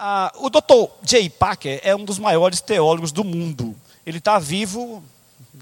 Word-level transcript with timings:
Ah, 0.00 0.30
o 0.36 0.48
Dr. 0.48 0.92
Jay 1.02 1.28
Packer 1.28 1.80
é 1.82 1.94
um 1.94 2.04
dos 2.04 2.20
maiores 2.20 2.60
teólogos 2.60 3.10
do 3.10 3.24
mundo. 3.24 3.74
Ele 4.06 4.18
está 4.18 4.38
vivo, 4.38 5.02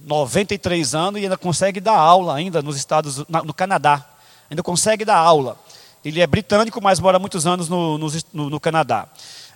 93 0.02 0.94
anos, 0.94 1.18
e 1.18 1.24
ainda 1.24 1.38
consegue 1.38 1.80
dar 1.80 1.96
aula 1.96 2.34
ainda 2.34 2.60
nos 2.60 2.76
Estados, 2.76 3.24
no 3.26 3.54
Canadá. 3.54 4.04
Ainda 4.50 4.62
consegue 4.62 5.06
dar 5.06 5.16
aula. 5.16 5.58
Ele 6.04 6.20
é 6.20 6.26
britânico, 6.26 6.82
mas 6.82 7.00
mora 7.00 7.18
muitos 7.18 7.46
anos 7.46 7.70
no, 7.70 7.96
no, 7.96 8.50
no 8.50 8.60
Canadá. 8.60 9.08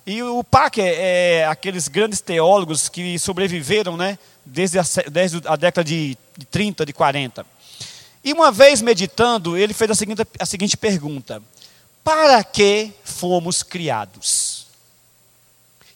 E 0.07 0.23
o 0.23 0.43
Packer 0.43 0.95
é 0.97 1.45
aqueles 1.45 1.87
grandes 1.87 2.23
teólogos 2.23 2.89
que 2.89 3.19
sobreviveram 3.19 3.99
né, 3.99 4.19
desde, 4.47 4.79
a, 4.79 4.85
desde 5.11 5.43
a 5.47 5.57
década 5.57 5.85
de, 5.85 6.17
de 6.39 6.47
30, 6.47 6.87
de 6.87 6.95
40. 6.95 7.45
E 8.25 8.33
uma 8.33 8.51
vez 8.51 8.81
meditando, 8.81 9.59
ele 9.59 9.75
fez 9.75 9.91
a 9.91 9.95
seguinte, 9.95 10.23
a 10.39 10.47
seguinte 10.47 10.75
pergunta: 10.75 11.43
Para 12.03 12.43
que 12.43 12.93
fomos 13.05 13.63
criados? 13.63 14.60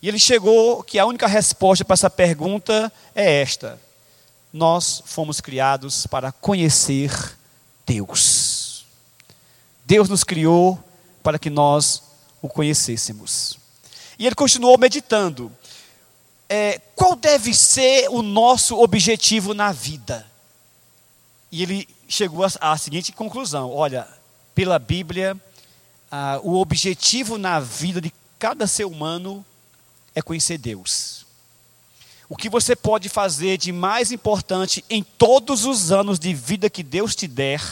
E 0.04 0.08
ele 0.08 0.18
chegou 0.18 0.82
que 0.82 0.98
a 0.98 1.06
única 1.06 1.26
resposta 1.26 1.82
para 1.82 1.94
essa 1.94 2.10
pergunta 2.10 2.92
é 3.14 3.40
esta: 3.40 3.80
Nós 4.52 5.02
fomos 5.06 5.40
criados 5.40 6.06
para 6.06 6.30
conhecer 6.30 7.10
Deus. 7.86 8.84
Deus 9.86 10.06
nos 10.10 10.22
criou 10.22 10.78
para 11.22 11.38
que 11.38 11.48
nós 11.48 12.02
o 12.42 12.50
conhecêssemos. 12.50 13.58
E 14.18 14.26
ele 14.26 14.34
continuou 14.34 14.76
meditando. 14.76 15.50
É, 16.50 16.82
qual 16.94 17.16
deve 17.16 17.54
ser 17.54 18.10
o 18.10 18.20
nosso 18.20 18.78
objetivo 18.78 19.54
na 19.54 19.72
vida? 19.72 20.30
E 21.50 21.62
ele 21.62 21.88
chegou 22.06 22.44
à 22.60 22.76
seguinte 22.76 23.10
conclusão: 23.10 23.72
olha, 23.72 24.06
pela 24.54 24.78
Bíblia, 24.78 25.34
ah, 26.10 26.40
o 26.42 26.60
objetivo 26.60 27.38
na 27.38 27.58
vida 27.58 28.02
de 28.02 28.12
cada 28.38 28.66
ser 28.66 28.84
humano 28.84 29.42
é 30.14 30.22
conhecer 30.22 30.58
Deus. 30.58 31.24
O 32.28 32.36
que 32.36 32.48
você 32.48 32.74
pode 32.74 33.08
fazer 33.08 33.58
de 33.58 33.70
mais 33.72 34.10
importante 34.10 34.84
em 34.88 35.02
todos 35.02 35.64
os 35.64 35.92
anos 35.92 36.18
de 36.18 36.32
vida 36.32 36.70
que 36.70 36.82
Deus 36.82 37.14
te 37.14 37.28
der 37.28 37.62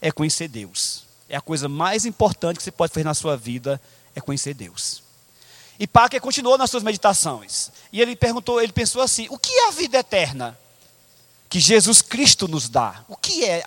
é 0.00 0.12
conhecer 0.12 0.48
Deus. 0.48 1.04
É 1.28 1.36
a 1.36 1.40
coisa 1.40 1.68
mais 1.68 2.04
importante 2.04 2.58
que 2.58 2.62
você 2.62 2.70
pode 2.70 2.92
fazer 2.92 3.04
na 3.04 3.14
sua 3.14 3.36
vida 3.36 3.80
é 4.14 4.20
conhecer 4.20 4.54
Deus. 4.54 5.02
E 5.78 5.86
Parker 5.86 6.20
continuou 6.20 6.56
nas 6.56 6.70
suas 6.70 6.82
meditações. 6.82 7.70
E 7.92 8.00
ele 8.00 8.14
perguntou, 8.14 8.62
ele 8.62 8.72
pensou 8.72 9.02
assim: 9.02 9.26
o 9.28 9.38
que 9.38 9.52
é 9.52 9.68
a 9.68 9.72
vida 9.72 9.98
eterna? 9.98 10.56
Que 11.48 11.60
Jesus 11.60 12.02
Cristo 12.02 12.48
nos 12.48 12.68
dá. 12.68 13.04
O 13.08 13.16
que 13.16 13.44
é, 13.44 13.62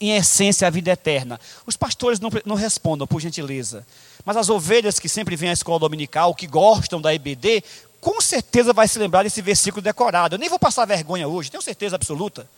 em 0.00 0.16
essência, 0.16 0.66
a 0.66 0.70
vida 0.70 0.90
eterna? 0.90 1.40
Os 1.66 1.76
pastores 1.76 2.20
não, 2.20 2.30
não 2.44 2.56
respondam, 2.56 3.06
por 3.06 3.20
gentileza. 3.20 3.86
Mas 4.24 4.36
as 4.36 4.48
ovelhas 4.48 4.98
que 4.98 5.08
sempre 5.08 5.36
vêm 5.36 5.50
à 5.50 5.52
escola 5.52 5.78
dominical, 5.78 6.34
que 6.34 6.46
gostam 6.46 7.00
da 7.00 7.14
EBD, 7.14 7.62
com 8.00 8.20
certeza 8.20 8.72
vai 8.72 8.86
se 8.86 8.98
lembrar 8.98 9.22
desse 9.22 9.40
versículo 9.40 9.80
decorado. 9.80 10.34
Eu 10.34 10.38
nem 10.38 10.48
vou 10.48 10.58
passar 10.58 10.84
vergonha 10.84 11.26
hoje, 11.26 11.50
tenho 11.50 11.62
certeza 11.62 11.96
absoluta. 11.96 12.48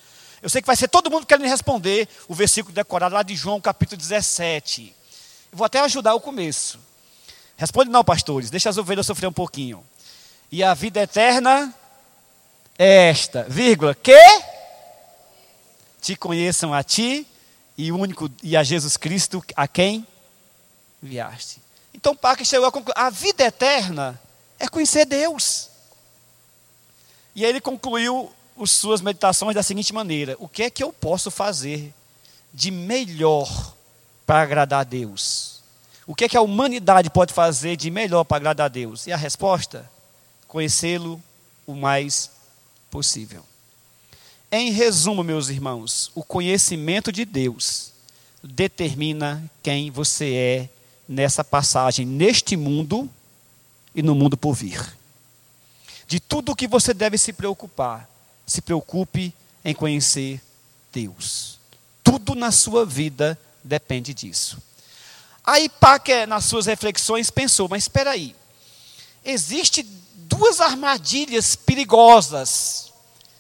Eu 0.43 0.49
sei 0.49 0.61
que 0.61 0.67
vai 0.67 0.77
ser 0.77 0.89
todo 0.89 1.11
mundo 1.11 1.25
querendo 1.25 1.49
responder 1.49 2.09
o 2.29 2.35
versículo 2.35 2.75
decorado 2.75 3.15
lá 3.15 3.23
de 3.23 3.37
João 3.37 3.61
capítulo 3.61 3.97
17. 3.97 4.95
Eu 5.53 5.59
vou 5.59 5.65
até 5.65 5.81
ajudar 5.81 6.15
o 6.15 6.21
começo. 6.21 6.79
Responde 7.57 7.91
não, 7.91 8.05
pastores, 8.05 8.51
deixa 8.51 8.69
as 8.69 8.77
ovelhas 8.77 9.07
sofrer 9.07 9.29
um 9.29 9.33
pouquinho. 9.33 9.83
E 10.51 10.63
a 10.63 10.75
vida 10.75 11.01
eterna 11.01 11.75
é 12.79 13.09
esta, 13.09 13.45
vírgula, 13.49 13.95
que 13.95 14.17
te 16.01 16.15
conheçam 16.15 16.73
a 16.75 16.83
ti 16.83 17.27
e 17.77 17.91
único 17.91 18.31
e 18.43 18.57
a 18.57 18.63
Jesus 18.63 18.97
Cristo 18.97 19.43
a 19.55 19.67
quem 19.67 20.07
enviaste. 21.03 21.61
Então 21.95 22.15
Parker 22.15 22.47
chegou 22.47 22.69
à 22.69 22.73
conclusão: 22.73 23.03
a 23.03 23.11
vida 23.11 23.45
eterna 23.45 24.21
é 24.59 24.69
conhecer 24.69 25.05
Deus. 25.05 25.71
E 27.35 27.45
aí 27.45 27.51
ele 27.51 27.61
concluiu 27.61 28.33
as 28.61 28.71
suas 28.71 29.01
meditações 29.01 29.55
da 29.55 29.63
seguinte 29.63 29.93
maneira: 29.93 30.37
o 30.39 30.49
que 30.49 30.65
é 30.65 30.71
que 30.71 30.83
eu 30.83 30.93
posso 30.93 31.31
fazer 31.31 31.93
de 32.53 32.71
melhor 32.71 33.75
para 34.27 34.43
agradar 34.43 34.81
a 34.81 34.85
Deus? 34.85 35.63
O 36.07 36.15
que 36.15 36.25
é 36.25 36.29
que 36.29 36.37
a 36.37 36.43
humanidade 36.43 37.11
pode 37.11 37.35
fazer 37.35 37.77
de 37.77 37.91
melhor 37.91 38.25
para 38.25 38.37
agradar 38.37 38.67
a 38.67 38.69
Deus? 38.69 39.07
E 39.07 39.13
a 39.13 39.17
resposta: 39.17 39.91
conhecê-lo 40.47 41.21
o 41.67 41.75
mais 41.75 42.31
possível. 42.97 43.45
Em 44.51 44.71
resumo, 44.71 45.23
meus 45.23 45.51
irmãos, 45.51 46.11
o 46.15 46.25
conhecimento 46.25 47.13
de 47.13 47.27
Deus 47.27 47.93
determina 48.43 49.45
quem 49.63 49.91
você 49.91 50.33
é 50.33 50.69
nessa 51.07 51.45
passagem, 51.45 52.07
neste 52.07 52.57
mundo 52.57 53.07
e 53.95 54.01
no 54.03 54.15
mundo 54.15 54.35
por 54.35 54.55
vir. 54.55 54.97
De 56.09 56.19
tudo 56.19 56.53
o 56.53 56.57
que 56.57 56.67
você 56.67 56.95
deve 56.95 57.19
se 57.19 57.35
preocupar, 57.35 58.09
se 58.47 58.63
preocupe 58.63 59.35
em 59.63 59.75
conhecer 59.75 60.41
Deus. 60.91 61.59
Tudo 62.03 62.35
na 62.35 62.51
sua 62.51 62.87
vida 62.87 63.39
depende 63.63 64.15
disso. 64.15 64.57
Aí 65.45 65.69
Packer, 65.69 66.27
nas 66.27 66.47
suas 66.47 66.65
reflexões, 66.65 67.31
pensou: 67.31 67.69
mas 67.69 67.85
espera 67.85 68.13
aí, 68.13 68.35
existe 69.23 69.83
duas 69.83 70.63
armadilhas 70.63 71.55
perigosas 71.55 72.86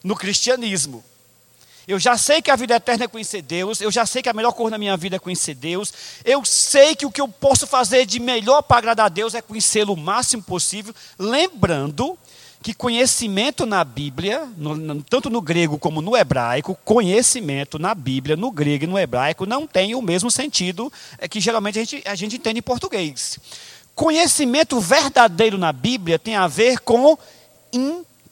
no 0.06 0.14
cristianismo. 0.14 1.02
Eu 1.86 1.98
já 1.98 2.16
sei 2.16 2.40
que 2.40 2.50
a 2.50 2.56
vida 2.56 2.76
eterna 2.76 3.04
é 3.04 3.08
conhecer 3.08 3.42
Deus, 3.42 3.80
eu 3.80 3.90
já 3.90 4.06
sei 4.06 4.22
que 4.22 4.28
a 4.28 4.32
melhor 4.32 4.52
coisa 4.52 4.70
na 4.70 4.78
minha 4.78 4.96
vida 4.96 5.16
é 5.16 5.18
conhecer 5.18 5.54
Deus, 5.54 5.92
eu 6.24 6.44
sei 6.44 6.94
que 6.94 7.04
o 7.04 7.10
que 7.10 7.20
eu 7.20 7.28
posso 7.28 7.66
fazer 7.66 8.06
de 8.06 8.20
melhor 8.20 8.62
para 8.62 8.78
agradar 8.78 9.06
a 9.06 9.08
Deus 9.08 9.34
é 9.34 9.42
conhecê-lo 9.42 9.94
o 9.94 9.96
máximo 9.96 10.42
possível, 10.42 10.94
lembrando 11.18 12.16
que 12.62 12.72
conhecimento 12.72 13.66
na 13.66 13.84
Bíblia, 13.84 14.48
no, 14.56 15.02
tanto 15.02 15.28
no 15.28 15.40
grego 15.40 15.78
como 15.78 16.00
no 16.00 16.16
hebraico, 16.16 16.76
conhecimento 16.84 17.78
na 17.78 17.94
Bíblia, 17.94 18.36
no 18.36 18.50
grego 18.50 18.84
e 18.84 18.88
no 18.88 18.98
hebraico, 18.98 19.44
não 19.46 19.66
tem 19.66 19.94
o 19.94 20.02
mesmo 20.02 20.30
sentido 20.30 20.92
é 21.18 21.28
que 21.28 21.40
geralmente 21.40 21.78
a 21.78 21.84
gente, 21.84 22.02
a 22.08 22.14
gente 22.14 22.36
entende 22.36 22.58
em 22.58 22.62
português. 22.62 23.38
Conhecimento 23.94 24.80
verdadeiro 24.80 25.58
na 25.58 25.72
Bíblia 25.72 26.18
tem 26.18 26.34
a 26.34 26.48
ver 26.48 26.80
com 26.80 27.16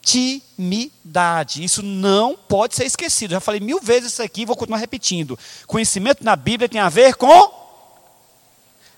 intimidade. 0.04 1.64
Isso 1.64 1.82
não 1.82 2.36
pode 2.36 2.76
ser 2.76 2.84
esquecido. 2.84 3.30
Já 3.30 3.40
falei 3.40 3.60
mil 3.60 3.80
vezes 3.80 4.12
isso 4.12 4.22
aqui, 4.22 4.44
vou 4.44 4.54
continuar 4.54 4.78
repetindo. 4.78 5.38
Conhecimento 5.66 6.22
na 6.22 6.36
Bíblia 6.36 6.68
tem 6.68 6.80
a 6.80 6.90
ver 6.90 7.14
com. 7.16 7.64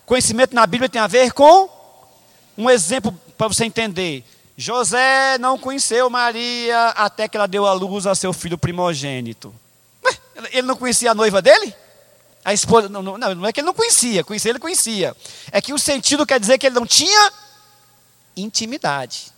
Conhecimento 0.05 0.55
na 0.55 0.66
Bíblia 0.66 0.89
tem 0.89 1.00
a 1.00 1.06
ver 1.06 1.33
com. 1.33 1.69
Um 2.59 2.69
exemplo 2.69 3.12
para 3.39 3.49
você 3.49 3.65
entender. 3.65 4.25
José 4.56 5.39
não 5.39 5.59
conheceu 5.59 6.09
Maria 6.09 6.89
até 6.89 7.28
que 7.28 7.37
ela 7.37 7.47
deu 7.47 7.66
à 7.66 7.72
luz 7.72 8.06
a 8.06 8.15
seu 8.15 8.33
filho 8.33 8.59
primogênito. 8.59 9.55
Ele 10.50 10.66
não 10.66 10.77
conhecia 10.77 11.11
a 11.11 11.15
noiva 11.15 11.41
dele? 11.41 11.75
A 12.45 12.53
esposa. 12.53 12.89
Não, 12.89 13.03
não, 13.03 13.16
não 13.19 13.47
é 13.47 13.53
que 13.53 13.61
ele 13.61 13.66
não 13.66 13.75
conhecia, 13.75 14.25
conhecia, 14.25 14.50
ele 14.50 14.59
conhecia. 14.59 15.15
É 15.53 15.61
que 15.61 15.75
o 15.75 15.78
sentido 15.78 16.27
quer 16.27 16.41
dizer 16.41 16.59
que 16.59 16.66
ele 16.66 16.75
não 16.75 16.87
tinha 16.87 17.33
intimidade. 18.37 19.35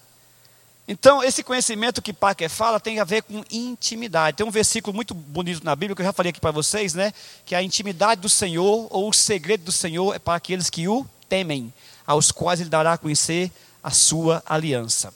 Então, 0.90 1.22
esse 1.22 1.42
conhecimento 1.42 2.00
que 2.00 2.14
Parker 2.14 2.48
fala 2.48 2.80
tem 2.80 2.98
a 2.98 3.04
ver 3.04 3.22
com 3.22 3.44
intimidade. 3.50 4.38
Tem 4.38 4.46
um 4.46 4.50
versículo 4.50 4.96
muito 4.96 5.12
bonito 5.12 5.62
na 5.62 5.76
Bíblia 5.76 5.94
que 5.94 6.00
eu 6.00 6.06
já 6.06 6.14
falei 6.14 6.30
aqui 6.30 6.40
para 6.40 6.50
vocês, 6.50 6.94
né? 6.94 7.12
Que 7.44 7.54
a 7.54 7.62
intimidade 7.62 8.22
do 8.22 8.28
Senhor, 8.28 8.86
ou 8.88 9.10
o 9.10 9.12
segredo 9.12 9.64
do 9.64 9.72
Senhor, 9.72 10.14
é 10.16 10.18
para 10.18 10.36
aqueles 10.36 10.70
que 10.70 10.88
o 10.88 11.06
temem, 11.28 11.70
aos 12.06 12.32
quais 12.32 12.58
ele 12.58 12.70
dará 12.70 12.94
a 12.94 12.98
conhecer 12.98 13.52
a 13.82 13.90
sua 13.90 14.42
aliança. 14.46 15.12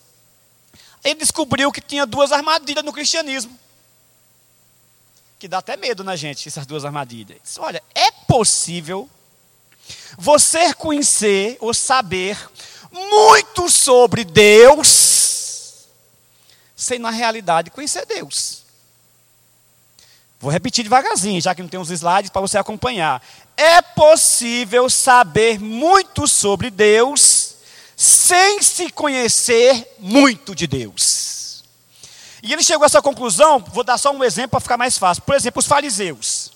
Ele 1.02 1.14
descobriu 1.14 1.72
que 1.72 1.80
tinha 1.80 2.04
duas 2.04 2.32
armadilhas 2.32 2.84
no 2.84 2.92
cristianismo. 2.92 3.58
Que 5.38 5.48
dá 5.48 5.58
até 5.58 5.74
medo 5.74 6.04
na 6.04 6.16
gente, 6.16 6.46
essas 6.46 6.66
duas 6.66 6.84
armadilhas. 6.84 7.38
Disse, 7.42 7.58
Olha, 7.58 7.82
é 7.94 8.10
possível 8.28 9.08
você 10.18 10.74
conhecer 10.74 11.56
ou 11.60 11.72
saber 11.72 12.38
muito 12.92 13.70
sobre 13.70 14.22
Deus 14.22 15.01
sem 16.82 16.98
na 16.98 17.10
realidade 17.10 17.70
conhecer 17.70 18.04
Deus. 18.04 18.62
Vou 20.40 20.50
repetir 20.50 20.82
devagarzinho, 20.82 21.40
já 21.40 21.54
que 21.54 21.62
não 21.62 21.68
tem 21.68 21.78
os 21.78 21.90
slides 21.90 22.30
para 22.30 22.40
você 22.40 22.58
acompanhar. 22.58 23.22
É 23.56 23.80
possível 23.80 24.90
saber 24.90 25.60
muito 25.60 26.26
sobre 26.26 26.68
Deus 26.68 27.54
sem 27.96 28.60
se 28.60 28.90
conhecer 28.90 29.94
muito 30.00 30.54
de 30.54 30.66
Deus. 30.66 31.62
E 32.42 32.52
ele 32.52 32.64
chegou 32.64 32.82
a 32.82 32.86
essa 32.86 33.00
conclusão, 33.00 33.60
vou 33.68 33.84
dar 33.84 33.96
só 33.98 34.10
um 34.10 34.24
exemplo 34.24 34.50
para 34.50 34.60
ficar 34.60 34.76
mais 34.76 34.98
fácil. 34.98 35.22
Por 35.22 35.36
exemplo, 35.36 35.60
os 35.60 35.66
fariseus. 35.66 36.50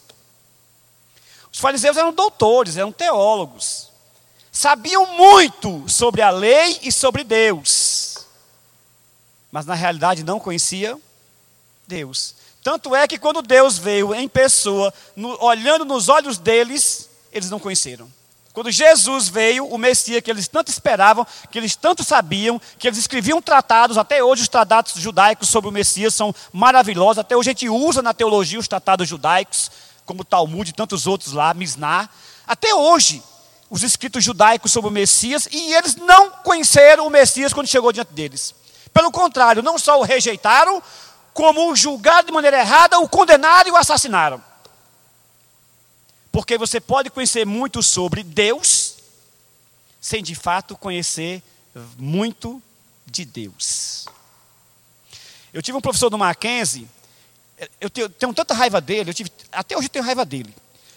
Os 1.52 1.60
fariseus 1.60 1.96
eram 1.96 2.12
doutores, 2.12 2.76
eram 2.76 2.90
teólogos. 2.90 3.88
Sabiam 4.50 5.06
muito 5.16 5.88
sobre 5.88 6.22
a 6.22 6.30
lei 6.30 6.80
e 6.82 6.90
sobre 6.90 7.22
Deus 7.22 7.95
mas 9.50 9.66
na 9.66 9.74
realidade 9.74 10.24
não 10.24 10.38
conhecia 10.38 10.98
Deus. 11.86 12.34
Tanto 12.62 12.94
é 12.96 13.06
que 13.06 13.18
quando 13.18 13.42
Deus 13.42 13.78
veio 13.78 14.14
em 14.14 14.28
pessoa, 14.28 14.92
no, 15.14 15.40
olhando 15.42 15.84
nos 15.84 16.08
olhos 16.08 16.36
deles, 16.36 17.08
eles 17.32 17.48
não 17.48 17.60
conheceram. 17.60 18.10
Quando 18.52 18.70
Jesus 18.70 19.28
veio, 19.28 19.66
o 19.66 19.76
Messias 19.76 20.22
que 20.22 20.30
eles 20.30 20.48
tanto 20.48 20.68
esperavam, 20.68 21.26
que 21.50 21.58
eles 21.58 21.76
tanto 21.76 22.02
sabiam, 22.02 22.60
que 22.78 22.88
eles 22.88 22.98
escreviam 22.98 23.40
tratados, 23.40 23.98
até 23.98 24.24
hoje 24.24 24.42
os 24.42 24.48
tratados 24.48 24.94
judaicos 24.94 25.48
sobre 25.48 25.68
o 25.68 25.72
Messias 25.72 26.14
são 26.14 26.34
maravilhosos, 26.52 27.18
até 27.18 27.36
hoje 27.36 27.50
a 27.50 27.52
gente 27.52 27.68
usa 27.68 28.00
na 28.00 28.14
teologia 28.14 28.58
os 28.58 28.66
tratados 28.66 29.06
judaicos, 29.06 29.70
como 30.06 30.24
Talmud 30.24 30.70
e 30.70 30.72
tantos 30.72 31.06
outros 31.06 31.34
lá, 31.34 31.52
Misná. 31.52 32.08
Até 32.46 32.74
hoje, 32.74 33.22
os 33.68 33.82
escritos 33.82 34.24
judaicos 34.24 34.72
sobre 34.72 34.88
o 34.88 34.92
Messias, 34.92 35.46
e 35.52 35.74
eles 35.74 35.94
não 35.94 36.30
conheceram 36.30 37.06
o 37.06 37.10
Messias 37.10 37.52
quando 37.52 37.66
chegou 37.66 37.92
diante 37.92 38.12
deles. 38.12 38.54
Pelo 38.96 39.12
contrário, 39.12 39.62
não 39.62 39.78
só 39.78 40.00
o 40.00 40.02
rejeitaram, 40.02 40.82
como 41.34 41.70
o 41.70 41.76
julgaram 41.76 42.24
de 42.24 42.32
maneira 42.32 42.58
errada, 42.58 42.98
o 42.98 43.06
condenaram 43.06 43.68
e 43.68 43.70
o 43.70 43.76
assassinaram. 43.76 44.42
Porque 46.32 46.56
você 46.56 46.80
pode 46.80 47.10
conhecer 47.10 47.44
muito 47.44 47.82
sobre 47.82 48.22
Deus, 48.22 48.96
sem 50.00 50.22
de 50.22 50.34
fato 50.34 50.74
conhecer 50.78 51.42
muito 51.98 52.62
de 53.04 53.26
Deus. 53.26 54.06
Eu 55.52 55.60
tive 55.60 55.76
um 55.76 55.82
professor 55.82 56.08
do 56.08 56.16
Mackenzie, 56.16 56.88
eu 57.78 57.90
tenho, 57.90 58.08
tenho 58.08 58.32
tanta 58.32 58.54
raiva 58.54 58.80
dele, 58.80 59.12
tive, 59.12 59.30
até 59.52 59.76
hoje 59.76 59.88
eu 59.88 59.90
tenho 59.90 60.06
raiva 60.06 60.24
dele, 60.24 60.56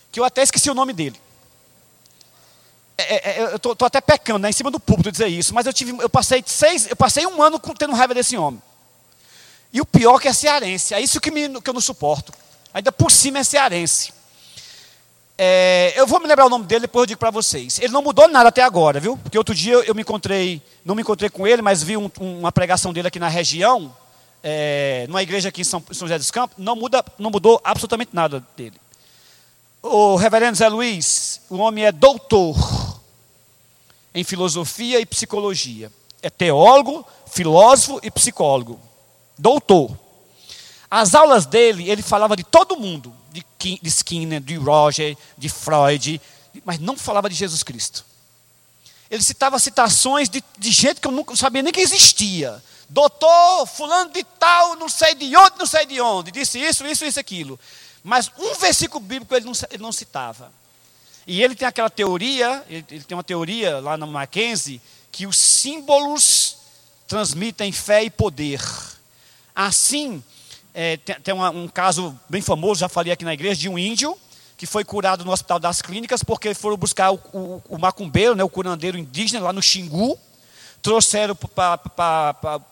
que 0.10 0.22
eu 0.22 0.24
até 0.24 0.42
esqueci 0.42 0.70
o 0.70 0.74
nome 0.74 0.94
dele. 0.94 1.20
É, 3.02 3.16
é, 3.16 3.40
é 3.40 3.52
eu 3.52 3.56
estou 3.56 3.86
até 3.86 4.02
pecando, 4.02 4.40
né, 4.40 4.50
em 4.50 4.54
cima 4.54 4.70
do 4.70 4.80
público 4.80 5.12
dizer 5.12 5.28
isso, 5.28 5.54
mas 5.54 5.66
eu, 5.66 5.74
tive, 5.74 5.92
eu, 6.02 6.10
passei 6.10 6.44
seis, 6.46 6.88
eu 6.90 6.96
passei 6.96 7.26
um 7.26 7.42
ano 7.42 7.60
tendo 7.78 7.94
raiva 7.94 8.14
desse 8.14 8.36
homem. 8.38 8.62
E 9.72 9.80
o 9.80 9.86
pior 9.86 10.18
é 10.18 10.20
que 10.20 10.28
é 10.28 10.34
cearense, 10.34 10.94
é 10.94 11.00
isso 11.02 11.22
que, 11.22 11.32
me, 11.32 11.62
que 11.62 11.70
eu 11.70 11.74
não 11.74 11.82
suporto. 11.82 12.34
Ainda 12.74 12.92
por 12.92 13.12
cima 13.12 13.40
é 13.40 13.44
cearense. 13.44 14.14
É, 15.38 15.94
eu 15.96 16.06
vou 16.06 16.20
me 16.20 16.28
lembrar 16.28 16.48
o 16.48 16.50
nome 16.50 16.66
dele, 16.66 16.82
depois 16.82 17.04
eu 17.04 17.08
digo 17.08 17.20
para 17.20 17.32
vocês. 17.32 17.80
Ele 17.80 17.94
não 17.94 18.02
mudou 18.02 18.28
nada 18.28 18.50
até 18.50 18.62
agora, 18.62 19.00
viu? 19.00 19.16
Porque 19.16 19.38
outro 19.38 19.56
dia 19.56 19.76
eu 19.76 19.96
me 19.96 20.02
encontrei, 20.02 20.62
não 20.84 20.94
me 20.94 21.02
encontrei 21.02 21.30
com 21.30 21.48
ele, 21.48 21.62
mas 21.62 21.82
vi 21.82 21.96
um, 21.96 22.12
uma 22.20 22.52
pregação 22.52 22.92
dele 22.92 23.08
aqui 23.08 23.20
na 23.20 23.30
região, 23.30 23.96
é, 24.44 25.06
numa 25.08 25.24
igreja 25.24 25.48
aqui 25.48 25.62
em 25.62 25.64
São, 25.64 25.82
São 25.92 26.08
José 26.08 26.18
dos 26.18 26.30
Campos, 26.30 26.58
não, 26.58 26.76
muda, 26.76 27.04
não 27.18 27.30
mudou 27.30 27.62
absolutamente 27.64 28.12
nada 28.14 28.46
dele. 28.58 28.76
O 29.82 30.18
reverendo 30.18 30.58
Zé 30.58 30.68
Luiz, 30.68 31.40
o 31.50 31.56
homem 31.58 31.86
é 31.86 31.92
doutor 31.92 32.58
em 34.14 34.24
filosofia 34.24 35.00
e 35.00 35.06
psicologia. 35.06 35.92
É 36.22 36.30
teólogo, 36.30 37.06
filósofo 37.32 38.00
e 38.04 38.12
psicólogo. 38.12 38.80
Doutor. 39.38 39.98
As 40.92 41.14
aulas 41.14 41.46
dele, 41.46 41.90
ele 41.90 42.02
falava 42.02 42.36
de 42.36 42.44
todo 42.44 42.78
mundo 42.78 43.14
de 43.32 43.80
Skinner, 43.84 44.42
de 44.42 44.56
Roger, 44.56 45.16
de 45.38 45.50
Freud, 45.50 46.20
mas 46.66 46.80
não 46.80 46.98
falava 46.98 47.30
de 47.30 47.36
Jesus 47.36 47.64
Cristo. 47.64 48.06
Ele 49.10 49.22
citava 49.22 49.58
citações 49.60 50.30
de, 50.30 50.44
de 50.58 50.72
gente 50.72 51.02
que 51.02 51.08
eu 51.08 51.12
nunca 51.12 51.36
sabia 51.36 51.62
nem 51.62 51.74
que 51.74 51.80
existia. 51.80 52.62
Doutor, 52.88 53.68
fulano 53.68 54.12
de 54.12 54.24
tal, 54.24 54.76
não 54.76 54.90
sei 54.90 55.16
de 55.16 55.36
onde, 55.36 55.58
não 55.58 55.66
sei 55.66 55.86
de 55.86 56.02
onde, 56.02 56.32
disse 56.32 56.60
isso, 56.60 56.86
isso, 56.86 57.06
isso, 57.06 57.20
aquilo. 57.20 57.60
Mas 58.04 58.32
um 58.38 58.56
versículo 58.56 59.04
bíblico 59.04 59.36
ele 59.36 59.46
não, 59.46 59.54
ele 59.70 59.84
não 59.84 59.92
citava. 59.92 60.52
E 61.30 61.44
ele 61.44 61.54
tem 61.54 61.68
aquela 61.68 61.92
teoria, 61.92 62.66
ele, 62.68 62.82
tem 62.82 63.16
uma 63.16 63.24
teoria 63.24 63.80
lá 63.80 63.96
no 63.96 64.08
Mackenzie, 64.08 64.82
que 65.12 65.28
os 65.28 65.38
símbolos 65.38 66.58
transmitem 67.08 67.72
fé 67.72 68.04
e 68.04 68.10
poder. 68.10 68.60
Assim, 69.54 70.24
é, 70.74 70.98
tem, 70.98 71.22
tem 71.22 71.34
uma, 71.36 71.52
um 71.52 71.68
caso 71.68 72.20
bem 72.28 72.42
famoso, 72.42 72.80
já 72.80 72.90
falei 72.90 73.14
aqui 73.14 73.24
na 73.24 73.36
igreja, 73.36 73.62
de 73.62 73.70
um 73.70 73.78
índio 73.78 74.18
que 74.58 74.66
foi 74.66 74.84
curado 74.84 75.24
no 75.24 75.32
Hospital 75.32 75.60
das 75.60 75.84
Clínicas 75.84 76.24
porque 76.24 76.56
foram 76.56 76.76
buscar 76.76 77.12
o, 77.12 77.20
o, 77.32 77.62
o 77.70 77.78
macumbeiro, 77.78 78.36
né, 78.36 78.44
o 78.44 78.50
curandeiro 78.50 78.98
indígena 78.98 79.40
lá 79.40 79.54
no 79.54 79.62
Xingu, 79.62 80.18
trouxeram 80.82 81.36
para 81.36 81.80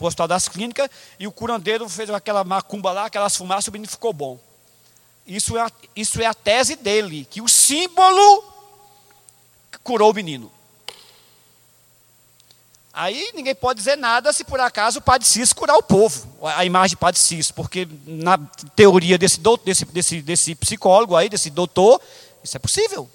o 0.01 0.05
Hospital 0.05 0.27
das 0.27 0.49
Clínicas 0.49 0.89
e 1.19 1.27
o 1.27 1.31
curandeiro 1.31 1.87
fez 1.87 2.09
aquela 2.09 2.43
macumba 2.43 2.91
lá, 2.91 3.05
aquelas 3.05 3.35
fumaças, 3.35 3.67
e 3.67 3.69
o 3.69 3.73
menino 3.73 3.87
ficou 3.87 4.11
bom. 4.11 4.46
Isso 5.27 5.57
é, 5.57 5.61
a, 5.61 5.71
isso 5.93 6.21
é 6.21 6.25
a 6.25 6.33
tese 6.33 6.77
dele, 6.77 7.27
que 7.29 7.41
o 7.41 7.49
símbolo 7.49 8.43
curou 9.83 10.11
o 10.11 10.13
menino. 10.13 10.49
Aí 12.93 13.31
ninguém 13.35 13.53
pode 13.53 13.77
dizer 13.77 13.95
nada 13.95 14.33
se 14.33 14.43
por 14.43 14.59
acaso 14.59 14.99
o 14.99 15.01
Padre 15.01 15.27
curar 15.55 15.75
o 15.75 15.83
povo, 15.83 16.27
a 16.41 16.65
imagem 16.65 16.91
de 16.91 16.95
Padre 16.95 17.21
porque 17.53 17.87
na 18.07 18.39
teoria 18.75 19.17
desse, 19.17 19.39
desse, 19.63 19.85
desse, 19.85 20.21
desse 20.21 20.55
psicólogo 20.55 21.15
aí, 21.15 21.29
desse 21.29 21.49
doutor, 21.49 22.01
isso 22.43 22.57
é 22.57 22.59
possível. 22.59 23.07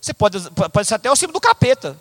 Você 0.00 0.12
pode, 0.12 0.38
pode 0.50 0.86
ser 0.86 0.94
até 0.94 1.10
o 1.10 1.16
símbolo 1.16 1.38
do 1.38 1.40
capeta, 1.40 1.96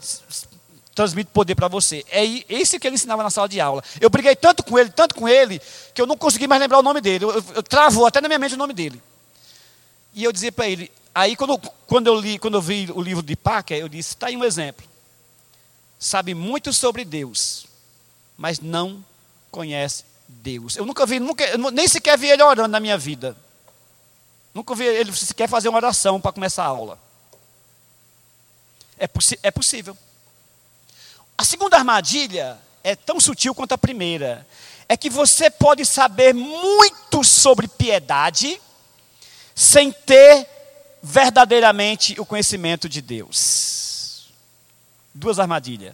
transmite 0.93 1.29
poder 1.31 1.55
para 1.55 1.69
você. 1.69 2.03
É 2.09 2.25
esse 2.49 2.77
que 2.77 2.87
ele 2.87 2.95
ensinava 2.95 3.23
na 3.23 3.29
sala 3.29 3.47
de 3.47 3.61
aula. 3.61 3.81
Eu 4.01 4.09
briguei 4.09 4.35
tanto 4.35 4.63
com 4.63 4.77
ele, 4.77 4.89
tanto 4.89 5.15
com 5.15 5.29
ele, 5.29 5.61
que 5.93 6.01
eu 6.01 6.07
não 6.07 6.17
consegui 6.17 6.47
mais 6.47 6.59
lembrar 6.59 6.79
o 6.79 6.83
nome 6.83 6.99
dele. 6.99 7.23
Eu, 7.23 7.31
eu, 7.31 7.45
eu 7.55 7.63
travou 7.63 8.05
até 8.05 8.19
na 8.19 8.27
minha 8.27 8.39
mente 8.39 8.55
o 8.55 8.57
nome 8.57 8.73
dele. 8.73 9.01
E 10.13 10.23
eu 10.23 10.31
dizia 10.31 10.51
para 10.51 10.67
ele, 10.67 10.91
aí 11.13 11.35
quando, 11.35 11.57
quando, 11.87 12.07
eu 12.07 12.19
li, 12.19 12.37
quando 12.37 12.55
eu 12.55 12.61
vi 12.61 12.89
o 12.93 13.01
livro 13.01 13.23
de 13.23 13.35
Packer, 13.35 13.77
eu 13.77 13.89
disse, 13.89 14.09
está 14.09 14.27
aí 14.27 14.37
um 14.37 14.43
exemplo 14.43 14.93
sabe 16.03 16.33
muito 16.33 16.73
sobre 16.73 17.05
Deus, 17.05 17.65
mas 18.37 18.59
não 18.59 19.03
conhece 19.49 20.03
Deus. 20.27 20.75
Eu 20.75 20.85
nunca 20.85 21.05
vi, 21.05 21.19
nunca, 21.19 21.45
nem 21.71 21.87
sequer 21.87 22.17
vi 22.17 22.27
ele 22.29 22.43
orando 22.43 22.67
na 22.69 22.79
minha 22.79 22.97
vida. 22.97 23.35
Nunca 24.53 24.75
vi 24.75 24.85
ele 24.85 25.13
sequer 25.13 25.47
fazer 25.47 25.69
uma 25.69 25.77
oração 25.77 26.19
para 26.19 26.33
começar 26.33 26.63
a 26.63 26.67
aula. 26.67 26.99
É, 28.97 29.07
é 29.43 29.51
possível. 29.51 29.97
A 31.37 31.45
segunda 31.45 31.77
armadilha 31.77 32.59
é 32.83 32.95
tão 32.95 33.19
sutil 33.19 33.55
quanto 33.55 33.71
a 33.71 33.77
primeira. 33.77 34.45
É 34.87 34.97
que 34.97 35.09
você 35.09 35.49
pode 35.49 35.85
saber 35.85 36.33
muito 36.33 37.23
sobre 37.23 37.67
piedade 37.67 38.61
sem 39.55 39.91
ter 39.91 40.47
verdadeiramente 41.01 42.19
o 42.19 42.25
conhecimento 42.25 42.87
de 42.87 43.01
Deus. 43.01 44.31
Duas 45.13 45.39
armadilhas. 45.39 45.93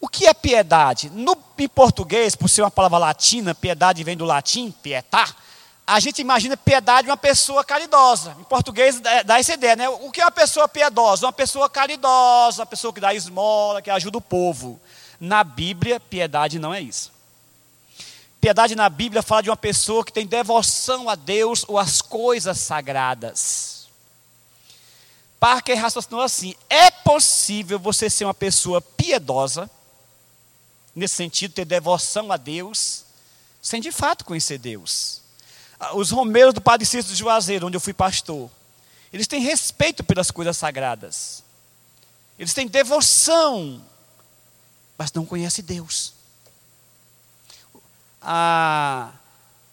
O 0.00 0.08
que 0.08 0.26
é 0.26 0.34
piedade? 0.34 1.08
No, 1.08 1.36
em 1.58 1.68
português, 1.68 2.34
por 2.34 2.48
ser 2.48 2.62
uma 2.62 2.70
palavra 2.70 2.98
latina, 2.98 3.54
piedade 3.54 4.04
vem 4.04 4.16
do 4.16 4.24
latim, 4.24 4.70
pietar, 4.70 5.34
a 5.86 6.00
gente 6.00 6.20
imagina 6.20 6.56
piedade 6.56 7.08
uma 7.08 7.16
pessoa 7.16 7.62
caridosa. 7.62 8.36
Em 8.38 8.44
português 8.44 9.00
dá 9.00 9.38
essa 9.38 9.54
ideia, 9.54 9.76
né? 9.76 9.88
O 9.88 10.10
que 10.10 10.20
é 10.20 10.24
uma 10.24 10.30
pessoa 10.30 10.66
piedosa? 10.66 11.26
Uma 11.26 11.32
pessoa 11.32 11.68
caridosa, 11.68 12.62
uma 12.62 12.66
pessoa 12.66 12.92
que 12.92 13.00
dá 13.00 13.14
esmola, 13.14 13.82
que 13.82 13.90
ajuda 13.90 14.18
o 14.18 14.20
povo. 14.20 14.80
Na 15.20 15.44
Bíblia, 15.44 16.00
piedade 16.00 16.58
não 16.58 16.72
é 16.72 16.80
isso. 16.80 17.13
Piedade 18.44 18.76
na 18.76 18.90
Bíblia 18.90 19.22
fala 19.22 19.42
de 19.42 19.48
uma 19.48 19.56
pessoa 19.56 20.04
que 20.04 20.12
tem 20.12 20.26
devoção 20.26 21.08
a 21.08 21.14
Deus 21.14 21.64
ou 21.66 21.78
às 21.78 22.02
coisas 22.02 22.58
sagradas. 22.58 23.88
Parker 25.40 25.80
raciocinou 25.80 26.20
assim: 26.20 26.54
é 26.68 26.90
possível 26.90 27.78
você 27.78 28.10
ser 28.10 28.26
uma 28.26 28.34
pessoa 28.34 28.82
piedosa, 28.82 29.70
nesse 30.94 31.14
sentido, 31.14 31.54
ter 31.54 31.64
devoção 31.64 32.30
a 32.30 32.36
Deus, 32.36 33.06
sem 33.62 33.80
de 33.80 33.90
fato 33.90 34.26
conhecer 34.26 34.58
Deus. 34.58 35.22
Ah, 35.80 35.96
os 35.96 36.10
romeiros 36.10 36.52
do 36.52 36.60
Padre 36.60 36.84
Cícero 36.84 37.14
de 37.14 37.18
Juazeiro, 37.18 37.66
onde 37.66 37.78
eu 37.78 37.80
fui 37.80 37.94
pastor, 37.94 38.50
eles 39.10 39.26
têm 39.26 39.40
respeito 39.40 40.04
pelas 40.04 40.30
coisas 40.30 40.54
sagradas, 40.54 41.42
eles 42.38 42.52
têm 42.52 42.68
devoção, 42.68 43.82
mas 44.98 45.10
não 45.14 45.24
conhecem 45.24 45.64
Deus. 45.64 46.13
A 48.24 49.12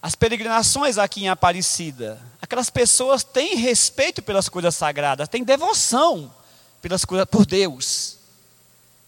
as 0.02 0.16
peregrinações 0.16 0.98
aqui 0.98 1.22
em 1.22 1.30
Aparecida, 1.30 2.20
aquelas 2.42 2.72
pessoas 2.72 3.24
têm 3.24 3.56
respeito 3.56 4.22
pelas 4.22 4.50
coisas 4.50 4.76
sagradas, 4.76 5.30
têm 5.30 5.44
devoção 5.44 6.34
pelas 6.82 7.06
coisas 7.06 7.28
por 7.30 7.46
Deus. 7.46 8.18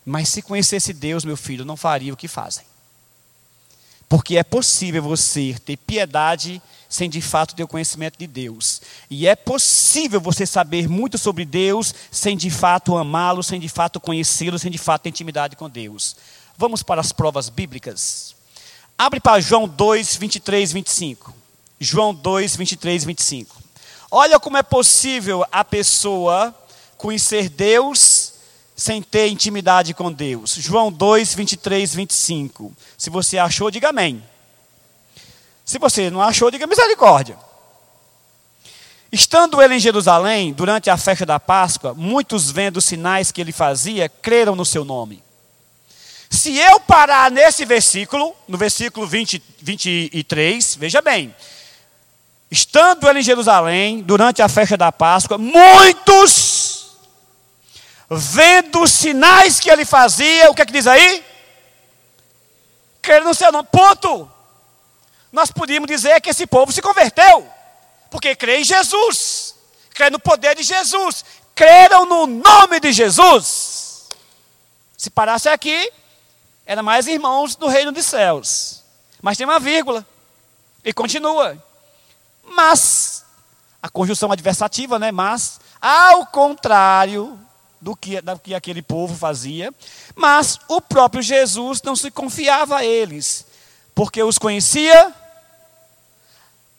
Mas 0.06 0.30
se 0.30 0.42
conhecesse 0.44 0.94
Deus, 0.94 1.26
meu 1.26 1.36
filho, 1.36 1.66
não 1.66 1.76
faria 1.76 2.14
o 2.14 2.18
que 2.18 2.28
fazem. 2.28 2.64
Porque 4.08 4.38
é 4.38 4.44
possível 4.44 5.02
você 5.02 5.56
ter 5.66 5.78
piedade 5.78 6.62
sem 6.88 7.10
de 7.10 7.22
fato 7.22 7.56
ter 7.56 7.64
o 7.64 7.68
conhecimento 7.68 8.20
de 8.20 8.28
Deus. 8.28 8.80
E 9.10 9.26
é 9.26 9.36
possível 9.36 10.22
você 10.22 10.46
saber 10.46 10.88
muito 10.88 11.18
sobre 11.18 11.44
Deus 11.44 11.96
sem 12.12 12.38
de 12.38 12.52
fato 12.52 12.96
amá-lo, 12.96 13.42
sem 13.42 13.60
de 13.60 13.70
fato 13.70 14.00
conhecê-lo, 14.00 14.60
sem 14.60 14.70
de 14.70 14.78
fato 14.78 15.02
ter 15.02 15.10
intimidade 15.10 15.56
com 15.56 15.68
Deus. 15.68 16.16
Vamos 16.56 16.84
para 16.84 17.02
as 17.02 17.12
provas 17.12 17.50
bíblicas. 17.50 18.33
Abre 19.04 19.20
para 19.20 19.42
João 19.42 19.68
2, 19.68 20.16
23, 20.16 20.72
25. 20.72 21.36
João 21.78 22.16
2, 22.16 22.56
23, 22.56 23.04
25. 23.04 23.62
Olha 24.10 24.40
como 24.40 24.56
é 24.56 24.64
possível 24.64 25.46
a 25.52 25.66
pessoa 25.66 26.56
conhecer 26.96 27.50
Deus 27.50 28.36
sem 28.78 29.02
ter 29.02 29.28
intimidade 29.28 29.94
com 29.94 30.10
Deus. 30.10 30.56
João 30.56 30.90
2, 30.90 31.36
23, 31.36 31.94
25. 31.94 32.72
Se 32.98 33.10
você 33.10 33.38
achou, 33.38 33.70
diga 33.70 33.90
amém. 33.90 34.24
Se 35.66 35.78
você 35.78 36.10
não 36.10 36.22
achou, 36.22 36.50
diga 36.50 36.66
misericórdia. 36.66 37.38
Estando 39.12 39.62
ele 39.62 39.76
em 39.76 39.80
Jerusalém, 39.82 40.54
durante 40.54 40.90
a 40.90 40.96
festa 40.96 41.26
da 41.26 41.42
Páscoa, 41.42 41.94
muitos 41.94 42.50
vendo 42.50 42.78
os 42.78 42.86
sinais 42.86 43.34
que 43.34 43.42
ele 43.42 43.52
fazia, 43.52 44.08
creram 44.08 44.56
no 44.56 44.64
seu 44.64 44.86
nome. 44.86 45.22
Se 46.34 46.58
eu 46.58 46.80
parar 46.80 47.30
nesse 47.30 47.64
versículo, 47.64 48.36
no 48.48 48.58
versículo 48.58 49.06
20, 49.06 49.42
23, 49.62 50.76
veja 50.78 51.00
bem. 51.00 51.34
Estando 52.50 53.08
ele 53.08 53.20
em 53.20 53.24
Jerusalém, 53.24 54.02
durante 54.02 54.42
a 54.42 54.50
festa 54.50 54.76
da 54.76 54.92
Páscoa, 54.92 55.38
muitos, 55.38 56.98
vendo 58.10 58.82
os 58.82 58.92
sinais 58.92 59.60
que 59.60 59.70
ele 59.70 59.86
fazia, 59.86 60.50
o 60.50 60.56
que 60.56 60.64
é 60.64 60.66
que 60.66 60.72
diz 60.72 60.88
aí? 60.88 61.24
Creram 63.00 63.28
no 63.28 63.36
seu 63.36 63.52
nome. 63.52 63.68
Ponto. 63.72 64.30
Nós 65.32 65.52
podíamos 65.52 65.88
dizer 65.88 66.20
que 66.20 66.32
esse 66.32 66.48
povo 66.48 66.72
se 66.72 66.82
converteu. 66.82 67.48
Porque 68.10 68.36
crê 68.36 68.58
em 68.58 68.64
Jesus, 68.64 69.54
crê 69.94 70.10
no 70.10 70.18
poder 70.18 70.56
de 70.56 70.64
Jesus, 70.64 71.24
creram 71.54 72.08
no 72.08 72.26
nome 72.26 72.80
de 72.80 72.92
Jesus. 72.92 74.10
Se 74.98 75.12
parasse 75.12 75.48
aqui, 75.48 75.92
era 76.66 76.84
mais 76.84 77.08
irmãos 77.08 77.56
do 77.56 77.68
reino 77.68 77.92
dos 77.92 78.06
céus. 78.06 78.84
Mas 79.22 79.38
tem 79.38 79.46
uma 79.46 79.60
vírgula. 79.60 80.06
E 80.84 80.92
continua. 80.92 81.58
Mas, 82.44 83.26
a 83.82 83.90
conjunção 83.90 84.32
adversativa, 84.32 85.00
né? 85.00 85.12
Mas, 85.12 85.60
ao 85.82 86.26
contrário 86.28 87.40
do 87.80 87.96
que, 87.96 88.22
do 88.22 88.40
que 88.40 88.54
aquele 88.54 88.82
povo 88.82 89.16
fazia, 89.16 89.74
mas 90.16 90.60
o 90.68 90.80
próprio 90.80 91.22
Jesus 91.22 91.82
não 91.82 91.96
se 91.96 92.10
confiava 92.10 92.78
a 92.78 92.86
eles, 92.86 93.46
porque 93.94 94.24
os 94.24 94.38
conhecia 94.38 95.14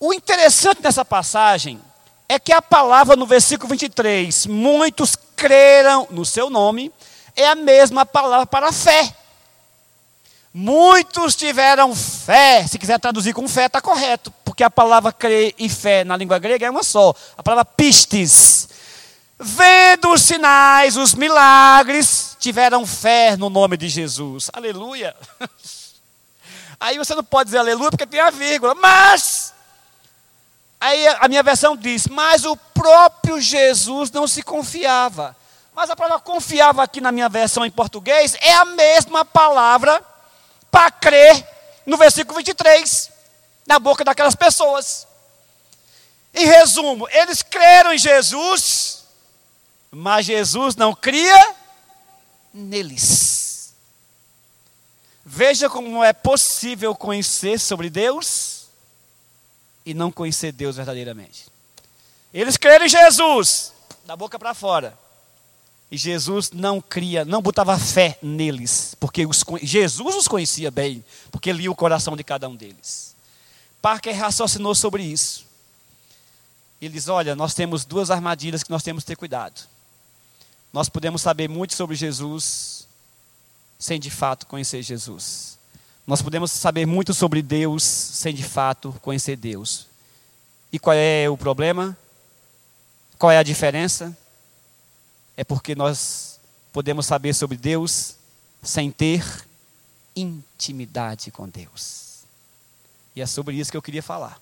o 0.06 0.12
interessante 0.12 0.82
nessa 0.82 1.02
passagem 1.02 1.80
é 2.28 2.38
que 2.38 2.52
a 2.52 2.60
palavra 2.60 3.16
no 3.16 3.24
versículo 3.24 3.70
23, 3.70 4.46
muitos 4.46 5.16
creram 5.34 6.06
no 6.10 6.26
seu 6.26 6.50
nome, 6.50 6.92
é 7.34 7.48
a 7.48 7.54
mesma 7.54 8.04
palavra 8.04 8.46
para 8.46 8.70
fé. 8.70 9.14
Muitos 10.56 11.34
tiveram 11.34 11.92
fé, 11.96 12.64
se 12.64 12.78
quiser 12.78 13.00
traduzir 13.00 13.32
com 13.32 13.48
fé, 13.48 13.66
está 13.66 13.80
correto, 13.80 14.32
porque 14.44 14.62
a 14.62 14.70
palavra 14.70 15.12
crer 15.12 15.52
e 15.58 15.68
fé 15.68 16.04
na 16.04 16.16
língua 16.16 16.38
grega 16.38 16.64
é 16.64 16.70
uma 16.70 16.84
só, 16.84 17.12
a 17.36 17.42
palavra 17.42 17.64
pistes. 17.64 18.68
Vendo 19.36 20.12
os 20.12 20.22
sinais, 20.22 20.96
os 20.96 21.12
milagres, 21.12 22.36
tiveram 22.38 22.86
fé 22.86 23.36
no 23.36 23.50
nome 23.50 23.76
de 23.76 23.88
Jesus. 23.88 24.48
Aleluia. 24.52 25.16
Aí 26.78 26.98
você 26.98 27.16
não 27.16 27.24
pode 27.24 27.48
dizer 27.48 27.58
aleluia 27.58 27.90
porque 27.90 28.06
tem 28.06 28.20
a 28.20 28.30
vírgula, 28.30 28.76
mas 28.76 29.52
Aí 30.80 31.08
a 31.18 31.26
minha 31.26 31.42
versão 31.42 31.76
diz: 31.76 32.06
Mas 32.06 32.44
o 32.44 32.56
próprio 32.56 33.40
Jesus 33.40 34.10
não 34.12 34.28
se 34.28 34.40
confiava. 34.40 35.34
Mas 35.74 35.90
a 35.90 35.96
palavra 35.96 36.20
confiava 36.20 36.84
aqui 36.84 37.00
na 37.00 37.10
minha 37.10 37.28
versão 37.28 37.66
em 37.66 37.70
português 37.72 38.36
é 38.40 38.52
a 38.52 38.64
mesma 38.64 39.24
palavra 39.24 40.13
para 40.74 40.90
crer 40.90 41.48
no 41.86 41.96
versículo 41.96 42.36
23, 42.38 43.08
na 43.64 43.78
boca 43.78 44.04
daquelas 44.04 44.34
pessoas. 44.34 45.06
Em 46.34 46.46
resumo, 46.46 47.08
eles 47.10 47.42
creram 47.42 47.92
em 47.92 47.98
Jesus, 47.98 49.04
mas 49.92 50.26
Jesus 50.26 50.74
não 50.74 50.92
cria 50.92 51.54
neles. 52.52 53.72
Veja 55.24 55.70
como 55.70 56.02
é 56.02 56.12
possível 56.12 56.92
conhecer 56.96 57.60
sobre 57.60 57.88
Deus 57.88 58.66
e 59.86 59.94
não 59.94 60.10
conhecer 60.10 60.50
Deus 60.50 60.74
verdadeiramente. 60.74 61.46
Eles 62.32 62.56
creram 62.56 62.86
em 62.86 62.88
Jesus, 62.88 63.72
da 64.04 64.16
boca 64.16 64.40
para 64.40 64.52
fora. 64.54 64.98
E 65.94 65.96
Jesus 65.96 66.50
não 66.50 66.80
cria, 66.80 67.24
não 67.24 67.40
botava 67.40 67.78
fé 67.78 68.18
neles, 68.20 68.96
porque 68.98 69.24
os, 69.24 69.44
Jesus 69.62 70.16
os 70.16 70.26
conhecia 70.26 70.68
bem, 70.68 71.04
porque 71.30 71.52
lia 71.52 71.70
o 71.70 71.74
coração 71.76 72.16
de 72.16 72.24
cada 72.24 72.48
um 72.48 72.56
deles. 72.56 73.14
Parker 73.80 74.12
raciocinou 74.12 74.74
sobre 74.74 75.04
isso. 75.04 75.46
Ele 76.82 76.94
diz: 76.94 77.06
Olha, 77.06 77.36
nós 77.36 77.54
temos 77.54 77.84
duas 77.84 78.10
armadilhas 78.10 78.64
que 78.64 78.72
nós 78.72 78.82
temos 78.82 79.04
que 79.04 79.06
ter 79.06 79.14
cuidado. 79.14 79.68
Nós 80.72 80.88
podemos 80.88 81.22
saber 81.22 81.48
muito 81.48 81.74
sobre 81.74 81.94
Jesus, 81.94 82.88
sem 83.78 84.00
de 84.00 84.10
fato 84.10 84.48
conhecer 84.48 84.82
Jesus. 84.82 85.56
Nós 86.04 86.20
podemos 86.20 86.50
saber 86.50 86.86
muito 86.86 87.14
sobre 87.14 87.40
Deus 87.40 87.84
sem 87.84 88.34
de 88.34 88.42
fato 88.42 88.92
conhecer 89.00 89.36
Deus. 89.36 89.86
E 90.72 90.78
qual 90.80 90.96
é 90.96 91.30
o 91.30 91.36
problema? 91.36 91.96
Qual 93.16 93.30
é 93.30 93.38
a 93.38 93.44
diferença? 93.44 94.18
É 95.36 95.44
porque 95.44 95.74
nós 95.74 96.40
podemos 96.72 97.06
saber 97.06 97.34
sobre 97.34 97.56
Deus 97.56 98.16
sem 98.62 98.90
ter 98.90 99.24
intimidade 100.14 101.30
com 101.30 101.48
Deus. 101.48 102.24
E 103.14 103.20
é 103.20 103.26
sobre 103.26 103.56
isso 103.56 103.70
que 103.70 103.76
eu 103.76 103.82
queria 103.82 104.02
falar. 104.02 104.40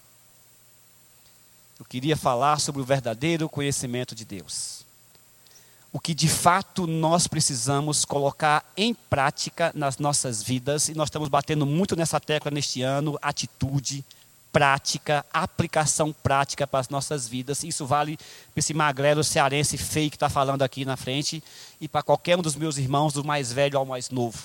Eu 1.78 1.84
queria 1.84 2.16
falar 2.16 2.60
sobre 2.60 2.80
o 2.80 2.84
verdadeiro 2.84 3.48
conhecimento 3.48 4.14
de 4.14 4.24
Deus 4.24 4.82
o 5.92 6.00
que 6.00 6.14
de 6.14 6.28
fato 6.28 6.86
nós 6.86 7.26
precisamos 7.26 8.04
colocar 8.04 8.64
em 8.76 8.94
prática 8.94 9.70
nas 9.74 9.98
nossas 9.98 10.42
vidas, 10.42 10.88
e 10.88 10.94
nós 10.94 11.08
estamos 11.08 11.28
batendo 11.28 11.66
muito 11.66 11.94
nessa 11.94 12.18
tecla 12.18 12.50
neste 12.50 12.82
ano: 12.82 13.18
atitude, 13.20 14.02
prática, 14.52 15.24
aplicação 15.32 16.12
prática 16.12 16.66
para 16.66 16.80
as 16.80 16.88
nossas 16.88 17.26
vidas. 17.26 17.64
Isso 17.64 17.86
vale 17.86 18.16
para 18.16 18.58
esse 18.58 18.74
magrelo 18.74 19.24
cearense 19.24 19.78
feio 19.78 20.10
que 20.10 20.16
está 20.16 20.28
falando 20.28 20.62
aqui 20.62 20.84
na 20.84 20.96
frente, 20.96 21.42
e 21.80 21.88
para 21.88 22.02
qualquer 22.02 22.38
um 22.38 22.42
dos 22.42 22.54
meus 22.54 22.76
irmãos, 22.76 23.14
do 23.14 23.24
mais 23.24 23.52
velho 23.52 23.78
ao 23.78 23.86
mais 23.86 24.10
novo, 24.10 24.38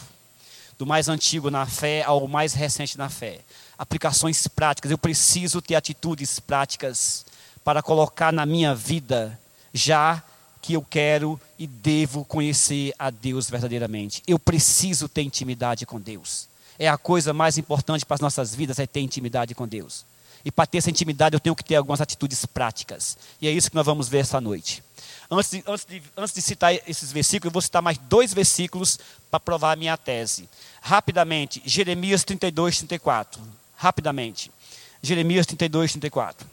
do 0.80 0.86
mais 0.86 1.10
antigo 1.10 1.52
na 1.52 1.66
fé 1.66 2.04
ao 2.04 2.28
mais 2.28 2.54
recente 2.54 2.98
na 2.98 3.10
fé. 3.10 3.42
Aplicações 3.78 4.48
práticas, 4.48 4.90
eu 4.90 4.98
preciso 4.98 5.62
ter 5.62 5.76
atitudes 5.76 6.40
práticas 6.40 7.26
para 7.64 7.84
colocar 7.84 8.32
na 8.32 8.46
minha 8.46 8.74
vida 8.74 9.38
já 9.74 10.24
que 10.62 10.74
eu 10.74 10.82
quero 10.82 11.40
e 11.58 11.68
devo 11.68 12.26
conhecer 12.26 12.94
a 12.98 13.10
Deus 13.10 13.50
verdadeiramente. 13.50 14.24
Eu 14.28 14.40
preciso 14.40 15.08
ter 15.08 15.22
intimidade 15.22 15.86
com 15.86 16.00
Deus. 16.00 16.47
É 16.80 16.88
a 16.88 16.98
coisa 16.98 17.34
mais 17.34 17.58
importante 17.58 18.06
para 18.06 18.16
as 18.16 18.22
nossas 18.22 18.54
vidas, 18.54 18.80
é 18.80 18.86
ter 18.86 19.00
intimidade 19.00 19.56
com 19.56 19.68
Deus. 19.68 20.06
E 20.46 20.52
para 20.52 20.66
ter 20.66 20.78
essa 20.78 20.90
intimidade, 20.90 21.36
eu 21.36 21.40
tenho 21.40 21.56
que 21.56 21.64
ter 21.64 21.76
algumas 21.76 22.00
atitudes 22.00 22.46
práticas. 22.46 23.18
E 23.42 23.48
é 23.48 23.52
isso 23.52 23.70
que 23.70 23.76
nós 23.76 23.86
vamos 23.86 24.08
ver 24.08 24.20
esta 24.20 24.40
noite. 24.40 24.84
Antes 25.30 25.52
de, 25.52 25.64
antes 25.68 25.86
de, 25.86 26.02
antes 26.16 26.34
de 26.34 26.42
citar 26.42 26.74
esses 26.88 27.12
versículos, 27.12 27.50
eu 27.50 27.54
vou 27.54 27.62
citar 27.62 27.82
mais 27.82 27.98
dois 27.98 28.34
versículos 28.34 28.98
para 29.30 29.40
provar 29.40 29.74
a 29.74 29.76
minha 29.76 29.98
tese. 29.98 30.48
Rapidamente, 30.82 31.62
Jeremias 31.66 32.24
32, 32.24 32.78
34. 32.78 33.42
Rapidamente. 33.76 34.52
Jeremias 35.02 35.46
32, 35.46 35.92
34. 35.92 36.48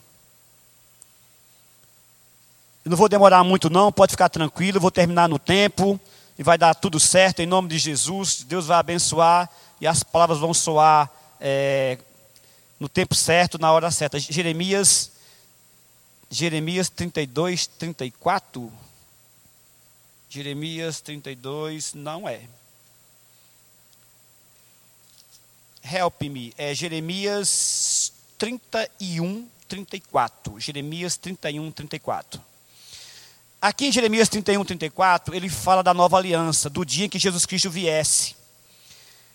Eu 2.83 2.91
não 2.91 2.97
vou 2.97 3.09
demorar 3.09 3.43
muito, 3.43 3.69
não, 3.69 3.91
pode 3.91 4.11
ficar 4.11 4.29
tranquilo, 4.29 4.79
vou 4.79 4.91
terminar 4.91 5.27
no 5.27 5.39
tempo 5.39 5.99
e 6.37 6.43
vai 6.43 6.57
dar 6.57 6.75
tudo 6.75 6.99
certo 6.99 7.39
em 7.39 7.45
nome 7.45 7.69
de 7.69 7.79
Jesus. 7.79 8.43
Deus 8.43 8.67
vai 8.67 8.77
abençoar 8.77 9.49
e 9.79 9.87
as 9.87 10.03
palavras 10.03 10.39
vão 10.39 10.53
soar 10.53 11.09
é, 11.39 11.97
no 12.79 12.89
tempo 12.89 13.15
certo, 13.15 13.57
na 13.57 13.71
hora 13.71 13.91
certa. 13.91 14.19
Jeremias, 14.19 15.11
Jeremias 16.29 16.89
32, 16.89 17.67
34. 17.67 18.71
Jeremias 20.29 21.01
32, 21.01 21.93
não 21.93 22.27
é. 22.27 22.41
Help 25.83 26.21
me, 26.23 26.53
é 26.57 26.73
Jeremias 26.73 28.11
31, 28.37 29.47
34. 29.67 30.59
Jeremias 30.59 31.15
31, 31.15 31.71
34. 31.71 32.41
Aqui 33.61 33.87
em 33.87 33.91
Jeremias 33.91 34.29
31, 34.29 34.63
34, 34.63 35.35
ele 35.35 35.49
fala 35.49 35.81
da 35.81 35.93
nova 35.93 36.17
aliança, 36.17 36.69
do 36.69 36.85
dia 36.85 37.05
em 37.05 37.09
que 37.09 37.17
Jesus 37.17 37.45
Cristo 37.45 37.69
viesse. 37.69 38.35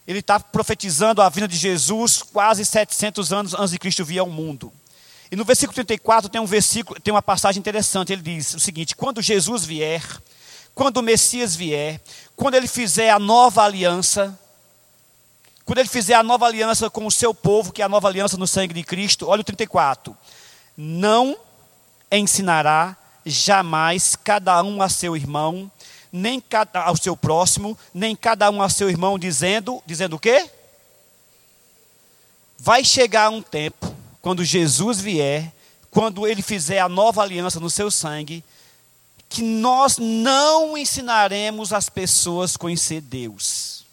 Ele 0.06 0.20
está 0.20 0.40
profetizando 0.40 1.22
a 1.22 1.28
vinda 1.28 1.46
de 1.46 1.56
Jesus 1.56 2.22
quase 2.22 2.64
700 2.64 3.32
anos 3.32 3.54
antes 3.54 3.70
de 3.70 3.78
Cristo 3.78 4.04
vir 4.04 4.18
ao 4.18 4.28
mundo. 4.28 4.72
E 5.30 5.36
no 5.36 5.44
versículo 5.44 5.74
34 5.74 6.28
tem 6.28 6.40
um 6.40 6.46
versículo, 6.46 6.98
tem 7.00 7.14
uma 7.14 7.22
passagem 7.22 7.60
interessante. 7.60 8.12
Ele 8.12 8.22
diz 8.22 8.54
o 8.54 8.60
seguinte: 8.60 8.96
quando 8.96 9.22
Jesus 9.22 9.64
vier, 9.64 10.02
quando 10.74 10.96
o 10.96 11.02
Messias 11.02 11.54
vier, 11.54 12.00
quando 12.34 12.54
ele 12.54 12.66
fizer 12.66 13.10
a 13.10 13.18
nova 13.18 13.62
aliança, 13.62 14.36
quando 15.64 15.78
ele 15.78 15.88
fizer 15.88 16.14
a 16.14 16.22
nova 16.22 16.46
aliança 16.46 16.90
com 16.90 17.06
o 17.06 17.10
seu 17.10 17.32
povo, 17.32 17.72
que 17.72 17.80
é 17.80 17.84
a 17.84 17.88
nova 17.88 18.08
aliança 18.08 18.36
no 18.36 18.46
sangue 18.46 18.74
de 18.74 18.82
Cristo, 18.82 19.28
olha 19.28 19.42
o 19.42 19.44
34. 19.44 20.16
Não 20.76 21.36
ensinará 22.10 22.96
jamais 23.24 24.16
cada 24.16 24.60
um 24.64 24.82
a 24.82 24.88
seu 24.88 25.16
irmão, 25.16 25.70
nem 26.12 26.40
cada, 26.40 26.82
ao 26.82 26.96
seu 26.96 27.16
próximo, 27.16 27.78
nem 27.92 28.16
cada 28.16 28.50
um 28.50 28.62
a 28.62 28.68
seu 28.68 28.88
irmão, 28.88 29.18
dizendo, 29.18 29.82
dizendo 29.86 30.16
o 30.16 30.18
quê? 30.18 30.50
Vai 32.58 32.84
chegar 32.84 33.30
um 33.30 33.40
tempo, 33.40 33.94
quando 34.20 34.44
Jesus 34.44 35.00
vier, 35.00 35.52
quando 35.90 36.26
ele 36.26 36.42
fizer 36.42 36.80
a 36.80 36.88
nova 36.88 37.22
aliança 37.22 37.58
no 37.58 37.70
seu 37.70 37.90
sangue, 37.90 38.44
que 39.28 39.42
nós 39.42 39.96
não 39.96 40.76
ensinaremos 40.76 41.72
as 41.72 41.88
pessoas 41.88 42.56
a 42.56 42.58
conhecer 42.58 43.00
Deus. 43.00 43.84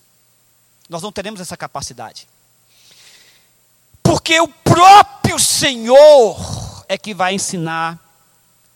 Nós 0.90 1.02
não 1.02 1.12
teremos 1.12 1.40
essa 1.40 1.56
capacidade. 1.56 2.28
Porque 4.02 4.40
o 4.40 4.48
próprio 4.48 5.38
Senhor 5.38 6.86
é 6.88 6.98
que 6.98 7.14
vai 7.14 7.36
ensinar 7.36 8.00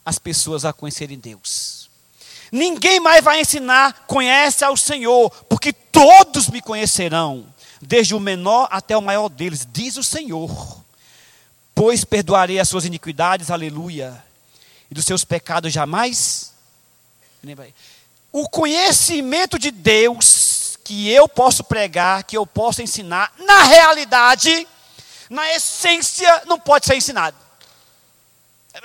as 0.05 0.19
pessoas 0.19 0.65
a 0.65 0.73
conhecerem 0.73 1.17
Deus. 1.17 1.80
Ninguém 2.51 2.99
mais 2.99 3.23
vai 3.23 3.39
ensinar, 3.39 4.05
conhece 4.05 4.65
ao 4.65 4.75
Senhor, 4.75 5.29
porque 5.45 5.71
todos 5.71 6.49
me 6.49 6.61
conhecerão, 6.61 7.45
desde 7.81 8.13
o 8.13 8.19
menor 8.19 8.67
até 8.69 8.97
o 8.97 9.01
maior 9.01 9.29
deles, 9.29 9.65
diz 9.71 9.95
o 9.95 10.03
Senhor. 10.03 10.83
Pois 11.73 12.03
perdoarei 12.03 12.59
as 12.59 12.67
suas 12.67 12.83
iniquidades, 12.83 13.49
aleluia, 13.49 14.21
e 14.89 14.93
dos 14.93 15.05
seus 15.05 15.23
pecados 15.23 15.71
jamais. 15.71 16.51
O 18.33 18.49
conhecimento 18.49 19.57
de 19.57 19.71
Deus 19.71 20.77
que 20.83 21.09
eu 21.09 21.29
posso 21.29 21.63
pregar, 21.63 22.23
que 22.23 22.35
eu 22.35 22.45
posso 22.45 22.81
ensinar, 22.81 23.31
na 23.37 23.63
realidade, 23.63 24.67
na 25.29 25.49
essência, 25.53 26.43
não 26.45 26.59
pode 26.59 26.85
ser 26.85 26.95
ensinado. 26.95 27.37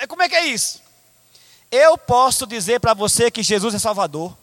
Como 0.09 0.23
é 0.23 0.29
que 0.29 0.37
é 0.37 0.47
isso? 0.47 0.86
Eu 1.71 1.99
posso 1.99 2.47
dizer 2.47 2.81
para 2.81 2.95
você 2.95 3.31
que 3.31 3.43
Jesus 3.43 3.75
é 3.75 3.79
Salvador. 3.79 4.37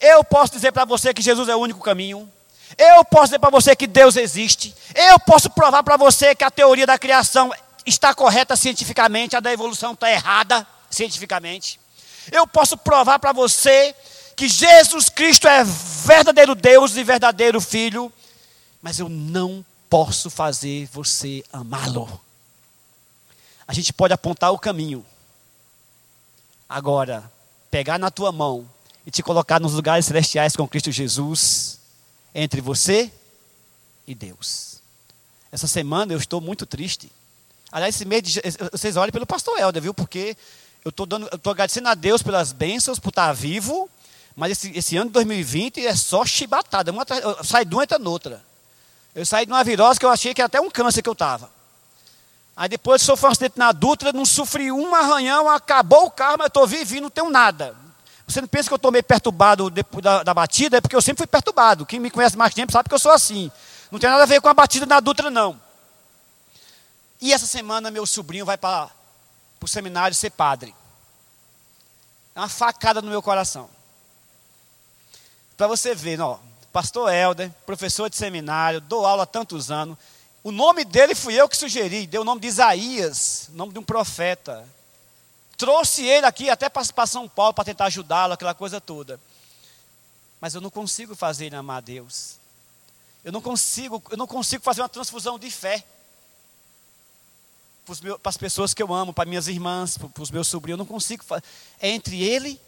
Eu 0.00 0.24
posso 0.24 0.52
dizer 0.52 0.72
para 0.72 0.84
você 0.84 1.12
que 1.12 1.22
Jesus 1.22 1.48
é 1.48 1.54
o 1.54 1.60
único 1.60 1.80
caminho. 1.80 2.30
Eu 2.78 3.04
posso 3.04 3.26
dizer 3.26 3.38
para 3.38 3.50
você 3.50 3.76
que 3.76 3.86
Deus 3.86 4.16
existe. 4.16 4.74
Eu 4.94 5.18
posso 5.20 5.50
provar 5.50 5.82
para 5.82 5.96
você 5.96 6.34
que 6.34 6.44
a 6.44 6.50
teoria 6.50 6.86
da 6.86 6.98
criação 6.98 7.52
está 7.84 8.14
correta 8.14 8.56
cientificamente, 8.56 9.36
a 9.36 9.40
da 9.40 9.52
evolução 9.52 9.92
está 9.92 10.10
errada 10.10 10.66
cientificamente. 10.90 11.80
Eu 12.30 12.46
posso 12.46 12.76
provar 12.76 13.18
para 13.18 13.32
você 13.32 13.94
que 14.36 14.48
Jesus 14.48 15.08
Cristo 15.08 15.46
é 15.48 15.64
verdadeiro 15.64 16.54
Deus 16.54 16.96
e 16.96 17.04
verdadeiro 17.04 17.60
Filho, 17.60 18.12
mas 18.80 18.98
eu 18.98 19.08
não 19.08 19.64
posso 19.88 20.30
fazer 20.30 20.88
você 20.92 21.44
amá-lo. 21.52 22.20
A 23.66 23.74
gente 23.74 23.92
pode 23.92 24.14
apontar 24.14 24.52
o 24.52 24.58
caminho, 24.58 25.04
Agora, 26.70 27.28
pegar 27.68 27.98
na 27.98 28.12
tua 28.12 28.30
mão 28.30 28.64
e 29.04 29.10
te 29.10 29.24
colocar 29.24 29.58
nos 29.58 29.72
lugares 29.72 30.06
celestiais 30.06 30.54
com 30.54 30.68
Cristo 30.68 30.92
Jesus, 30.92 31.80
entre 32.32 32.60
você 32.60 33.10
e 34.06 34.14
Deus. 34.14 34.80
Essa 35.50 35.66
semana 35.66 36.12
eu 36.12 36.18
estou 36.18 36.40
muito 36.40 36.64
triste. 36.64 37.10
Aliás, 37.72 37.96
esse 37.96 38.04
mês 38.04 38.22
de, 38.22 38.40
vocês 38.70 38.96
olhem 38.96 39.10
pelo 39.10 39.26
pastor 39.26 39.58
Helder, 39.58 39.82
viu? 39.82 39.92
Porque 39.92 40.36
eu 40.84 40.90
estou 40.90 41.50
agradecendo 41.50 41.88
a 41.88 41.94
Deus 41.94 42.22
pelas 42.22 42.52
bênçãos, 42.52 43.00
por 43.00 43.08
estar 43.08 43.32
vivo, 43.32 43.90
mas 44.36 44.52
esse, 44.52 44.70
esse 44.70 44.96
ano 44.96 45.06
de 45.06 45.14
2020 45.14 45.84
é 45.84 45.96
só 45.96 46.24
chibatada. 46.24 46.92
Uma, 46.92 47.04
sai 47.42 47.64
de 47.64 47.74
uma 47.74 47.82
entra 47.82 47.98
noutra. 47.98 48.44
Eu 49.12 49.26
saí 49.26 49.44
de 49.44 49.50
uma 49.50 49.64
virose 49.64 49.98
que 49.98 50.06
eu 50.06 50.10
achei 50.10 50.32
que 50.32 50.40
era 50.40 50.46
até 50.46 50.60
um 50.60 50.70
câncer 50.70 51.02
que 51.02 51.08
eu 51.08 51.14
estava. 51.14 51.50
Aí 52.56 52.68
depois 52.68 53.00
sofri 53.00 53.26
um 53.26 53.30
acidente 53.30 53.58
na 53.58 53.72
Dutra, 53.72 54.12
não 54.12 54.24
sofri 54.24 54.70
um 54.70 54.94
arranhão, 54.94 55.48
acabou 55.48 56.06
o 56.06 56.10
carro, 56.10 56.36
mas 56.38 56.48
estou 56.48 56.66
vivo 56.66 57.00
não 57.00 57.10
tenho 57.10 57.30
nada. 57.30 57.74
Você 58.26 58.40
não 58.40 58.48
pensa 58.48 58.68
que 58.68 58.74
eu 58.74 58.76
estou 58.76 58.92
meio 58.92 59.02
perturbado 59.02 59.70
depois 59.70 60.02
da, 60.02 60.22
da, 60.22 60.32
batida? 60.32 60.76
É 60.76 60.80
porque 60.80 60.94
eu 60.94 61.02
sempre 61.02 61.18
fui 61.18 61.26
perturbado. 61.26 61.84
Quem 61.84 61.98
me 61.98 62.10
conhece 62.10 62.36
mais 62.36 62.54
tempo 62.54 62.70
sabe 62.70 62.88
que 62.88 62.94
eu 62.94 62.98
sou 62.98 63.10
assim. 63.10 63.50
Não 63.90 63.98
tem 63.98 64.08
nada 64.08 64.22
a 64.22 64.26
ver 64.26 64.40
com 64.40 64.48
a 64.48 64.54
batida 64.54 64.86
na 64.86 65.00
Dutra, 65.00 65.30
não. 65.30 65.60
E 67.20 67.32
essa 67.32 67.46
semana 67.46 67.90
meu 67.90 68.06
sobrinho 68.06 68.46
vai 68.46 68.56
para 68.56 68.88
o 69.60 69.66
seminário 69.66 70.14
ser 70.14 70.30
padre. 70.30 70.74
É 72.34 72.40
uma 72.40 72.48
facada 72.48 73.02
no 73.02 73.10
meu 73.10 73.20
coração. 73.20 73.68
Para 75.56 75.66
você 75.66 75.94
ver, 75.94 76.20
ó, 76.20 76.38
pastor 76.72 77.12
Helder, 77.12 77.50
professor 77.66 78.08
de 78.08 78.16
seminário, 78.16 78.80
dou 78.80 79.04
aula 79.04 79.24
há 79.24 79.26
tantos 79.26 79.70
anos. 79.70 79.98
O 80.42 80.50
nome 80.50 80.84
dele 80.84 81.14
fui 81.14 81.34
eu 81.34 81.48
que 81.48 81.56
sugeri, 81.56 82.06
deu 82.06 82.22
o 82.22 82.24
nome 82.24 82.40
de 82.40 82.46
Isaías, 82.46 83.50
nome 83.52 83.72
de 83.72 83.78
um 83.78 83.82
profeta. 83.82 84.66
Trouxe 85.56 86.02
ele 86.06 86.24
aqui 86.24 86.48
até 86.48 86.68
para 86.68 87.06
São 87.06 87.28
Paulo 87.28 87.52
para 87.52 87.64
tentar 87.64 87.86
ajudá-lo, 87.86 88.32
aquela 88.32 88.54
coisa 88.54 88.80
toda. 88.80 89.20
Mas 90.40 90.54
eu 90.54 90.60
não 90.60 90.70
consigo 90.70 91.14
fazer 91.14 91.46
ele 91.46 91.56
amar 91.56 91.78
a 91.78 91.80
Deus. 91.80 92.36
Eu 93.22 93.30
não 93.30 93.42
consigo, 93.42 94.02
eu 94.10 94.16
não 94.16 94.26
consigo 94.26 94.64
fazer 94.64 94.80
uma 94.80 94.88
transfusão 94.88 95.38
de 95.38 95.50
fé 95.50 95.84
para 98.22 98.30
as 98.30 98.36
pessoas 98.36 98.72
que 98.72 98.82
eu 98.82 98.94
amo, 98.94 99.12
para 99.12 99.28
minhas 99.28 99.48
irmãs, 99.48 99.98
para 99.98 100.22
os 100.22 100.30
meus 100.30 100.48
sobrinhos. 100.48 100.78
Eu 100.78 100.84
não 100.84 100.86
consigo. 100.86 101.22
É 101.78 101.90
entre 101.90 102.22
ele 102.22 102.58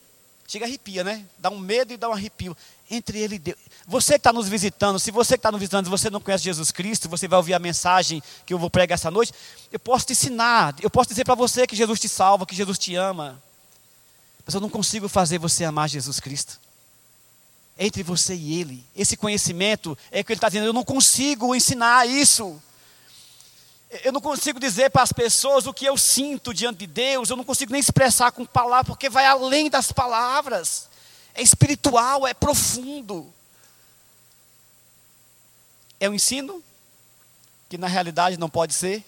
Chega 0.53 0.67
arrepia, 0.67 1.03
né? 1.03 1.25
Dá 1.39 1.49
um 1.49 1.59
medo 1.59 1.95
e 1.95 1.97
dá 1.97 2.11
um 2.11 2.13
arrepio. 2.13 2.55
Entre 2.95 3.19
ele 3.19 3.37
e 3.37 3.39
Deus. 3.39 3.59
Você 3.87 4.13
que 4.13 4.19
está 4.19 4.35
nos 4.35 4.47
visitando, 4.49 4.99
se 4.99 5.11
você 5.11 5.35
que 5.35 5.39
está 5.39 5.51
nos 5.51 5.59
visitando, 5.59 5.89
você 5.89 6.11
não 6.11 6.21
conhece 6.21 6.45
Jesus 6.45 6.71
Cristo, 6.71 7.09
você 7.09 7.27
vai 7.27 7.39
ouvir 7.39 7.55
a 7.55 7.59
mensagem 7.59 8.23
que 8.45 8.53
eu 8.53 8.59
vou 8.59 8.69
pregar 8.69 8.97
essa 8.97 9.11
noite, 9.11 9.33
eu 9.73 9.79
posso 9.79 10.05
te 10.07 10.13
ensinar, 10.13 10.75
eu 10.83 10.91
posso 10.91 11.09
dizer 11.09 11.25
para 11.25 11.35
você 11.35 11.67
que 11.67 11.75
Jesus 11.75 11.99
te 11.99 12.09
salva, 12.09 12.45
que 12.45 12.55
Jesus 12.55 12.79
te 12.79 12.95
ama. 12.95 13.43
Mas 14.45 14.55
eu 14.55 14.61
não 14.61 14.69
consigo 14.69 15.09
fazer 15.09 15.39
você 15.39 15.65
amar 15.65 15.89
Jesus 15.89 16.21
Cristo. 16.21 16.61
Entre 17.79 18.03
você 18.03 18.35
e 18.35 18.61
Ele. 18.61 18.85
Esse 18.95 19.17
conhecimento 19.17 19.97
é 20.11 20.23
que 20.23 20.31
Ele 20.31 20.37
está 20.37 20.51
dizendo, 20.51 20.67
eu 20.67 20.75
não 20.75 20.85
consigo 20.85 21.55
ensinar 21.55 22.07
isso 22.07 22.61
eu 24.05 24.13
não 24.13 24.21
consigo 24.23 24.59
dizer 24.59 24.91
para 24.91 25.03
as 25.03 25.13
pessoas 25.13 25.67
o 25.67 25.75
que 25.75 25.85
eu 25.85 25.99
sinto 25.99 26.55
diante 26.55 26.79
de 26.79 26.87
Deus, 26.87 27.29
eu 27.29 27.37
não 27.37 27.45
consigo 27.45 27.73
nem 27.73 27.81
expressar 27.81 28.33
com 28.33 28.47
palavras, 28.47 28.87
porque 28.87 29.11
vai 29.11 29.27
além 29.27 29.69
das 29.69 29.93
palavras. 29.93 30.89
É 31.35 31.43
espiritual, 31.43 32.27
é 32.27 32.35
profundo. 32.35 33.33
É 35.99 36.09
um 36.09 36.15
ensino 36.15 36.63
que 37.69 37.79
na 37.79 37.87
realidade 37.87 38.37
não 38.37 38.51
pode 38.51 38.75
ser 38.75 39.05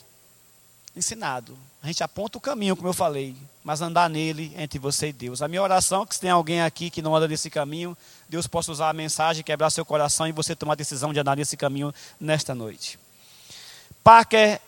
ensinado. 0.96 1.58
A 1.82 1.86
gente 1.88 2.02
aponta 2.02 2.38
o 2.38 2.40
caminho, 2.40 2.76
como 2.76 2.88
eu 2.88 2.94
falei, 2.94 3.36
mas 3.62 3.82
andar 3.82 4.08
nele 4.08 4.54
entre 4.56 4.78
você 4.78 5.08
e 5.08 5.12
Deus. 5.12 5.42
A 5.42 5.48
minha 5.48 5.60
oração 5.60 6.02
é 6.02 6.06
que 6.06 6.14
se 6.14 6.20
tem 6.20 6.30
alguém 6.30 6.62
aqui 6.62 6.88
que 6.88 7.02
não 7.02 7.14
anda 7.14 7.28
nesse 7.28 7.50
caminho, 7.50 7.96
Deus 8.28 8.46
possa 8.46 8.72
usar 8.72 8.88
a 8.88 8.94
mensagem, 8.94 9.44
quebrar 9.44 9.70
seu 9.70 9.84
coração 9.84 10.26
e 10.26 10.32
você 10.32 10.56
tomar 10.56 10.72
a 10.72 10.76
decisão 10.76 11.12
de 11.12 11.20
andar 11.20 11.36
nesse 11.36 11.56
caminho 11.56 11.92
nesta 12.18 12.54
noite. 12.54 12.98
Parker 14.02 14.60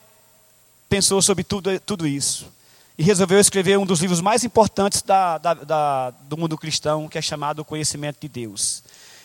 pensou 0.88 1.22
sobre 1.22 1.44
tudo, 1.44 1.78
tudo 1.80 2.06
isso 2.06 2.55
e 2.98 3.02
resolveu 3.02 3.38
escrever 3.38 3.78
um 3.78 3.84
dos 3.84 4.00
livros 4.00 4.20
mais 4.20 4.42
importantes 4.44 5.02
da, 5.02 5.38
da, 5.38 5.54
da, 5.54 6.10
do 6.10 6.36
mundo 6.36 6.56
cristão, 6.56 7.08
que 7.08 7.18
é 7.18 7.22
chamado 7.22 7.60
O 7.60 7.64
Conhecimento 7.64 8.18
de 8.20 8.28
Deus. 8.28 8.82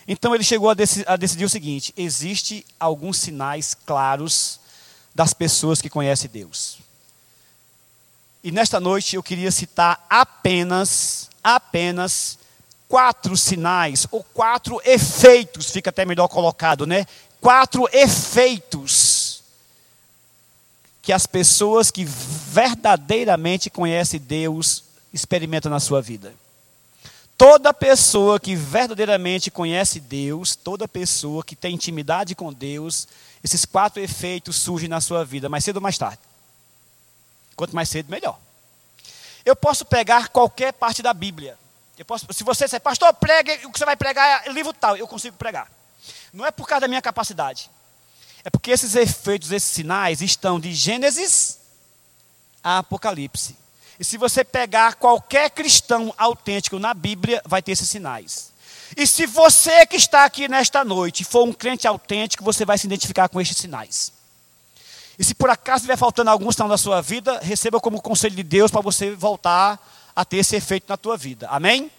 Então 0.08 0.36
ele 0.36 0.44
chegou 0.44 0.70
a, 0.70 0.74
dec 0.74 1.04
a 1.08 1.16
decidir 1.16 1.46
o 1.46 1.50
seguinte: 1.50 1.94
existe 1.96 2.66
alguns 2.80 3.18
sinais 3.18 3.74
claros 3.86 4.60
das 5.16 5.34
pessoas 5.34 5.82
que 5.82 5.90
conhecem 5.90 6.30
Deus. 6.30 6.80
E 8.44 8.52
nesta 8.52 8.80
noite 8.80 9.16
eu 9.16 9.24
queria 9.24 9.52
citar 9.52 10.06
apenas, 10.10 11.30
apenas 11.44 12.40
quatro 12.90 13.38
sinais 13.38 14.08
ou 14.12 14.24
quatro 14.24 14.82
efeitos, 14.84 15.70
fica 15.70 15.92
até 15.92 16.04
melhor 16.04 16.28
colocado, 16.28 16.86
né? 16.86 17.06
Quatro 17.40 17.88
efeitos 17.94 18.92
que 21.12 21.14
as 21.14 21.28
pessoas 21.28 21.92
que 21.92 22.06
verdadeiramente 22.06 23.70
conhecem 23.70 24.18
Deus 24.18 24.86
experimentam 25.14 25.70
na 25.70 25.78
sua 25.78 26.02
vida. 26.02 26.34
Toda 27.38 27.74
pessoa 27.74 28.40
que 28.40 28.56
verdadeiramente 28.56 29.52
conhece 29.52 30.00
Deus, 30.00 30.56
toda 30.56 30.88
pessoa 30.88 31.44
que 31.44 31.54
tem 31.54 31.76
intimidade 31.76 32.34
com 32.34 32.54
Deus, 32.54 33.10
esses 33.44 33.66
quatro 33.66 34.02
efeitos 34.02 34.56
surgem 34.56 34.88
na 34.88 35.02
sua 35.02 35.26
vida, 35.26 35.50
mais 35.50 35.66
cedo 35.66 35.76
ou 35.76 35.82
mais 35.82 35.98
tarde. 35.98 36.20
Quanto 37.58 37.76
mais 37.76 37.90
cedo, 37.90 38.10
melhor. 38.10 38.40
Eu 39.44 39.54
posso 39.54 39.84
pegar 39.84 40.30
qualquer 40.30 40.72
parte 40.72 41.04
da 41.04 41.14
Bíblia. 41.14 41.60
Posso, 42.08 42.26
se 42.32 42.46
você 42.46 42.64
disser, 42.64 42.80
pastor, 42.80 43.14
pregue, 43.16 43.52
o 43.66 43.72
que 43.74 43.78
você 43.78 43.84
vai 43.84 43.98
pregar 43.98 44.48
é 44.48 44.52
livro 44.54 44.72
tal, 44.72 44.96
eu 44.96 45.06
consigo 45.10 45.36
pregar. 45.36 45.70
Não 46.32 46.46
é 46.46 46.52
por 46.52 46.66
causa 46.66 46.80
da 46.80 46.88
minha 46.88 47.02
capacidade. 47.02 47.70
É 48.44 48.50
porque 48.50 48.72
esses 48.72 48.96
efeitos, 48.96 49.52
esses 49.52 49.70
sinais 49.70 50.22
estão 50.22 50.60
de 50.60 50.74
Gênesis 50.74 51.60
a 52.64 52.80
Apocalipse. 52.80 53.56
E 54.00 54.04
se 54.04 54.18
você 54.18 54.44
pegar 54.44 54.96
qualquer 54.96 55.52
cristão 55.52 56.14
autêntico 56.18 56.80
na 56.80 56.94
Bíblia, 56.94 57.42
vai 57.46 57.62
ter 57.62 57.74
esses 57.74 57.90
sinais. 57.90 58.52
E 58.98 59.06
se 59.06 59.26
você 59.26 59.86
que 59.86 59.96
está 59.96 60.26
aqui 60.26 60.48
nesta 60.48 60.84
noite 60.84 61.24
for 61.24 61.48
um 61.48 61.54
crente 61.54 61.88
autêntico, 61.88 62.44
você 62.44 62.66
vai 62.66 62.78
se 62.78 62.88
identificar 62.88 63.30
com 63.30 63.40
estes 63.40 63.58
sinais. 63.58 64.12
E 65.18 65.24
se 65.24 65.36
por 65.36 65.50
acaso 65.50 65.78
estiver 65.78 65.98
faltando 65.98 66.32
alguns 66.32 66.54
estão 66.54 66.68
na 66.68 66.78
sua 66.78 67.00
vida, 67.00 67.40
receba 67.44 67.80
como 67.80 68.02
conselho 68.02 68.36
de 68.36 68.44
Deus 68.44 68.72
para 68.72 68.82
você 68.82 69.12
voltar 69.12 69.80
a 70.16 70.26
ter 70.26 70.38
esse 70.38 70.56
efeito 70.56 70.86
na 70.90 70.98
tua 70.98 71.16
vida. 71.16 71.48
Amém? 71.50 71.92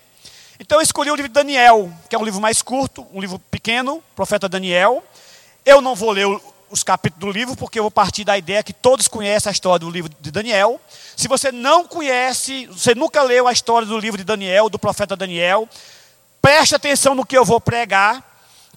Então 0.59 0.78
eu 0.78 0.83
escolhi 0.83 1.11
o 1.11 1.14
livro 1.14 1.28
de 1.28 1.35
Daniel, 1.35 1.92
que 2.09 2.16
é 2.16 2.18
um 2.18 2.24
livro 2.24 2.40
mais 2.40 2.62
curto, 2.62 3.07
um 3.12 3.20
livro 3.20 3.38
pequeno, 3.38 4.02
profeta 4.14 4.48
Daniel. 4.48 5.02
Eu 5.64 5.81
não 5.81 5.94
vou 5.94 6.11
ler 6.11 6.27
os 6.70 6.83
capítulos 6.83 7.20
do 7.20 7.38
livro, 7.38 7.55
porque 7.55 7.79
eu 7.79 7.85
vou 7.85 7.90
partir 7.90 8.25
da 8.25 8.37
ideia 8.37 8.62
que 8.62 8.72
todos 8.72 9.07
conhecem 9.07 9.51
a 9.51 9.53
história 9.53 9.79
do 9.79 9.90
livro 9.90 10.11
de 10.20 10.31
Daniel. 10.31 10.81
Se 11.16 11.29
você 11.29 11.53
não 11.53 11.87
conhece, 11.87 12.66
você 12.66 12.94
nunca 12.94 13.22
leu 13.22 13.46
a 13.46 13.53
história 13.53 13.87
do 13.87 13.98
livro 13.98 14.18
de 14.18 14.25
Daniel, 14.25 14.68
do 14.68 14.79
profeta 14.79 15.14
Daniel, 15.14 15.68
preste 16.40 16.75
atenção 16.75 17.14
no 17.14 17.27
que 17.27 17.37
eu 17.37 17.44
vou 17.44 17.61
pregar. 17.61 18.25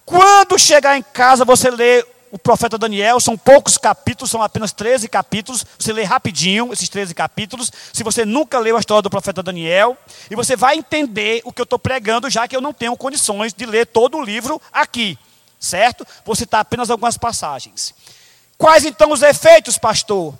Quando 0.04 0.58
chegar 0.58 0.96
em 0.96 1.02
casa, 1.02 1.44
você 1.44 1.70
lê 1.70 2.06
o 2.30 2.38
profeta 2.38 2.76
Daniel, 2.76 3.18
são 3.18 3.36
poucos 3.36 3.78
capítulos, 3.78 4.30
são 4.30 4.42
apenas 4.42 4.72
13 4.72 5.08
capítulos. 5.08 5.64
Você 5.78 5.92
lê 5.92 6.04
rapidinho 6.04 6.72
esses 6.72 6.88
13 6.88 7.14
capítulos. 7.14 7.72
Se 7.92 8.04
você 8.04 8.24
nunca 8.24 8.58
leu 8.58 8.76
a 8.76 8.80
história 8.80 9.02
do 9.02 9.10
profeta 9.10 9.42
Daniel, 9.42 9.96
e 10.30 10.36
você 10.36 10.54
vai 10.54 10.76
entender 10.76 11.40
o 11.44 11.52
que 11.52 11.60
eu 11.60 11.64
estou 11.64 11.78
pregando, 11.78 12.30
já 12.30 12.46
que 12.46 12.54
eu 12.54 12.60
não 12.60 12.72
tenho 12.72 12.96
condições 12.96 13.52
de 13.52 13.64
ler 13.66 13.86
todo 13.86 14.18
o 14.18 14.22
livro 14.22 14.60
aqui, 14.72 15.18
certo? 15.58 16.06
Vou 16.24 16.34
citar 16.34 16.60
apenas 16.60 16.90
algumas 16.90 17.16
passagens. 17.16 17.94
Quais 18.58 18.84
então 18.84 19.12
os 19.12 19.22
efeitos, 19.22 19.78
pastor, 19.78 20.34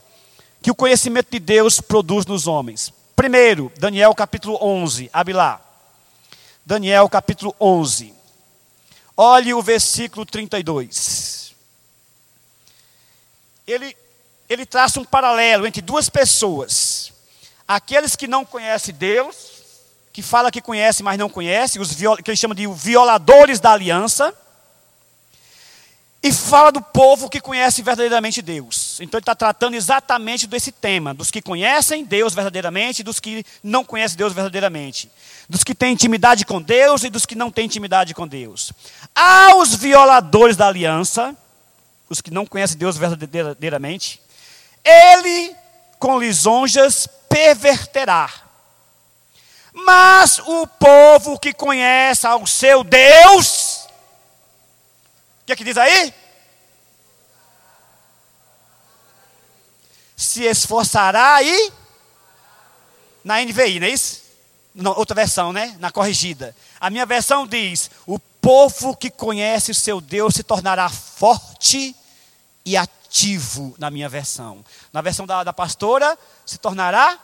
que 0.63 0.71
o 0.71 0.75
conhecimento 0.75 1.31
de 1.31 1.39
Deus 1.39 1.81
produz 1.81 2.27
nos 2.27 2.47
homens? 2.47 2.93
Primeiro, 3.15 3.73
Daniel 3.79 4.15
capítulo 4.15 4.59
11, 4.61 5.11
abre 5.13 5.35
lá. 5.35 5.61
Daniel 6.65 7.09
capítulo 7.09 7.55
11. 7.61 8.15
Olhe 9.17 9.55
o 9.55 9.63
versículo 9.63 10.27
32 10.27 11.37
ele, 13.67 13.97
ele 14.49 14.65
traça 14.65 15.01
um 15.01 15.05
paralelo 15.05 15.67
entre 15.67 15.83
duas 15.83 16.09
pessoas. 16.09 17.13
Aqueles 17.67 18.15
que 18.15 18.29
não 18.29 18.45
conhecem 18.45 18.95
Deus, 18.95 19.35
que 20.13 20.23
fala 20.23 20.53
que 20.53 20.63
conhece, 20.63 21.03
mas 21.03 21.19
não 21.19 21.29
conhece, 21.29 21.81
os 21.81 21.93
que 21.95 22.31
ele 22.31 22.37
chama 22.37 22.55
de 22.55 22.67
violadores 22.69 23.59
da 23.59 23.73
aliança, 23.73 24.33
e 26.27 26.33
fala 26.33 26.73
do 26.73 26.83
povo 26.83 27.31
que 27.31 27.41
conhece 27.41 27.83
verdadeiramente 27.83 28.43
Deus. 28.43 28.99
Então 29.01 29.17
ele 29.19 29.23
está 29.23 29.35
tratando 29.35 29.75
exatamente 29.75 30.49
desse 30.49 30.73
tema, 30.73 31.15
dos 31.15 31.31
que 31.31 31.41
conhecem 31.41 32.05
Deus 32.05 32.35
verdadeiramente 32.35 33.01
e 33.01 33.05
dos 33.05 33.21
que 33.21 33.47
não 33.63 33.85
conhecem 33.85 34.19
Deus 34.19 34.33
verdadeiramente. 34.33 35.09
Dos 35.49 35.63
que 35.63 35.73
têm 35.73 35.93
intimidade 35.93 36.45
com 36.45 36.61
Deus 36.61 37.05
e 37.05 37.11
dos 37.11 37.25
que 37.25 37.37
não 37.37 37.49
têm 37.49 37.67
intimidade 37.67 38.13
com 38.13 38.27
Deus. 38.27 38.73
Aos 39.15 39.77
violadores 39.77 40.57
da 40.57 40.67
aliança, 40.67 41.37
os 42.11 42.21
que 42.21 42.33
não 42.33 42.45
conhecem 42.45 42.77
Deus 42.77 42.97
verdadeiramente, 42.97 44.21
ele 44.85 45.55
com 46.01 46.19
lisonjas 46.19 47.07
perverterá. 47.29 48.29
Mas 49.73 50.41
o 50.41 50.67
povo 50.67 51.39
que 51.39 51.53
conhece 51.53 52.27
ao 52.27 52.45
seu 52.47 52.83
Deus, 52.83 53.66
que 55.47 55.53
é 55.53 55.57
que 55.57 55.65
diz 55.65 55.79
aí? 55.79 56.13
Se 60.17 60.43
esforçará 60.43 61.41
e. 61.43 61.73
Na 63.23 63.41
NVI, 63.43 63.81
não 63.81 63.87
é 63.87 63.91
isso? 63.91 64.23
Não, 64.75 64.93
outra 64.93 65.15
versão, 65.15 65.53
né? 65.53 65.77
Na 65.79 65.93
corrigida. 65.93 66.55
A 66.81 66.91
minha 66.91 67.07
versão 67.07 67.47
diz: 67.47 67.91
o 68.07 68.19
povo 68.19 68.97
que 68.97 69.09
conhece 69.09 69.71
o 69.71 69.75
seu 69.75 70.01
Deus 70.01 70.35
se 70.35 70.43
tornará 70.43 70.89
forte 70.89 71.95
e 72.65 72.77
ativo 72.77 73.75
na 73.79 73.89
minha 73.89 74.09
versão. 74.09 74.65
Na 74.93 75.01
versão 75.01 75.27
da, 75.27 75.45
da 75.45 75.53
pastora, 75.53 76.19
se 76.45 76.59
tornará, 76.59 77.19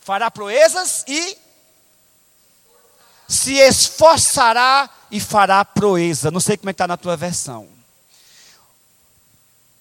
fará 0.00 0.30
proezas 0.30 1.04
e 1.08 1.36
se 3.26 3.54
esforçará 3.54 4.88
e 5.14 5.20
fará 5.20 5.64
proeza. 5.64 6.28
Não 6.28 6.40
sei 6.40 6.56
como 6.56 6.68
é 6.68 6.72
está 6.72 6.88
na 6.88 6.96
tua 6.96 7.16
versão. 7.16 7.68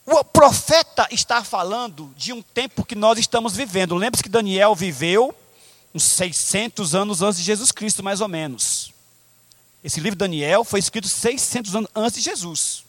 O 0.06 0.24
profeta 0.24 1.08
está 1.10 1.44
falando 1.44 2.14
de 2.16 2.32
um 2.32 2.40
tempo 2.44 2.86
que 2.86 2.94
nós 2.94 3.18
estamos 3.18 3.56
vivendo. 3.56 3.96
Lembre-se 3.96 4.22
que 4.22 4.30
Daniel 4.30 4.76
viveu 4.76 5.34
uns 5.92 6.04
600 6.04 6.94
anos 6.94 7.24
antes 7.24 7.40
de 7.40 7.46
Jesus 7.46 7.72
Cristo, 7.72 8.04
mais 8.04 8.22
ou 8.22 8.28
menos. 8.28 8.94
Esse 9.84 10.00
livro 10.00 10.16
de 10.16 10.20
Daniel 10.20 10.64
foi 10.64 10.80
escrito 10.80 11.08
600 11.08 11.76
anos 11.78 11.90
antes 11.96 12.22
de 12.22 12.30
Jesus. 12.30 12.84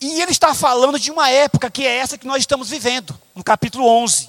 E 0.00 0.20
ele 0.20 0.32
está 0.32 0.52
falando 0.52 0.98
de 0.98 1.12
uma 1.12 1.30
época 1.30 1.70
que 1.70 1.86
é 1.86 1.98
essa 1.98 2.18
que 2.18 2.26
nós 2.26 2.40
estamos 2.40 2.70
vivendo, 2.70 3.16
no 3.36 3.44
capítulo 3.44 3.86
11. 3.86 4.28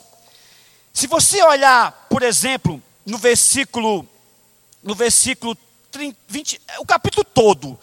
Se 0.93 1.07
você 1.07 1.41
olhar, 1.41 2.05
por 2.11 2.21
exemplo, 2.21 2.79
no 3.03 3.17
versículo 3.17 4.07
no 4.83 4.93
versículo 4.93 5.57
30, 5.97 6.17
20, 6.27 6.61
o 6.77 6.85
capítulo 6.85 7.23
todo, 7.23 7.79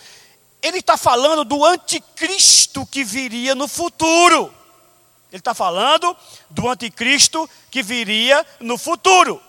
ele 0.62 0.78
está 0.78 0.96
falando 0.96 1.44
do 1.44 1.64
anticristo 1.64 2.86
que 2.86 3.02
viria 3.02 3.56
no 3.56 3.66
futuro. 3.66 4.54
Ele 5.32 5.40
está 5.40 5.52
falando 5.52 6.16
do 6.48 6.68
anticristo 6.68 7.50
que 7.72 7.82
viria 7.82 8.46
no 8.60 8.78
futuro. 8.78 9.42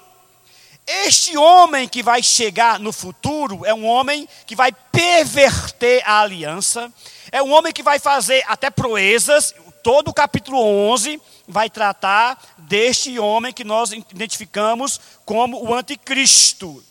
Este 0.87 1.37
homem 1.37 1.87
que 1.87 2.01
vai 2.01 2.23
chegar 2.23 2.79
no 2.79 2.91
futuro 2.91 3.63
é 3.65 3.73
um 3.73 3.85
homem 3.85 4.27
que 4.47 4.55
vai 4.55 4.71
perverter 4.71 6.01
a 6.03 6.21
aliança, 6.21 6.91
é 7.31 7.43
um 7.43 7.53
homem 7.53 7.71
que 7.71 7.83
vai 7.83 7.99
fazer 7.99 8.43
até 8.47 8.71
proezas. 8.71 9.53
Todo 9.83 10.07
o 10.07 10.13
capítulo 10.13 10.57
11 10.59 11.21
vai 11.47 11.69
tratar 11.69 12.55
deste 12.57 13.19
homem 13.19 13.53
que 13.53 13.63
nós 13.63 13.91
identificamos 13.91 14.99
como 15.23 15.63
o 15.63 15.71
anticristo. 15.71 16.83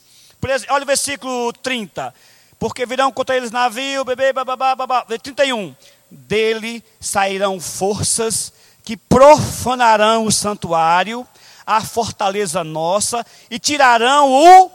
Exemplo, 0.51 0.75
olha 0.75 0.85
o 0.85 0.87
versículo 0.87 1.53
30. 1.53 2.15
Porque 2.59 2.87
virão 2.87 3.11
contra 3.13 3.37
eles 3.37 3.51
navio, 3.51 4.05
bebê, 4.05 4.33
babá, 4.33 4.75
babá. 4.75 5.05
31. 5.05 5.75
Dele 6.11 6.85
sairão 7.01 7.61
forças 7.61 8.53
que 8.85 8.97
profanarão 8.97 10.27
o 10.27 10.33
santuário 10.33 11.27
a 11.67 11.81
fortaleza 11.81 12.63
nossa 12.63 13.25
e 13.51 13.59
tirarão 13.59 14.31
o 14.31 14.71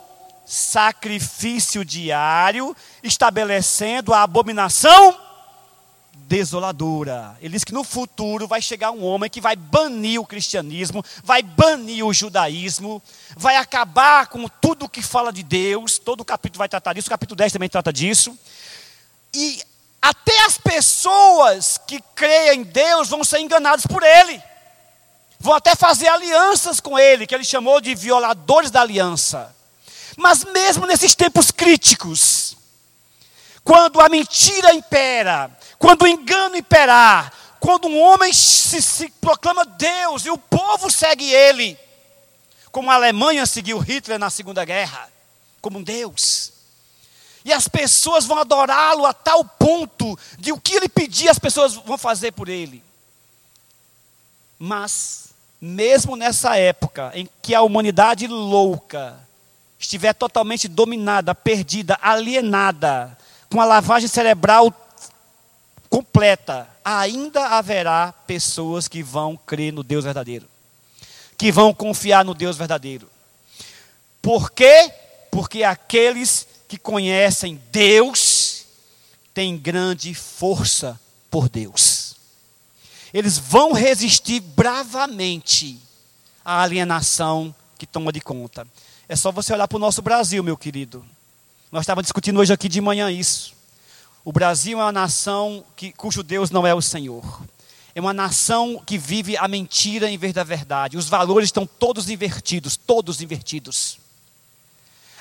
sacrifício 0.45 1.85
diário, 1.85 2.75
estabelecendo 3.03 4.13
a 4.13 4.23
abominação 4.23 5.15
desoladora. 6.29 7.35
Ele 7.41 7.53
diz 7.53 7.63
que 7.63 7.73
no 7.73 7.83
futuro 7.83 8.47
vai 8.47 8.61
chegar 8.61 8.91
um 8.91 9.03
homem 9.03 9.27
que 9.27 9.41
vai 9.41 9.55
banir 9.55 10.21
o 10.21 10.25
cristianismo, 10.25 11.03
vai 11.23 11.41
banir 11.41 12.05
o 12.05 12.13
judaísmo, 12.13 13.01
vai 13.35 13.55
acabar 13.55 14.27
com 14.27 14.47
tudo 14.47 14.87
que 14.87 15.01
fala 15.01 15.33
de 15.33 15.41
Deus. 15.41 15.97
Todo 15.97 16.21
o 16.21 16.25
capítulo 16.25 16.59
vai 16.59 16.69
tratar 16.69 16.93
disso, 16.93 17.07
o 17.07 17.09
capítulo 17.09 17.35
10 17.35 17.53
também 17.53 17.67
trata 17.67 17.91
disso. 17.91 18.37
E 19.33 19.59
até 19.99 20.45
as 20.45 20.59
pessoas 20.59 21.79
que 21.87 21.99
creem 22.13 22.59
em 22.59 22.63
Deus 22.63 23.09
vão 23.09 23.23
ser 23.23 23.39
enganadas 23.39 23.87
por 23.87 24.03
ele. 24.03 24.39
Vão 25.39 25.55
até 25.55 25.75
fazer 25.75 26.09
alianças 26.09 26.79
com 26.79 26.99
ele, 26.99 27.25
que 27.25 27.33
ele 27.33 27.43
chamou 27.43 27.81
de 27.81 27.95
violadores 27.95 28.69
da 28.69 28.81
aliança. 28.81 29.55
Mas 30.15 30.43
mesmo 30.43 30.85
nesses 30.85 31.15
tempos 31.15 31.49
críticos, 31.49 32.55
quando 33.63 34.01
a 34.01 34.09
mentira 34.09 34.73
impera, 34.73 35.49
quando 35.79 36.01
o 36.01 36.07
engano 36.07 36.57
imperar, 36.57 37.33
quando 37.57 37.87
um 37.87 37.99
homem 37.99 38.33
se, 38.33 38.81
se, 38.81 39.09
proclama 39.21 39.65
Deus 39.65 40.25
e 40.25 40.29
o 40.29 40.37
povo 40.37 40.91
segue 40.91 41.31
ele, 41.31 41.79
como 42.69 42.91
a 42.91 42.95
Alemanha 42.95 43.45
seguiu 43.45 43.79
Hitler 43.79 44.19
na 44.19 44.29
Segunda 44.29 44.65
Guerra, 44.65 45.09
como 45.61 45.79
um 45.79 45.83
Deus. 45.83 46.51
E 47.45 47.53
as 47.53 47.69
pessoas 47.69 48.25
vão 48.25 48.37
adorá-lo 48.37 49.05
a 49.05 49.13
tal 49.13 49.43
ponto 49.45 50.19
de 50.37 50.51
o 50.51 50.59
que 50.59 50.75
ele 50.75 50.89
pedir, 50.89 51.29
as 51.29 51.39
pessoas 51.39 51.73
vão 51.73 51.97
fazer 51.97 52.33
por 52.33 52.49
ele. 52.49 52.83
Mas 54.59 55.29
mesmo 55.61 56.17
nessa 56.17 56.57
época 56.57 57.11
em 57.13 57.27
que 57.41 57.55
a 57.55 57.61
humanidade 57.61 58.27
louca 58.27 59.17
estiver 59.79 60.13
totalmente 60.13 60.67
dominada, 60.67 61.33
perdida, 61.33 61.97
alienada, 62.01 63.17
com 63.49 63.61
a 63.61 63.65
lavagem 63.65 64.09
cerebral 64.09 64.73
completa, 65.89 66.69
ainda 66.83 67.57
haverá 67.57 68.13
pessoas 68.27 68.87
que 68.87 69.01
vão 69.01 69.35
crer 69.35 69.73
no 69.73 69.83
Deus 69.83 70.03
verdadeiro, 70.03 70.47
que 71.37 71.51
vão 71.51 71.73
confiar 71.73 72.23
no 72.23 72.33
Deus 72.33 72.57
verdadeiro. 72.57 73.09
Por 74.21 74.51
quê? 74.51 74.93
Porque 75.31 75.63
aqueles 75.63 76.47
que 76.67 76.77
conhecem 76.77 77.61
Deus 77.71 78.65
têm 79.33 79.57
grande 79.57 80.13
força 80.13 80.99
por 81.31 81.49
Deus 81.49 82.09
eles 83.13 83.37
vão 83.37 83.73
resistir 83.73 84.39
bravamente 84.39 85.79
à 86.43 86.61
alienação 86.61 87.53
que 87.77 87.85
toma 87.85 88.11
de 88.11 88.21
conta. 88.21 88.67
É 89.07 89.15
só 89.15 89.31
você 89.31 89.53
olhar 89.53 89.67
para 89.67 89.77
o 89.77 89.79
nosso 89.79 90.01
Brasil, 90.01 90.43
meu 90.43 90.57
querido. 90.57 91.03
Nós 91.71 91.81
estávamos 91.81 92.05
discutindo 92.05 92.39
hoje 92.39 92.53
aqui 92.53 92.69
de 92.69 92.81
manhã 92.81 93.11
isso. 93.11 93.53
O 94.23 94.31
Brasil 94.31 94.79
é 94.79 94.83
uma 94.83 94.91
nação 94.91 95.63
que, 95.75 95.91
cujo 95.93 96.21
Deus 96.21 96.51
não 96.51 96.67
é 96.67 96.73
o 96.73 96.81
Senhor. 96.81 97.41
É 97.95 98.01
uma 98.01 98.13
nação 98.13 98.81
que 98.85 98.97
vive 98.97 99.35
a 99.37 99.47
mentira 99.47 100.09
em 100.09 100.17
vez 100.17 100.33
da 100.33 100.43
verdade. 100.43 100.97
Os 100.97 101.09
valores 101.09 101.47
estão 101.47 101.65
todos 101.65 102.09
invertidos, 102.09 102.77
todos 102.77 103.21
invertidos. 103.21 103.99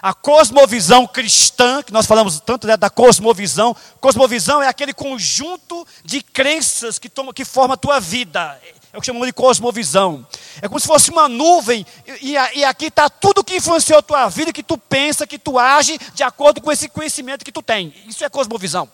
A 0.00 0.14
cosmovisão 0.14 1.06
cristã, 1.06 1.82
que 1.82 1.92
nós 1.92 2.06
falamos 2.06 2.38
tanto 2.38 2.66
né, 2.66 2.76
da 2.76 2.88
cosmovisão, 2.88 3.74
cosmovisão 4.00 4.62
é 4.62 4.68
aquele 4.68 4.92
conjunto 4.92 5.86
de 6.04 6.22
crenças 6.22 6.98
que, 6.98 7.08
toma, 7.08 7.34
que 7.34 7.44
forma 7.44 7.74
a 7.74 7.78
tua 7.78 7.98
vida. 7.98 8.60
O 8.98 9.00
que 9.00 9.06
chamamos 9.06 9.28
de 9.28 9.32
cosmovisão. 9.32 10.26
É 10.60 10.66
como 10.66 10.80
se 10.80 10.86
fosse 10.88 11.08
uma 11.08 11.28
nuvem, 11.28 11.86
e, 12.20 12.32
e 12.32 12.64
aqui 12.64 12.86
está 12.86 13.08
tudo 13.08 13.44
que 13.44 13.54
influenciou 13.54 14.00
a 14.00 14.02
tua 14.02 14.28
vida, 14.28 14.52
que 14.52 14.62
tu 14.62 14.76
pensa, 14.76 15.24
que 15.24 15.38
tu 15.38 15.56
age 15.56 15.96
de 16.14 16.24
acordo 16.24 16.60
com 16.60 16.72
esse 16.72 16.88
conhecimento 16.88 17.44
que 17.44 17.52
tu 17.52 17.62
tem. 17.62 17.94
Isso 18.08 18.24
é 18.24 18.28
cosmovisão. 18.28 18.90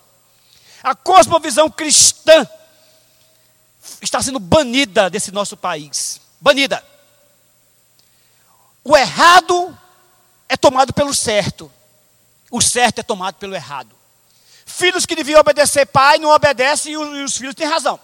A 0.83 0.95
cosmovisão 0.95 1.71
cristã 1.71 2.47
está 4.03 4.21
sendo 4.21 4.39
banida 4.39 5.09
desse 5.09 5.33
nosso 5.33 5.57
país. 5.57 6.21
Banida. 6.39 6.85
O 8.85 8.95
errado 8.95 9.75
é 10.51 10.57
tomado 10.57 10.93
pelo 10.93 11.15
certo. 11.15 11.73
O 12.51 12.61
certo 12.61 12.99
é 12.99 13.03
tomado 13.03 13.37
pelo 13.37 13.55
errado. 13.55 13.97
Filhos 14.67 15.07
que 15.07 15.17
deviam 15.17 15.41
obedecer 15.41 15.87
pai 15.87 16.19
não 16.19 16.29
obedecem 16.29 16.93
e 16.93 16.97
os 16.99 17.39
filhos 17.39 17.55
têm 17.55 17.67
razão. 17.67 17.99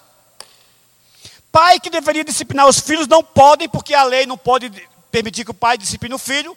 Pai 1.53 1.81
que 1.81 1.91
deveria 1.91 2.25
disciplinar 2.25 2.67
os 2.67 2.79
filhos 2.79 3.07
não 3.07 3.23
podem, 3.23 3.69
porque 3.69 3.95
a 3.95 4.05
lei 4.05 4.27
não 4.27 4.39
pode 4.39 4.71
permitir 5.11 5.45
que 5.45 5.51
o 5.51 5.55
pai 5.55 5.77
discipline 5.77 6.15
o 6.15 6.19
filho. 6.19 6.55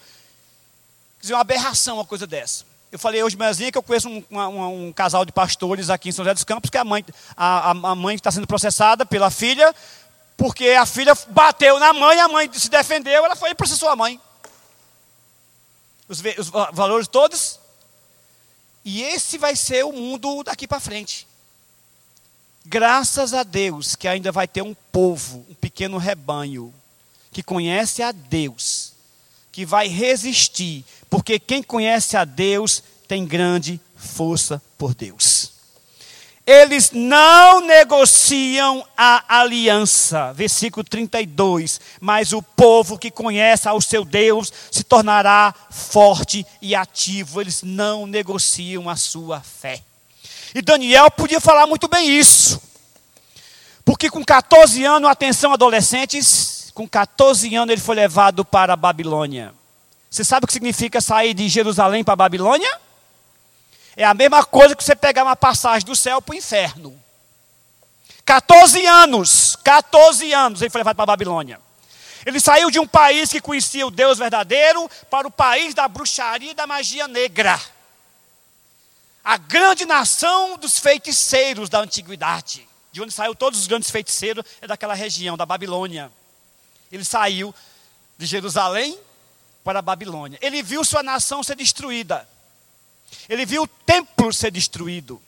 Quer 1.17 1.21
dizer, 1.21 1.33
uma 1.33 1.41
aberração 1.41 1.95
uma 1.95 2.05
coisa 2.05 2.27
dessa. 2.27 2.65
Eu 2.91 2.99
falei 2.99 3.23
hoje 3.23 3.35
manhãzinha 3.35 3.71
que 3.71 3.77
eu 3.77 3.81
conheço 3.83 4.07
um, 4.07 4.23
um, 4.29 4.87
um, 4.87 4.93
casal 4.93 5.25
de 5.25 5.31
pastores 5.31 5.89
aqui 5.89 6.09
em 6.09 6.11
São 6.11 6.23
José 6.23 6.35
dos 6.35 6.43
Campos, 6.43 6.69
que 6.69 6.77
a 6.77 6.83
mãe, 6.83 7.03
a, 7.35 7.71
a 7.71 7.95
mãe 7.95 8.15
está 8.15 8.29
sendo 8.29 8.45
processada 8.45 9.03
pela 9.03 9.31
filha, 9.31 9.73
porque 10.37 10.69
a 10.69 10.85
filha 10.85 11.17
bateu 11.29 11.79
na 11.79 11.91
mãe, 11.91 12.19
a 12.19 12.27
mãe 12.27 12.49
se 12.53 12.69
defendeu, 12.69 13.25
ela 13.25 13.35
foi 13.35 13.49
e 13.49 13.55
processou 13.55 13.89
a 13.89 13.95
mãe 13.95 14.19
os, 16.07 16.21
os 16.37 16.49
valores 16.71 17.07
todos. 17.07 17.59
E 18.85 19.01
esse 19.01 19.37
vai 19.37 19.55
ser 19.55 19.85
o 19.85 19.93
mundo 19.93 20.43
daqui 20.43 20.67
para 20.67 20.79
frente. 20.79 21.27
Graças 22.65 23.33
a 23.33 23.43
Deus 23.43 23.95
que 23.95 24.07
ainda 24.07 24.31
vai 24.31 24.47
ter 24.47 24.61
um 24.61 24.75
povo, 24.91 25.45
um 25.49 25.53
pequeno 25.55 25.97
rebanho, 25.97 26.73
que 27.31 27.43
conhece 27.43 28.01
a 28.01 28.11
Deus, 28.11 28.93
que 29.51 29.65
vai 29.65 29.87
resistir, 29.87 30.85
porque 31.09 31.39
quem 31.39 31.61
conhece 31.61 32.15
a 32.15 32.23
Deus 32.23 32.81
tem 33.07 33.25
grande 33.25 33.79
força 33.95 34.61
por 34.77 34.95
Deus. 34.95 35.51
Eles 36.45 36.91
não 36.91 37.61
negociam 37.61 38.85
a 38.97 39.39
aliança. 39.39 40.33
Versículo 40.33 40.83
32. 40.83 41.79
Mas 42.01 42.33
o 42.33 42.41
povo 42.41 42.99
que 42.99 43.09
conhece 43.09 43.69
ao 43.69 43.79
seu 43.79 44.03
Deus 44.03 44.51
se 44.69 44.83
tornará 44.83 45.55
forte 45.71 46.45
e 46.61 46.75
ativo. 46.75 47.39
Eles 47.39 47.63
não 47.63 48.05
negociam 48.05 48.89
a 48.89 48.97
sua 48.97 49.39
fé. 49.39 49.81
E 50.53 50.61
Daniel 50.61 51.09
podia 51.09 51.41
falar 51.41 51.65
muito 51.65 51.87
bem 51.87 52.09
isso. 52.09 52.61
Porque 53.83 54.09
com 54.09 54.23
14 54.23 54.83
anos, 54.83 55.09
atenção 55.09 55.51
adolescentes, 55.51 56.71
com 56.73 56.87
14 56.87 57.53
anos 57.55 57.73
ele 57.73 57.81
foi 57.81 57.95
levado 57.95 58.45
para 58.45 58.73
a 58.73 58.77
Babilônia. 58.77 59.53
Você 60.09 60.23
sabe 60.23 60.43
o 60.43 60.47
que 60.47 60.53
significa 60.53 61.01
sair 61.01 61.33
de 61.33 61.49
Jerusalém 61.49 62.03
para 62.03 62.13
a 62.13 62.17
Babilônia? 62.17 62.79
É 63.97 64.05
a 64.05 64.13
mesma 64.13 64.43
coisa 64.45 64.75
que 64.75 64.83
você 64.83 64.95
pegar 64.95 65.23
uma 65.23 65.35
passagem 65.35 65.85
do 65.85 65.95
céu 65.95 66.21
para 66.21 66.33
o 66.33 66.37
inferno. 66.37 66.97
14 68.25 68.85
anos, 68.85 69.55
14 69.63 70.31
anos 70.33 70.61
ele 70.61 70.69
foi 70.69 70.79
levado 70.79 70.95
para 70.95 71.03
a 71.03 71.07
Babilônia. 71.07 71.59
Ele 72.25 72.39
saiu 72.39 72.71
de 72.71 72.79
um 72.79 72.87
país 72.87 73.31
que 73.31 73.41
conhecia 73.41 73.85
o 73.85 73.91
Deus 73.91 74.17
verdadeiro 74.17 74.89
para 75.09 75.27
o 75.27 75.31
país 75.31 75.73
da 75.73 75.87
bruxaria 75.87 76.51
e 76.51 76.55
da 76.55 76.65
magia 76.65 77.07
negra. 77.07 77.59
A 79.23 79.37
grande 79.37 79.85
nação 79.85 80.57
dos 80.57 80.77
feiticeiros 80.77 81.69
da 81.69 81.79
antiguidade. 81.79 82.67
De 82.91 83.01
onde 83.01 83.13
saiu 83.13 83.33
todos 83.33 83.59
os 83.59 83.67
grandes 83.67 83.89
feiticeiros 83.89 84.43
é 84.61 84.67
daquela 84.67 84.93
região, 84.93 85.37
da 85.37 85.45
Babilônia. 85.45 86.11
Ele 86.91 87.05
saiu 87.05 87.55
de 88.17 88.25
Jerusalém 88.25 88.99
para 89.63 89.79
a 89.79 89.81
Babilônia. 89.81 90.37
Ele 90.41 90.61
viu 90.61 90.83
sua 90.83 91.01
nação 91.01 91.41
ser 91.41 91.55
destruída. 91.55 92.27
Ele 93.29 93.45
viu 93.45 93.63
o 93.63 93.67
templo 93.67 94.33
ser 94.33 94.51
destruído. 94.51 95.21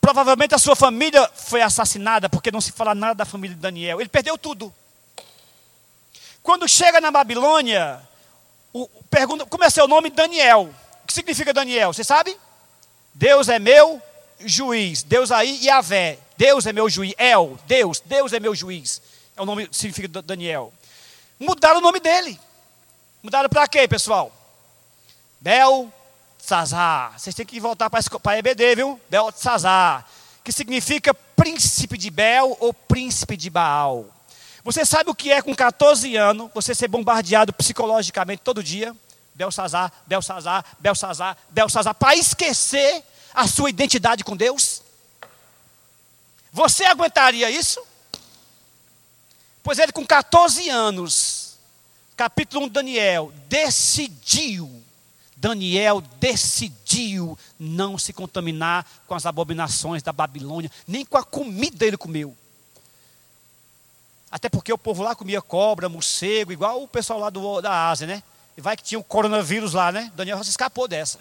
Provavelmente 0.00 0.54
a 0.54 0.58
sua 0.58 0.74
família 0.74 1.30
foi 1.34 1.60
assassinada, 1.60 2.28
porque 2.28 2.50
não 2.50 2.60
se 2.60 2.72
fala 2.72 2.94
nada 2.94 3.14
da 3.14 3.24
família 3.24 3.54
de 3.54 3.60
Daniel. 3.60 4.00
Ele 4.00 4.08
perdeu 4.08 4.38
tudo. 4.38 4.72
Quando 6.42 6.66
chega 6.66 7.00
na 7.00 7.10
Babilônia, 7.10 8.00
o, 8.72 8.88
pergunta, 9.10 9.44
como 9.44 9.62
é 9.62 9.68
seu 9.68 9.86
nome? 9.86 10.08
Daniel. 10.08 10.74
O 11.04 11.06
que 11.06 11.12
significa 11.12 11.52
Daniel? 11.52 11.92
Você 11.92 12.02
sabe? 12.02 12.36
Deus 13.20 13.50
é 13.50 13.58
meu 13.58 14.00
juiz. 14.46 15.02
Deus 15.02 15.30
aí, 15.30 15.62
Yahvé. 15.62 16.18
Deus 16.38 16.64
é 16.64 16.72
meu 16.72 16.88
juiz. 16.88 17.12
El, 17.18 17.58
Deus. 17.66 18.00
Deus 18.00 18.32
é 18.32 18.40
meu 18.40 18.54
juiz. 18.54 19.02
É 19.36 19.42
o 19.42 19.44
nome 19.44 19.68
significa 19.70 20.22
Daniel. 20.22 20.72
Mudaram 21.38 21.80
o 21.80 21.82
nome 21.82 22.00
dele. 22.00 22.40
Mudaram 23.22 23.50
para 23.50 23.68
quê, 23.68 23.86
pessoal? 23.86 24.32
Bel 25.38 25.92
Sazar. 26.38 27.12
Vocês 27.18 27.34
têm 27.34 27.44
que 27.44 27.60
voltar 27.60 27.90
para 27.90 28.00
a 28.00 28.38
EBD, 28.38 28.76
viu? 28.76 28.98
Sazar. 29.36 30.08
Que 30.42 30.50
significa 30.50 31.12
príncipe 31.12 31.98
de 31.98 32.08
Bel 32.08 32.56
ou 32.58 32.72
príncipe 32.72 33.36
de 33.36 33.50
Baal. 33.50 34.06
Você 34.64 34.82
sabe 34.86 35.10
o 35.10 35.14
que 35.14 35.30
é 35.30 35.42
com 35.42 35.54
14 35.54 36.16
anos 36.16 36.50
você 36.54 36.74
ser 36.74 36.88
bombardeado 36.88 37.52
psicologicamente 37.52 38.40
todo 38.42 38.62
dia? 38.62 38.96
Belsazar, 39.34 39.92
Belsazar, 40.06 40.64
Belsazar, 40.78 41.36
Belsazar, 41.50 41.94
para 41.94 42.16
esquecer 42.16 43.04
a 43.34 43.46
sua 43.46 43.70
identidade 43.70 44.24
com 44.24 44.36
Deus? 44.36 44.82
Você 46.52 46.84
aguentaria 46.84 47.50
isso? 47.50 47.80
Pois 49.62 49.78
ele, 49.78 49.92
com 49.92 50.06
14 50.06 50.68
anos, 50.68 51.58
capítulo 52.16 52.64
1 52.64 52.68
de 52.68 52.74
Daniel, 52.74 53.32
decidiu 53.48 54.80
Daniel 55.40 56.02
decidiu 56.20 57.36
não 57.58 57.96
se 57.96 58.12
contaminar 58.12 58.86
com 59.06 59.14
as 59.14 59.24
abominações 59.24 60.02
da 60.02 60.12
Babilônia, 60.12 60.70
nem 60.86 61.02
com 61.02 61.16
a 61.16 61.24
comida 61.24 61.86
ele 61.86 61.96
comeu. 61.96 62.36
Até 64.30 64.50
porque 64.50 64.70
o 64.70 64.76
povo 64.76 65.02
lá 65.02 65.14
comia 65.14 65.40
cobra, 65.40 65.88
morcego, 65.88 66.52
igual 66.52 66.82
o 66.82 66.86
pessoal 66.86 67.18
lá 67.18 67.30
do, 67.30 67.62
da 67.62 67.88
Ásia, 67.88 68.06
né? 68.06 68.22
E 68.54 68.60
vai 68.60 68.76
que 68.76 68.82
tinha 68.82 68.98
o 68.98 69.04
coronavírus 69.04 69.72
lá, 69.72 69.90
né? 69.90 70.12
Daniel 70.14 70.44
se 70.44 70.50
escapou 70.50 70.86
dessa. 70.86 71.18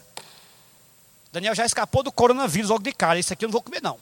Daniel 1.31 1.55
já 1.55 1.65
escapou 1.65 2.03
do 2.03 2.11
coronavírus 2.11 2.69
logo 2.69 2.83
de 2.83 2.91
cara. 2.91 3.19
Isso 3.19 3.33
aqui 3.33 3.45
eu 3.45 3.47
não 3.47 3.53
vou 3.53 3.61
comer, 3.61 3.81
não. 3.81 3.99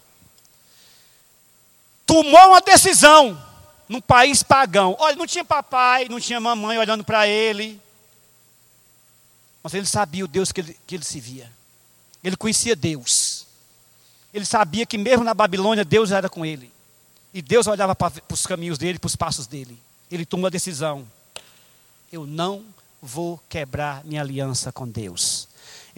Tomou 2.05 2.49
uma 2.49 2.61
decisão 2.61 3.41
num 3.87 3.99
país 3.99 4.41
pagão. 4.43 4.95
Olha, 4.99 5.15
não 5.15 5.27
tinha 5.27 5.43
papai, 5.43 6.07
não 6.09 6.19
tinha 6.19 6.39
mamãe 6.39 6.77
olhando 6.77 7.03
para 7.03 7.27
ele. 7.27 7.81
Mas 9.61 9.73
ele 9.73 9.85
sabia 9.85 10.23
o 10.23 10.27
Deus 10.27 10.51
que 10.51 10.61
ele, 10.61 10.79
que 10.87 10.95
ele 10.95 11.03
se 11.03 11.19
via. 11.19 11.51
Ele 12.23 12.37
conhecia 12.37 12.75
Deus. 12.75 13.45
Ele 14.33 14.45
sabia 14.45 14.85
que 14.85 14.97
mesmo 14.97 15.23
na 15.23 15.33
Babilônia 15.33 15.83
Deus 15.83 16.11
era 16.11 16.29
com 16.29 16.45
ele. 16.45 16.71
E 17.33 17.41
Deus 17.41 17.67
olhava 17.67 17.93
para 17.93 18.13
os 18.29 18.45
caminhos 18.45 18.77
dele, 18.77 18.99
para 18.99 19.07
os 19.07 19.15
passos 19.15 19.47
dele. 19.47 19.77
Ele 20.09 20.25
tomou 20.25 20.47
a 20.47 20.49
decisão: 20.49 21.07
eu 22.11 22.25
não 22.25 22.65
vou 23.01 23.39
quebrar 23.49 24.03
minha 24.05 24.21
aliança 24.21 24.71
com 24.71 24.87
Deus. 24.87 25.46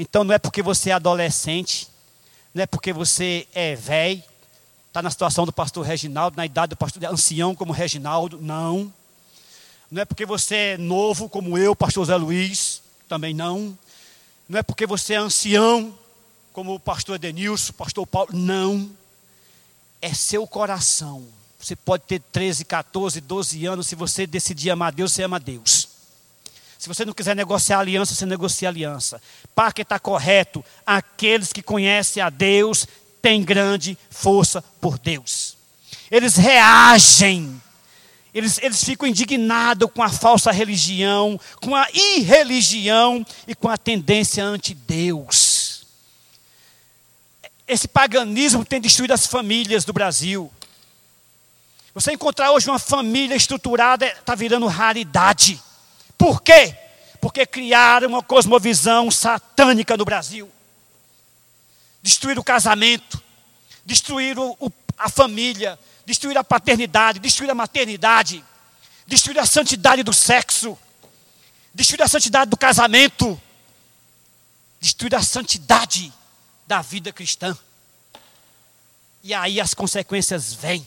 Então 0.01 0.23
não 0.23 0.33
é 0.33 0.39
porque 0.39 0.63
você 0.63 0.91
é 0.91 0.93
adolescente, 0.93 1.89
não 2.53 2.63
é 2.63 2.65
porque 2.65 2.93
você 2.93 3.45
é 3.53 3.75
velho, 3.75 4.23
está 4.87 5.01
na 5.01 5.11
situação 5.11 5.45
do 5.45 5.51
pastor 5.51 5.85
Reginaldo, 5.85 6.37
na 6.37 6.45
idade 6.45 6.69
do 6.69 6.77
pastor 6.77 7.03
ancião 7.03 7.53
como 7.53 7.73
Reginaldo, 7.73 8.39
não. 8.41 8.93
Não 9.91 10.01
é 10.01 10.05
porque 10.05 10.25
você 10.25 10.55
é 10.55 10.77
novo 10.77 11.27
como 11.27 11.57
eu, 11.57 11.75
pastor 11.75 12.05
Zé 12.05 12.15
Luiz, 12.15 12.81
também 13.09 13.33
não. 13.33 13.77
Não 14.47 14.59
é 14.59 14.63
porque 14.63 14.87
você 14.87 15.15
é 15.15 15.17
ancião, 15.17 15.93
como 16.53 16.75
o 16.75 16.79
pastor 16.79 17.17
Edenilson, 17.17 17.73
pastor 17.73 18.07
Paulo, 18.07 18.29
não. 18.31 18.89
É 20.01 20.13
seu 20.13 20.47
coração. 20.47 21.27
Você 21.59 21.75
pode 21.75 22.03
ter 22.03 22.21
13, 22.21 22.63
14, 22.63 23.19
12 23.19 23.65
anos, 23.65 23.87
se 23.87 23.95
você 23.95 24.25
decidir 24.25 24.69
amar 24.69 24.93
Deus, 24.93 25.11
você 25.11 25.23
ama 25.23 25.41
Deus. 25.41 25.88
Se 26.79 26.87
você 26.87 27.05
não 27.05 27.13
quiser 27.13 27.35
negociar 27.35 27.79
aliança, 27.79 28.15
você 28.15 28.25
negocia 28.25 28.69
aliança. 28.69 29.21
Para 29.53 29.71
que 29.71 29.83
está 29.83 29.99
correto, 29.99 30.65
aqueles 30.83 31.53
que 31.53 31.61
conhecem 31.61 32.23
a 32.23 32.31
Deus 32.31 32.87
têm 33.21 33.43
grande 33.43 33.95
força 34.09 34.63
por 34.81 34.97
Deus. 34.97 35.55
Eles 36.09 36.35
reagem 36.35 37.61
eles, 38.33 38.59
eles 38.61 38.83
ficam 38.83 39.07
indignados 39.07 39.89
com 39.93 40.03
a 40.03 40.09
falsa 40.09 40.51
religião, 40.51 41.39
com 41.61 41.75
a 41.75 41.87
irreligião 41.91 43.25
e 43.47 43.55
com 43.55 43.67
a 43.67 43.77
tendência 43.77 44.43
anti-Deus. 44.43 45.85
Esse 47.67 47.87
paganismo 47.87 48.63
tem 48.63 48.79
destruído 48.79 49.13
as 49.13 49.25
famílias 49.25 49.83
do 49.83 49.93
Brasil. 49.93 50.51
Você 51.93 52.11
encontrar 52.11 52.51
hoje 52.51 52.69
uma 52.69 52.79
família 52.79 53.35
estruturada 53.35 54.05
está 54.05 54.35
virando 54.35 54.67
raridade. 54.67 55.61
Por 56.19 56.41
quê? 56.41 56.75
Porque 57.21 57.45
criaram 57.45 58.09
uma 58.09 58.21
cosmovisão 58.21 59.09
satânica 59.09 59.95
no 59.95 60.03
Brasil. 60.03 60.51
Destruíram 62.03 62.41
o 62.41 62.43
casamento, 62.43 63.23
destruíram 63.85 64.55
o, 64.59 64.69
a 64.97 65.09
família, 65.09 65.79
destruíram 66.05 66.41
a 66.41 66.43
paternidade, 66.43 67.19
destruíram 67.19 67.53
a 67.53 67.55
maternidade, 67.55 68.43
destruíram 69.07 69.41
a 69.41 69.45
santidade 69.45 70.03
do 70.03 70.11
sexo, 70.11 70.77
destruíram 71.73 72.05
a 72.05 72.09
santidade 72.09 72.51
do 72.51 72.57
casamento, 72.57 73.41
destruíram 74.81 75.19
a 75.19 75.23
santidade 75.23 76.11
da 76.67 76.81
vida 76.81 77.13
cristã. 77.13 77.57
E 79.23 79.33
aí 79.33 79.61
as 79.61 79.73
consequências 79.73 80.53
vêm. 80.53 80.85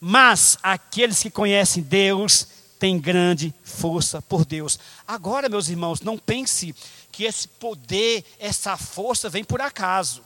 Mas 0.00 0.56
aqueles 0.62 1.20
que 1.20 1.30
conhecem 1.30 1.82
Deus 1.82 2.46
têm 2.78 2.98
grande 2.98 3.54
força 3.64 4.20
por 4.22 4.44
Deus. 4.44 4.78
Agora, 5.06 5.48
meus 5.48 5.68
irmãos, 5.68 6.00
não 6.00 6.18
pense 6.18 6.74
que 7.10 7.24
esse 7.24 7.48
poder, 7.48 8.24
essa 8.38 8.76
força 8.76 9.28
vem 9.28 9.42
por 9.42 9.60
acaso. 9.60 10.22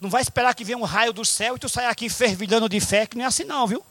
Não 0.00 0.10
vai 0.10 0.22
esperar 0.22 0.54
que 0.54 0.64
venha 0.64 0.78
um 0.78 0.84
raio 0.84 1.12
do 1.12 1.24
céu 1.24 1.56
e 1.56 1.58
tu 1.58 1.68
saia 1.68 1.88
aqui 1.88 2.08
fervilhando 2.08 2.68
de 2.68 2.80
fé, 2.80 3.06
que 3.06 3.16
não 3.16 3.24
é 3.24 3.28
assim 3.28 3.44
não, 3.44 3.66
viu? 3.66 3.82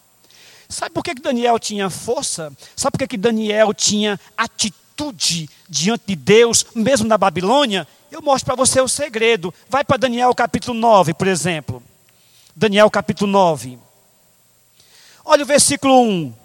Sabe 0.67 0.91
por 0.91 1.04
que, 1.04 1.15
que 1.15 1.21
Daniel 1.21 1.60
tinha 1.60 1.89
força? 1.89 2.51
Sabe 2.75 2.93
por 2.93 2.99
que, 2.99 3.08
que 3.08 3.17
Daniel 3.17 3.73
tinha 3.73 4.19
atitude 4.38 5.49
diante 5.67 6.04
de 6.08 6.15
Deus, 6.15 6.65
mesmo 6.73 7.08
na 7.08 7.17
Babilônia? 7.17 7.88
Eu 8.10 8.21
mostro 8.21 8.45
para 8.45 8.56
você 8.56 8.80
o 8.80 8.88
segredo. 8.88 9.54
Vai 9.69 9.84
para 9.84 9.97
Daniel 9.97 10.34
capítulo 10.34 10.77
9, 10.80 11.13
por 11.13 11.27
exemplo. 11.27 11.84
Daniel 12.56 12.89
capítulo 12.89 13.32
9. 13.32 13.77
Olha 15.23 15.43
o 15.43 15.47
versículo 15.47 16.01
1. 16.01 16.40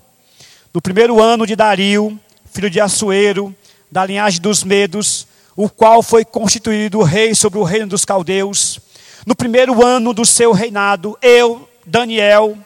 No 0.76 0.82
primeiro 0.82 1.22
ano 1.22 1.46
de 1.46 1.56
Dario, 1.56 2.20
filho 2.52 2.68
de 2.68 2.78
Assuero, 2.78 3.56
da 3.90 4.04
linhagem 4.04 4.42
dos 4.42 4.62
Medos, 4.62 5.26
o 5.56 5.70
qual 5.70 6.02
foi 6.02 6.22
constituído 6.22 7.02
rei 7.02 7.34
sobre 7.34 7.58
o 7.58 7.62
reino 7.62 7.86
dos 7.86 8.04
caldeus, 8.04 8.78
no 9.24 9.34
primeiro 9.34 9.82
ano 9.82 10.12
do 10.12 10.22
seu 10.26 10.52
reinado, 10.52 11.16
eu, 11.22 11.66
Daniel, 11.86 12.58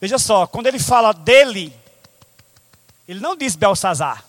veja 0.00 0.18
só, 0.18 0.44
quando 0.48 0.66
ele 0.66 0.80
fala 0.80 1.12
dele, 1.12 1.72
ele 3.06 3.20
não 3.20 3.36
diz 3.36 3.54
Belsazar. 3.54 4.24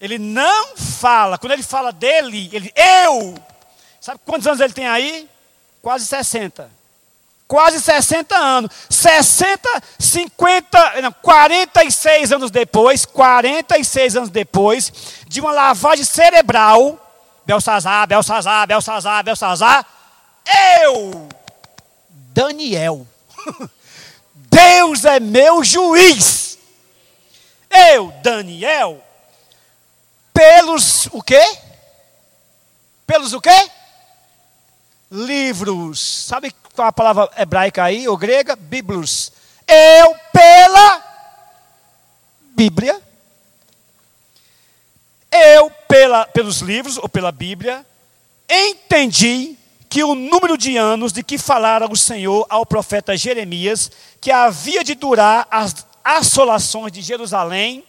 Ele 0.00 0.18
não 0.18 0.76
fala, 0.76 1.38
quando 1.38 1.52
ele 1.52 1.62
fala 1.62 1.92
dele, 1.92 2.50
ele, 2.52 2.72
eu. 2.74 3.38
Sabe 4.00 4.18
quantos 4.26 4.48
anos 4.48 4.58
ele 4.58 4.72
tem 4.72 4.88
aí? 4.88 5.30
Quase 5.80 6.06
60 6.06 6.68
quase 7.46 7.80
60 7.80 8.36
anos. 8.36 8.70
60, 8.88 9.68
50, 9.98 11.02
não, 11.02 11.12
46 11.12 12.32
anos 12.32 12.50
depois, 12.50 13.04
46 13.04 14.16
anos 14.16 14.30
depois, 14.30 14.92
de 15.26 15.40
uma 15.40 15.52
lavagem 15.52 16.04
cerebral, 16.04 16.98
Belsazar, 17.44 18.06
Belsazar, 18.06 18.66
Belsazar, 18.66 19.24
Belsazar, 19.24 19.86
eu, 20.82 21.28
Daniel, 22.08 23.06
Deus 24.34 25.04
é 25.04 25.20
meu 25.20 25.62
juiz. 25.62 26.58
Eu, 27.68 28.12
Daniel, 28.22 29.04
pelos 30.32 31.06
o 31.12 31.22
quê? 31.22 31.42
Pelos 33.06 33.32
o 33.32 33.40
quê? 33.40 33.70
livros. 35.10 36.00
Sabe 36.00 36.52
qual 36.76 36.86
é 36.86 36.88
a 36.90 36.92
palavra 36.92 37.30
hebraica 37.36 37.82
aí, 37.82 38.06
ou 38.06 38.16
grega? 38.16 38.54
Biblos. 38.54 39.32
Eu, 39.66 40.14
pela 40.32 41.02
Bíblia, 42.54 43.00
eu, 45.32 45.70
pela, 45.88 46.26
pelos 46.26 46.60
livros, 46.60 46.98
ou 46.98 47.08
pela 47.08 47.32
Bíblia, 47.32 47.84
entendi 48.48 49.56
que 49.88 50.04
o 50.04 50.14
número 50.14 50.56
de 50.56 50.76
anos 50.76 51.12
de 51.12 51.22
que 51.22 51.38
falara 51.38 51.90
o 51.90 51.96
Senhor 51.96 52.46
ao 52.48 52.64
profeta 52.66 53.16
Jeremias, 53.16 53.90
que 54.20 54.30
havia 54.30 54.84
de 54.84 54.94
durar 54.94 55.48
as 55.50 55.86
assolações 56.04 56.92
de 56.92 57.02
Jerusalém, 57.02 57.84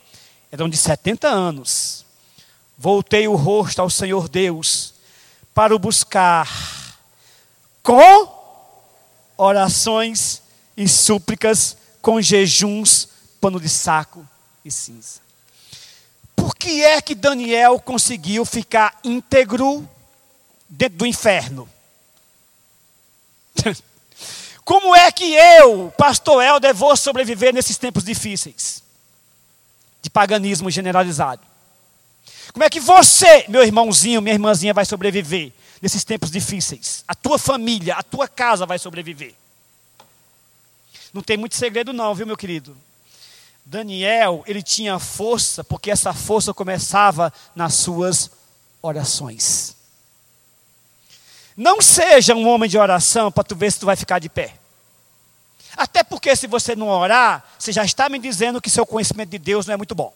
eram 0.52 0.70
de 0.70 0.78
70 0.78 1.28
anos. 1.28 2.06
Voltei 2.78 3.28
o 3.28 3.36
rosto 3.36 3.82
ao 3.82 3.90
Senhor 3.90 4.30
Deus 4.30 4.94
para 5.54 5.76
o 5.76 5.80
buscar 5.80 6.48
com 7.84 8.37
orações 9.38 10.42
e 10.76 10.88
súplicas, 10.88 11.78
com 12.02 12.22
jejuns, 12.22 13.08
pano 13.40 13.60
de 13.60 13.70
saco 13.70 14.28
e 14.64 14.72
cinza. 14.72 15.20
Por 16.36 16.56
que 16.56 16.84
é 16.84 17.02
que 17.02 17.16
Daniel 17.16 17.80
conseguiu 17.80 18.46
ficar 18.46 18.98
íntegro 19.04 19.88
dentro 20.70 20.98
do 21.00 21.06
inferno? 21.06 21.70
Como 24.64 24.94
é 24.94 25.12
que 25.12 25.34
eu, 25.34 25.94
pastor 25.98 26.44
Helder, 26.44 26.76
vou 26.76 26.96
sobreviver 26.98 27.54
nesses 27.54 27.78
tempos 27.78 28.04
difíceis 28.04 28.84
de 30.02 30.10
paganismo 30.10 30.70
generalizado? 30.70 31.42
Como 32.52 32.64
é 32.66 32.70
que 32.70 32.80
você, 32.80 33.46
meu 33.48 33.64
irmãozinho, 33.64 34.22
minha 34.22 34.34
irmãzinha, 34.34 34.74
vai 34.74 34.84
sobreviver 34.86 35.54
nesses 35.82 36.04
tempos 36.04 36.32
difíceis. 36.32 37.04
A 37.08 37.16
tua 37.16 37.38
família, 37.38 37.96
a 37.96 38.04
tua 38.04 38.28
casa 38.28 38.66
vai 38.66 38.80
sobreviver. 38.80 39.34
Não 41.14 41.22
tem 41.22 41.38
muito 41.38 41.56
segredo 41.56 41.94
não, 41.94 42.14
viu, 42.14 42.28
meu 42.28 42.38
querido? 42.38 42.78
Daniel, 43.66 44.44
ele 44.48 44.64
tinha 44.64 44.98
força, 44.98 45.64
porque 45.64 45.92
essa 45.92 46.14
força 46.14 46.54
começava 46.54 47.34
nas 47.56 47.74
suas 47.74 48.32
orações. 48.82 49.76
Não 51.56 51.82
seja 51.82 52.36
um 52.36 52.48
homem 52.48 52.70
de 52.70 52.78
oração 52.78 53.32
para 53.32 53.44
tu 53.44 53.56
ver 53.56 53.72
se 53.72 53.80
tu 53.80 53.86
vai 53.86 53.96
ficar 53.96 54.20
de 54.20 54.30
pé. 54.30 54.56
Até 55.76 56.04
porque 56.04 56.36
se 56.36 56.48
você 56.48 56.76
não 56.76 56.88
orar, 56.88 57.44
você 57.58 57.72
já 57.72 57.84
está 57.84 58.08
me 58.10 58.20
dizendo 58.20 58.62
que 58.62 58.70
seu 58.70 58.86
conhecimento 58.86 59.30
de 59.30 59.38
Deus 59.38 59.66
não 59.66 59.74
é 59.74 59.78
muito 59.78 59.94
bom. 59.94 60.14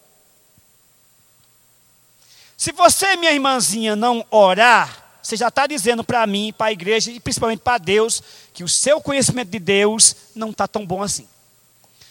Se 2.55 2.71
você, 2.71 3.15
minha 3.15 3.31
irmãzinha, 3.31 3.95
não 3.95 4.23
orar, 4.29 5.00
você 5.21 5.37
já 5.37 5.49
está 5.49 5.67
dizendo 5.67 6.03
para 6.03 6.25
mim, 6.25 6.53
para 6.57 6.67
a 6.67 6.71
igreja 6.71 7.11
e 7.11 7.19
principalmente 7.19 7.59
para 7.59 7.77
Deus, 7.77 8.21
que 8.53 8.63
o 8.63 8.67
seu 8.67 8.99
conhecimento 8.99 9.49
de 9.49 9.59
Deus 9.59 10.15
não 10.33 10.49
está 10.49 10.67
tão 10.67 10.85
bom 10.85 11.03
assim. 11.03 11.27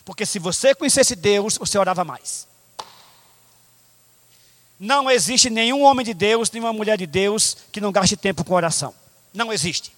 Porque 0.05 0.25
se 0.25 0.39
você 0.39 0.75
conhecesse 0.75 1.17
Deus, 1.17 1.59
você 1.59 1.79
orava 1.79 2.05
mais. 2.05 2.47
Não 4.79 5.11
existe 5.11 5.51
nenhum 5.51 5.83
homem 5.83 6.07
de 6.07 6.15
Deus, 6.15 6.51
nenhuma 6.51 6.73
mulher 6.73 6.97
de 6.97 7.07
Deus 7.07 7.57
que 7.71 7.81
não 7.81 7.93
gaste 7.93 8.17
tempo 8.17 8.45
com 8.45 8.55
oração. 8.55 8.95
Não 9.35 9.53
existe. 9.53 9.95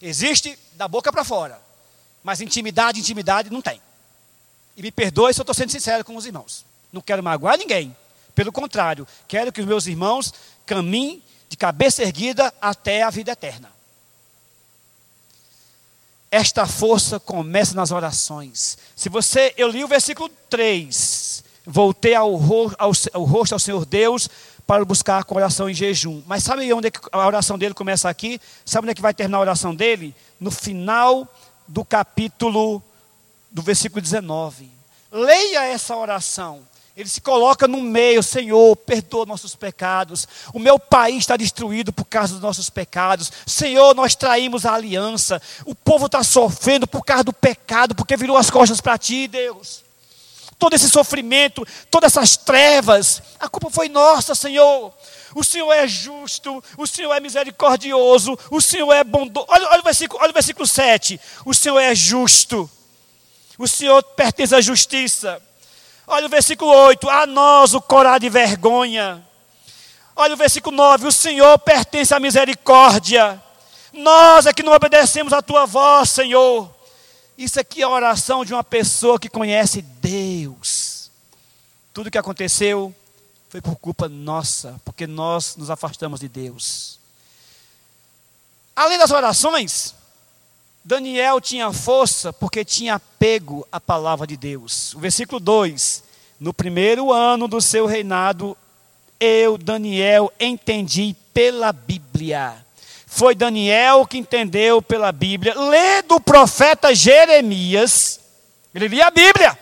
Existe 0.00 0.58
da 0.72 0.88
boca 0.88 1.12
para 1.12 1.24
fora. 1.24 1.60
Mas 2.22 2.40
intimidade, 2.40 3.00
intimidade 3.00 3.50
não 3.50 3.60
tem. 3.60 3.80
E 4.76 4.82
me 4.82 4.90
perdoe 4.90 5.34
se 5.34 5.40
eu 5.40 5.42
estou 5.42 5.54
sendo 5.54 5.70
sincero 5.70 6.04
com 6.04 6.16
os 6.16 6.24
irmãos. 6.24 6.64
Não 6.92 7.00
quero 7.00 7.22
magoar 7.22 7.58
ninguém. 7.58 7.94
Pelo 8.34 8.52
contrário, 8.52 9.06
quero 9.28 9.52
que 9.52 9.60
os 9.60 9.66
meus 9.66 9.86
irmãos 9.86 10.32
caminhem 10.64 11.22
de 11.48 11.56
cabeça 11.56 12.02
erguida 12.02 12.52
até 12.60 13.02
a 13.02 13.10
vida 13.10 13.32
eterna. 13.32 13.70
Esta 16.30 16.66
força 16.66 17.20
começa 17.20 17.74
nas 17.74 17.90
orações. 17.90 18.76
Se 18.94 19.08
você, 19.08 19.54
eu 19.56 19.68
li 19.68 19.84
o 19.84 19.88
versículo 19.88 20.28
3, 20.50 21.44
voltei 21.64 22.14
ao, 22.14 22.34
ao, 22.78 22.92
ao 23.12 23.24
rosto 23.24 23.52
ao 23.52 23.58
Senhor 23.58 23.86
Deus 23.86 24.28
para 24.66 24.84
buscar 24.84 25.24
com 25.24 25.36
oração 25.36 25.70
em 25.70 25.74
jejum. 25.74 26.22
Mas 26.26 26.42
sabe 26.42 26.70
onde 26.72 26.88
é 26.88 26.92
a 27.12 27.26
oração 27.26 27.56
dele 27.56 27.74
começa 27.74 28.08
aqui? 28.08 28.40
Sabe 28.64 28.84
onde 28.84 28.92
é 28.92 28.94
que 28.94 29.02
vai 29.02 29.14
terminar 29.14 29.38
a 29.38 29.42
oração 29.42 29.74
dele? 29.74 30.14
No 30.40 30.50
final 30.50 31.26
do 31.68 31.84
capítulo, 31.84 32.82
do 33.50 33.62
versículo 33.62 34.02
19. 34.02 34.68
Leia 35.12 35.64
essa 35.64 35.96
oração. 35.96 36.60
Ele 36.96 37.08
se 37.10 37.20
coloca 37.20 37.68
no 37.68 37.82
meio, 37.82 38.22
Senhor, 38.22 38.74
perdoa 38.74 39.26
nossos 39.26 39.54
pecados. 39.54 40.26
O 40.54 40.58
meu 40.58 40.78
país 40.78 41.18
está 41.18 41.36
destruído 41.36 41.92
por 41.92 42.06
causa 42.06 42.32
dos 42.32 42.42
nossos 42.42 42.70
pecados. 42.70 43.30
Senhor, 43.46 43.94
nós 43.94 44.14
traímos 44.14 44.64
a 44.64 44.72
aliança. 44.72 45.40
O 45.66 45.74
povo 45.74 46.06
está 46.06 46.24
sofrendo 46.24 46.86
por 46.86 47.04
causa 47.04 47.24
do 47.24 47.34
pecado, 47.34 47.94
porque 47.94 48.16
virou 48.16 48.38
as 48.38 48.48
costas 48.48 48.80
para 48.80 48.96
ti, 48.96 49.28
Deus. 49.28 49.84
Todo 50.58 50.72
esse 50.72 50.88
sofrimento, 50.88 51.66
todas 51.90 52.16
essas 52.16 52.34
trevas, 52.34 53.22
a 53.38 53.46
culpa 53.46 53.68
foi 53.68 53.90
nossa, 53.90 54.34
Senhor. 54.34 54.90
O 55.34 55.44
Senhor 55.44 55.70
é 55.74 55.86
justo, 55.86 56.64
o 56.78 56.86
Senhor 56.86 57.12
é 57.12 57.20
misericordioso, 57.20 58.38
o 58.50 58.58
Senhor 58.58 58.90
é 58.94 59.04
bondoso. 59.04 59.46
Olha, 59.50 59.68
olha, 59.68 59.80
o 59.80 59.84
versículo, 59.84 60.22
olha 60.22 60.30
o 60.30 60.34
versículo 60.34 60.66
7. 60.66 61.20
O 61.44 61.52
Senhor 61.52 61.78
é 61.78 61.94
justo, 61.94 62.70
o 63.58 63.68
Senhor 63.68 64.02
pertence 64.02 64.54
à 64.54 64.62
justiça. 64.62 65.42
Olha 66.06 66.26
o 66.26 66.30
versículo 66.30 66.70
8: 66.70 67.08
A 67.10 67.26
nós 67.26 67.74
o 67.74 67.80
corá 67.80 68.18
de 68.18 68.28
vergonha. 68.28 69.26
Olha 70.14 70.34
o 70.34 70.36
versículo 70.36 70.76
9: 70.76 71.08
O 71.08 71.12
Senhor 71.12 71.58
pertence 71.58 72.14
à 72.14 72.20
misericórdia. 72.20 73.42
Nós 73.92 74.46
é 74.46 74.52
que 74.52 74.62
não 74.62 74.72
obedecemos 74.72 75.32
a 75.32 75.42
tua 75.42 75.66
voz, 75.66 76.10
Senhor. 76.10 76.70
Isso 77.36 77.58
aqui 77.58 77.82
é 77.82 77.84
a 77.84 77.88
oração 77.88 78.44
de 78.44 78.54
uma 78.54 78.64
pessoa 78.64 79.18
que 79.18 79.28
conhece 79.28 79.82
Deus. 79.82 81.10
tudo 81.92 82.10
que 82.10 82.18
aconteceu 82.18 82.94
foi 83.48 83.60
por 83.60 83.76
culpa 83.76 84.08
nossa, 84.08 84.80
porque 84.84 85.06
nós 85.06 85.56
nos 85.56 85.70
afastamos 85.70 86.20
de 86.20 86.28
Deus. 86.28 86.98
Além 88.74 88.98
das 88.98 89.10
orações, 89.10 89.94
Daniel 90.86 91.40
tinha 91.40 91.72
força 91.72 92.32
porque 92.32 92.64
tinha 92.64 92.94
apego 92.94 93.66
à 93.72 93.80
palavra 93.80 94.24
de 94.24 94.36
Deus. 94.36 94.94
O 94.94 95.00
versículo 95.00 95.40
2: 95.40 96.04
No 96.38 96.54
primeiro 96.54 97.12
ano 97.12 97.48
do 97.48 97.60
seu 97.60 97.86
reinado, 97.86 98.56
eu, 99.18 99.58
Daniel, 99.58 100.32
entendi 100.38 101.16
pela 101.34 101.72
Bíblia. 101.72 102.64
Foi 103.04 103.34
Daniel 103.34 104.06
que 104.06 104.16
entendeu 104.16 104.80
pela 104.80 105.10
Bíblia, 105.10 105.58
lê 105.58 106.02
do 106.02 106.20
profeta 106.20 106.94
Jeremias, 106.94 108.20
ele 108.72 108.86
lia 108.86 109.08
a 109.08 109.10
Bíblia, 109.10 109.58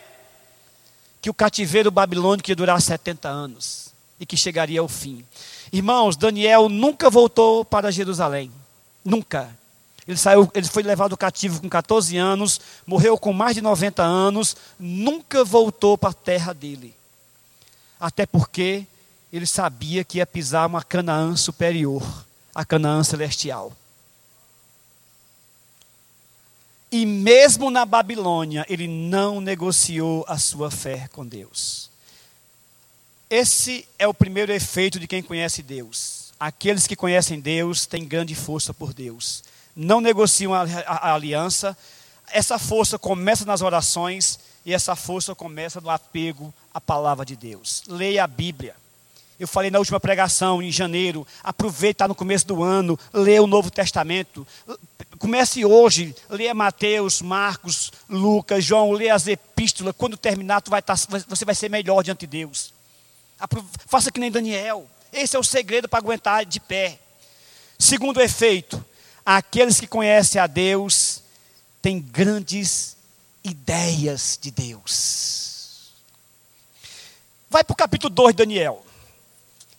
que 1.22 1.30
o 1.30 1.34
cativeiro 1.34 1.90
babilônico 1.90 2.50
ia 2.50 2.56
durar 2.56 2.82
70 2.82 3.30
anos 3.30 3.94
e 4.20 4.26
que 4.26 4.36
chegaria 4.36 4.80
ao 4.80 4.88
fim. 4.88 5.24
Irmãos, 5.72 6.18
Daniel 6.18 6.68
nunca 6.68 7.08
voltou 7.08 7.64
para 7.64 7.90
Jerusalém. 7.90 8.52
Nunca. 9.02 9.63
Ele 10.06 10.18
saiu, 10.18 10.50
ele 10.54 10.68
foi 10.68 10.82
levado 10.82 11.16
cativo 11.16 11.60
com 11.60 11.68
14 11.68 12.16
anos, 12.16 12.60
morreu 12.86 13.16
com 13.16 13.32
mais 13.32 13.54
de 13.54 13.62
90 13.62 14.02
anos, 14.02 14.56
nunca 14.78 15.44
voltou 15.44 15.96
para 15.96 16.10
a 16.10 16.14
terra 16.14 16.52
dele. 16.52 16.94
Até 17.98 18.26
porque 18.26 18.86
ele 19.32 19.46
sabia 19.46 20.04
que 20.04 20.18
ia 20.18 20.26
pisar 20.26 20.66
uma 20.66 20.82
Canaã 20.82 21.34
superior, 21.36 22.24
a 22.54 22.64
Canaã 22.64 23.02
celestial. 23.02 23.72
E 26.92 27.04
mesmo 27.04 27.70
na 27.70 27.84
Babilônia, 27.84 28.64
ele 28.68 28.86
não 28.86 29.40
negociou 29.40 30.24
a 30.28 30.38
sua 30.38 30.70
fé 30.70 31.08
com 31.12 31.26
Deus. 31.26 31.90
Esse 33.28 33.88
é 33.98 34.06
o 34.06 34.14
primeiro 34.14 34.52
efeito 34.52 35.00
de 35.00 35.08
quem 35.08 35.20
conhece 35.20 35.62
Deus. 35.62 36.32
Aqueles 36.38 36.86
que 36.86 36.94
conhecem 36.94 37.40
Deus 37.40 37.86
têm 37.86 38.04
grande 38.04 38.34
força 38.36 38.72
por 38.72 38.94
Deus. 38.94 39.42
Não 39.74 40.00
negociam 40.00 40.54
a, 40.54 40.62
a, 40.62 41.10
a 41.10 41.14
aliança. 41.14 41.76
Essa 42.30 42.58
força 42.58 42.98
começa 42.98 43.44
nas 43.44 43.62
orações 43.62 44.38
e 44.64 44.72
essa 44.72 44.96
força 44.96 45.34
começa 45.34 45.80
no 45.80 45.90
apego 45.90 46.52
à 46.72 46.80
palavra 46.80 47.24
de 47.24 47.36
Deus. 47.36 47.82
Leia 47.86 48.24
a 48.24 48.26
Bíblia. 48.26 48.74
Eu 49.38 49.48
falei 49.48 49.70
na 49.70 49.78
última 49.78 49.98
pregação, 49.98 50.62
em 50.62 50.70
janeiro. 50.70 51.26
Aproveita 51.42 52.06
no 52.06 52.14
começo 52.14 52.46
do 52.46 52.62
ano, 52.62 52.98
lê 53.12 53.38
o 53.40 53.46
Novo 53.46 53.70
Testamento. 53.70 54.46
Comece 55.18 55.64
hoje, 55.64 56.14
leia 56.30 56.54
Mateus, 56.54 57.20
Marcos, 57.20 57.92
Lucas, 58.08 58.64
João, 58.64 58.92
leia 58.92 59.14
as 59.14 59.26
epístolas. 59.26 59.94
Quando 59.98 60.16
terminar, 60.16 60.62
vai 60.66 60.80
tá, 60.80 60.94
você 61.28 61.44
vai 61.44 61.54
ser 61.54 61.68
melhor 61.68 62.02
diante 62.02 62.20
de 62.20 62.38
Deus. 62.38 62.72
Faça 63.86 64.12
que 64.12 64.20
nem 64.20 64.30
Daniel. 64.30 64.88
Esse 65.12 65.36
é 65.36 65.38
o 65.38 65.44
segredo 65.44 65.88
para 65.88 65.98
aguentar 65.98 66.44
de 66.44 66.60
pé. 66.60 66.98
Segundo 67.78 68.20
efeito, 68.20 68.84
aqueles 69.24 69.80
que 69.80 69.86
conhecem 69.86 70.40
a 70.40 70.46
Deus 70.46 71.22
têm 71.80 72.00
grandes 72.00 72.96
ideias 73.42 74.38
de 74.40 74.50
Deus. 74.50 75.92
Vai 77.48 77.62
para 77.62 77.72
o 77.72 77.76
capítulo 77.76 78.12
2 78.12 78.34
de 78.34 78.38
Daniel. 78.38 78.84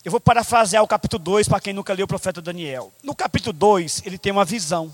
Eu 0.04 0.12
vou 0.12 0.20
parafrasear 0.20 0.84
o 0.84 0.88
capítulo 0.88 1.22
2 1.24 1.48
para 1.48 1.60
quem 1.60 1.74
nunca 1.74 1.93
leu 1.93 2.06
o 2.06 2.08
profeta 2.08 2.41
Daniel. 2.41 2.93
No 3.02 3.16
capítulo 3.16 3.54
2, 3.54 4.04
ele 4.06 4.18
tem 4.18 4.32
uma 4.32 4.46
visão. 4.46 4.93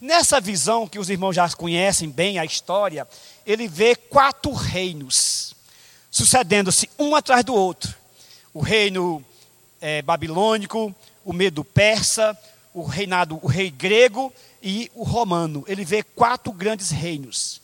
Nessa 0.00 0.40
visão, 0.40 0.88
que 0.88 0.98
os 0.98 1.10
irmãos 1.10 1.34
já 1.34 1.48
conhecem 1.50 2.08
bem 2.08 2.38
a 2.38 2.44
história, 2.44 3.06
ele 3.44 3.68
vê 3.68 3.94
quatro 3.94 4.52
reinos, 4.52 5.54
sucedendo-se 6.10 6.88
um 6.98 7.14
atrás 7.14 7.44
do 7.44 7.52
outro: 7.52 7.94
o 8.54 8.60
reino 8.60 9.22
é, 9.80 10.00
babilônico, 10.00 10.94
o 11.24 11.32
medo 11.32 11.64
persa, 11.64 12.38
o 12.72 12.82
reinado, 12.82 13.38
o 13.42 13.46
rei 13.46 13.70
grego 13.70 14.32
e 14.62 14.90
o 14.94 15.02
romano. 15.02 15.64
Ele 15.66 15.84
vê 15.84 16.02
quatro 16.02 16.52
grandes 16.52 16.90
reinos. 16.90 17.60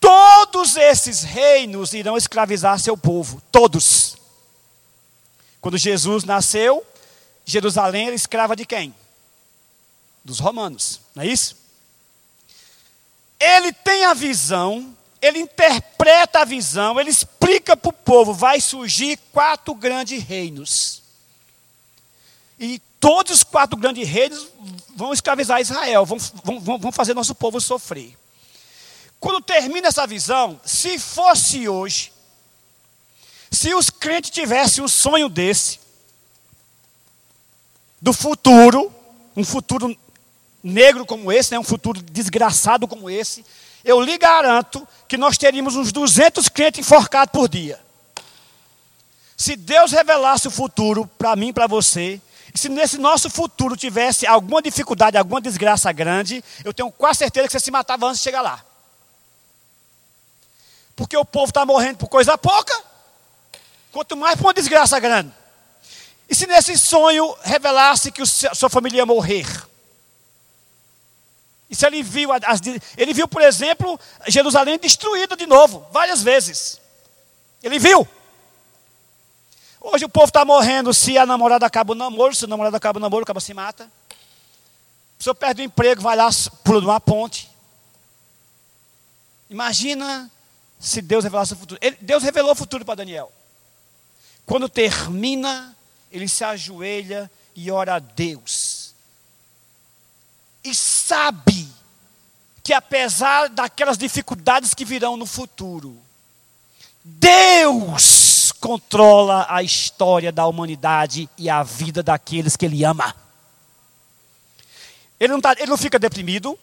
Todos 0.00 0.76
esses 0.76 1.22
reinos 1.22 1.92
irão 1.92 2.16
escravizar 2.16 2.78
seu 2.78 2.96
povo, 2.96 3.42
todos. 3.50 4.16
Quando 5.60 5.76
Jesus 5.76 6.24
nasceu, 6.24 6.86
Jerusalém 7.44 8.06
era 8.06 8.14
escrava 8.14 8.54
de 8.54 8.64
quem? 8.64 8.94
Dos 10.24 10.38
romanos, 10.38 11.00
não 11.14 11.22
é 11.22 11.26
isso? 11.26 11.56
Ele 13.40 13.72
tem 13.72 14.04
a 14.04 14.14
visão, 14.14 14.96
ele 15.20 15.40
interpreta 15.40 16.40
a 16.40 16.44
visão, 16.44 17.00
ele 17.00 17.10
explica 17.10 17.76
para 17.76 17.88
o 17.88 17.92
povo: 17.92 18.32
vai 18.32 18.60
surgir 18.60 19.18
quatro 19.32 19.74
grandes 19.74 20.22
reinos. 20.22 21.02
E 22.58 22.80
todos 23.00 23.32
os 23.32 23.42
quatro 23.42 23.78
grandes 23.78 24.08
reinos 24.08 24.48
vão 24.94 25.12
escravizar 25.12 25.60
Israel, 25.60 26.04
vão, 26.04 26.18
vão, 26.60 26.78
vão 26.78 26.92
fazer 26.92 27.14
nosso 27.14 27.34
povo 27.34 27.60
sofrer. 27.60 28.16
Quando 29.20 29.40
termina 29.40 29.88
essa 29.88 30.06
visão, 30.06 30.60
se 30.64 30.98
fosse 30.98 31.68
hoje, 31.68 32.12
se 33.50 33.74
os 33.74 33.90
crentes 33.90 34.30
tivessem 34.30 34.82
um 34.82 34.88
sonho 34.88 35.28
desse, 35.28 35.80
do 38.00 38.12
futuro, 38.12 38.92
um 39.36 39.44
futuro 39.44 39.96
negro 40.62 41.06
como 41.06 41.32
esse, 41.32 41.52
né, 41.52 41.58
um 41.58 41.64
futuro 41.64 42.00
desgraçado 42.02 42.86
como 42.86 43.08
esse, 43.08 43.44
eu 43.84 44.00
lhe 44.00 44.18
garanto 44.18 44.86
que 45.06 45.16
nós 45.16 45.38
teríamos 45.38 45.76
uns 45.76 45.92
200 45.92 46.48
crentes 46.48 46.80
enforcados 46.80 47.32
por 47.32 47.48
dia. 47.48 47.80
Se 49.36 49.56
Deus 49.56 49.92
revelasse 49.92 50.48
o 50.48 50.50
futuro 50.50 51.06
para 51.16 51.36
mim 51.36 51.48
e 51.48 51.52
para 51.52 51.66
você, 51.66 52.20
se 52.54 52.68
nesse 52.68 52.98
nosso 52.98 53.28
futuro 53.28 53.76
tivesse 53.76 54.26
alguma 54.26 54.62
dificuldade, 54.62 55.16
alguma 55.16 55.40
desgraça 55.40 55.92
grande, 55.92 56.42
eu 56.64 56.72
tenho 56.72 56.90
quase 56.90 57.18
certeza 57.18 57.46
que 57.46 57.52
você 57.52 57.60
se 57.60 57.70
matava 57.70 58.06
antes 58.06 58.20
de 58.20 58.24
chegar 58.24 58.40
lá. 58.40 58.64
Porque 60.96 61.16
o 61.16 61.24
povo 61.24 61.46
está 61.46 61.64
morrendo 61.64 61.98
por 61.98 62.08
coisa 62.08 62.36
pouca. 62.36 62.76
Quanto 63.92 64.16
mais 64.16 64.36
por 64.36 64.46
uma 64.46 64.54
desgraça 64.54 64.98
grande. 64.98 65.32
E 66.28 66.34
se 66.34 66.46
nesse 66.46 66.76
sonho 66.76 67.36
revelasse 67.42 68.10
que 68.12 68.22
a 68.22 68.54
sua 68.54 68.68
família 68.68 68.98
ia 68.98 69.06
morrer? 69.06 69.46
E 71.70 71.74
se 71.76 71.86
ele 71.86 72.02
viu, 72.02 72.32
as, 72.32 72.60
ele 72.96 73.14
viu, 73.14 73.28
por 73.28 73.42
exemplo, 73.42 73.98
Jerusalém 74.26 74.78
destruída 74.78 75.36
de 75.36 75.46
novo, 75.46 75.86
várias 75.92 76.22
vezes. 76.22 76.80
Ele 77.62 77.78
viu. 77.78 78.06
Hoje 79.80 80.04
o 80.04 80.08
povo 80.08 80.26
está 80.26 80.44
morrendo 80.44 80.92
se 80.92 81.16
a 81.16 81.24
namorada 81.24 81.66
acaba 81.66 81.92
o 81.92 81.94
namoro, 81.94 82.34
se 82.34 82.44
o 82.44 82.48
namorado 82.48 82.76
acaba 82.76 82.98
o 82.98 83.00
namoro, 83.00 83.22
acaba 83.22 83.40
se 83.40 83.54
mata. 83.54 83.84
A 83.84 85.18
pessoa 85.18 85.34
perde 85.34 85.62
o 85.62 85.64
emprego, 85.64 86.02
vai 86.02 86.16
lá, 86.16 86.28
pula 86.64 86.80
de 86.80 86.86
uma 86.86 87.00
ponte. 87.00 87.48
Imagina 89.48 90.30
se 90.78 91.00
Deus 91.00 91.24
revelasse 91.24 91.54
o 91.54 91.56
futuro. 91.56 91.80
Ele, 91.82 91.96
Deus 92.00 92.22
revelou 92.22 92.52
o 92.52 92.56
futuro 92.56 92.84
para 92.84 92.96
Daniel. 92.96 93.32
Quando 94.44 94.68
termina, 94.68 95.76
ele 96.10 96.28
se 96.28 96.44
ajoelha 96.44 97.30
e 97.54 97.70
ora 97.70 97.96
a 97.96 97.98
Deus. 97.98 98.94
E 100.62 100.74
sabe 100.74 101.68
que 102.62 102.72
apesar 102.72 103.48
daquelas 103.48 103.96
dificuldades 103.96 104.74
que 104.74 104.84
virão 104.84 105.16
no 105.16 105.26
futuro, 105.26 105.96
Deus 107.02 108.17
controla 108.60 109.46
a 109.48 109.62
história 109.62 110.32
da 110.32 110.46
humanidade 110.46 111.28
e 111.36 111.48
a 111.48 111.62
vida 111.62 112.02
daqueles 112.02 112.56
que 112.56 112.66
Ele 112.66 112.84
ama. 112.84 113.14
Ele 115.18 115.32
não, 115.32 115.40
tá, 115.40 115.52
ele 115.52 115.66
não 115.66 115.76
fica 115.76 115.98
deprimido, 115.98 116.58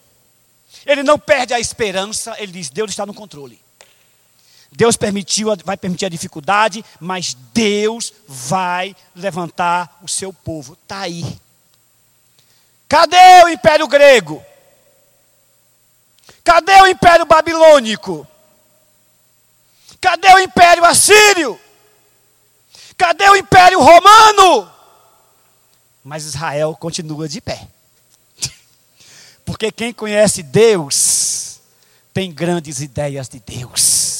ele 0.86 1.02
não 1.02 1.18
perde 1.18 1.52
a 1.52 1.60
esperança, 1.60 2.34
ele 2.38 2.52
diz: 2.52 2.70
Deus 2.70 2.90
está 2.90 3.04
no 3.04 3.12
controle. 3.12 3.60
Deus 4.72 4.96
permitiu, 4.96 5.48
vai 5.64 5.76
permitir 5.76 6.06
a 6.06 6.10
dificuldade, 6.10 6.84
mas 7.00 7.34
Deus 7.52 8.12
vai 8.26 8.94
levantar 9.14 9.98
o 10.02 10.08
seu 10.08 10.32
povo. 10.32 10.74
Está 10.82 11.00
aí. 11.00 11.38
Cadê 12.88 13.44
o 13.44 13.48
Império 13.48 13.86
Grego? 13.88 14.44
Cadê 16.44 16.72
o 16.82 16.86
Império 16.86 17.26
Babilônico? 17.26 18.26
Cadê 20.00 20.28
o 20.28 20.38
Império 20.38 20.84
Assírio? 20.84 21.58
Cadê 22.96 23.28
o 23.28 23.36
Império 23.36 23.80
Romano? 23.80 24.70
Mas 26.02 26.24
Israel 26.24 26.74
continua 26.76 27.28
de 27.28 27.40
pé. 27.40 27.68
Porque 29.44 29.70
quem 29.70 29.92
conhece 29.92 30.42
Deus 30.42 31.60
tem 32.14 32.32
grandes 32.32 32.80
ideias 32.80 33.28
de 33.28 33.40
Deus 33.40 34.16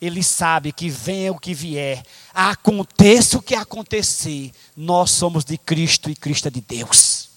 ele 0.00 0.22
sabe 0.22 0.72
que 0.72 0.88
venha 0.88 1.32
o 1.32 1.38
que 1.38 1.52
vier, 1.52 2.02
aconteça 2.32 3.36
o 3.36 3.42
que 3.42 3.54
acontecer, 3.54 4.52
nós 4.76 5.10
somos 5.10 5.44
de 5.44 5.58
Cristo 5.58 6.08
e 6.08 6.14
Cristo 6.14 6.48
é 6.48 6.50
de 6.50 6.60
Deus. 6.60 7.28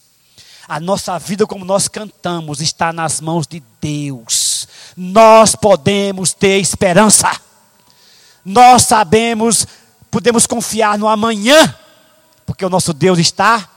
A 0.68 0.80
nossa 0.80 1.18
vida, 1.18 1.48
como 1.48 1.66
nós 1.66 1.88
cantamos, 1.88 2.62
está 2.62 2.94
nas 2.94 3.20
mãos 3.20 3.48
de 3.48 3.62
Deus. 3.82 4.68
Nós 4.96 5.56
podemos 5.56 6.34
ter 6.34 6.60
esperança. 6.60 7.30
nós 8.46 8.84
sabemos, 8.84 9.68
podemos 10.12 10.46
confiar 10.46 11.00
no 11.00 11.08
amanhã, 11.08 11.74
porque 12.46 12.66
o 12.66 12.70
nosso 12.70 12.94
Deus 12.94 13.18
está 13.18 13.68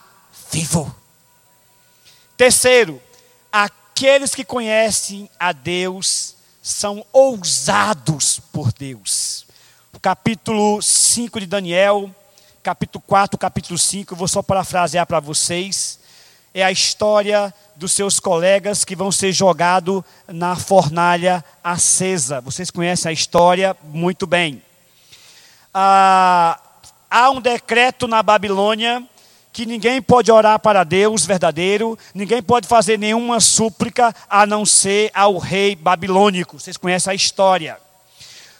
vivo. 0.50 0.94
Terceiro, 2.36 3.00
aqueles 3.52 4.34
que 4.34 4.44
conhecem 4.44 5.30
a 5.38 5.52
Deus 5.52 6.34
são 6.60 7.06
ousados 7.12 8.40
por 8.52 8.72
Deus. 8.72 9.46
O 9.92 10.00
capítulo 10.00 10.82
5 10.82 11.38
de 11.38 11.46
Daniel, 11.46 12.10
capítulo 12.62 13.02
4, 13.06 13.38
capítulo 13.38 13.78
5, 13.78 14.12
eu 14.12 14.18
vou 14.18 14.26
só 14.26 14.42
parafrasear 14.42 15.06
para 15.06 15.20
vocês. 15.20 16.00
É 16.52 16.64
a 16.64 16.72
história 16.72 17.54
dos 17.76 17.92
seus 17.92 18.18
colegas 18.18 18.84
que 18.84 18.96
vão 18.96 19.12
ser 19.12 19.32
jogados 19.32 20.02
na 20.26 20.56
fornalha 20.56 21.44
acesa. 21.62 22.40
Vocês 22.40 22.70
conhecem 22.70 23.10
a 23.10 23.12
história 23.12 23.76
muito 23.84 24.26
bem. 24.26 24.62
Ah, 25.76 26.60
há 27.10 27.30
um 27.30 27.40
decreto 27.40 28.06
na 28.06 28.22
Babilônia 28.22 29.02
que 29.52 29.66
ninguém 29.66 30.00
pode 30.00 30.30
orar 30.30 30.58
para 30.58 30.84
Deus 30.84 31.26
verdadeiro, 31.26 31.98
ninguém 32.14 32.42
pode 32.42 32.66
fazer 32.68 32.98
nenhuma 32.98 33.40
súplica 33.40 34.14
a 34.28 34.46
não 34.46 34.64
ser 34.64 35.10
ao 35.12 35.38
rei 35.38 35.74
babilônico. 35.74 36.58
Vocês 36.58 36.76
conhecem 36.76 37.10
a 37.10 37.14
história. 37.14 37.78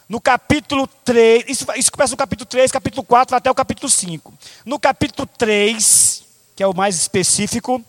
No 0.09 0.21
capítulo 0.21 0.87
3, 1.05 1.45
isso, 1.49 1.67
isso 1.77 1.91
começa 1.91 2.13
no 2.13 2.17
capítulo 2.17 2.47
3, 2.47 2.71
capítulo 2.71 3.03
4, 3.03 3.37
até 3.37 3.51
o 3.51 3.55
capítulo 3.55 3.89
5. 3.89 4.35
No 4.65 4.79
capítulo 4.79 5.27
3, 5.39 6.23
que 6.55 6.63
é 6.63 6.67
o 6.67 6.75
mais 6.75 6.97
específico, 6.97 7.83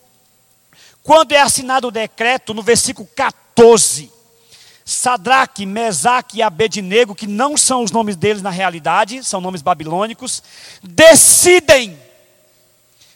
quando 1.02 1.32
é 1.32 1.40
assinado 1.40 1.88
o 1.88 1.92
decreto, 1.92 2.54
no 2.54 2.62
versículo 2.62 3.08
14, 3.14 4.10
Sadraque, 4.88 5.66
Mesaque 5.66 6.38
e 6.38 6.42
Abednego, 6.42 7.12
que 7.12 7.26
não 7.26 7.56
são 7.56 7.82
os 7.82 7.90
nomes 7.90 8.14
deles 8.14 8.40
na 8.40 8.50
realidade, 8.50 9.24
são 9.24 9.40
nomes 9.40 9.60
babilônicos, 9.60 10.40
decidem 10.80 11.98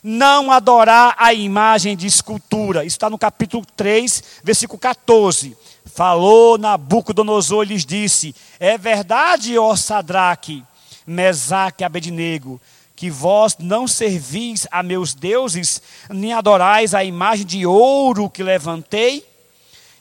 não 0.03 0.51
adorar 0.51 1.15
a 1.17 1.33
imagem 1.33 1.97
de 1.97 2.09
escultura. 2.09 2.85
Isso 2.85 2.97
está 2.97 3.09
no 3.09 3.17
capítulo 3.17 3.65
3, 3.77 4.41
versículo 4.43 4.81
14. 4.81 5.57
Falou 5.87 6.59
Nabucodonosor 6.59 7.65
e 7.65 7.69
lhes 7.69 7.87
disse: 7.87 8.35
É 8.59 8.77
verdade, 8.77 9.57
ó 9.57 9.77
Sadraque, 9.77 10.65
Mesaque 11.07 11.85
e 11.85 11.87
Abednego, 11.87 12.61
que 12.97 13.09
vós 13.09 13.57
não 13.61 13.87
servis 13.87 14.67
a 14.73 14.83
meus 14.83 15.15
deuses, 15.15 15.81
nem 16.09 16.33
adorais 16.33 16.95
a 16.95 17.05
imagem 17.05 17.47
de 17.47 17.65
ouro 17.65 18.29
que 18.29 18.43
levantei? 18.43 19.30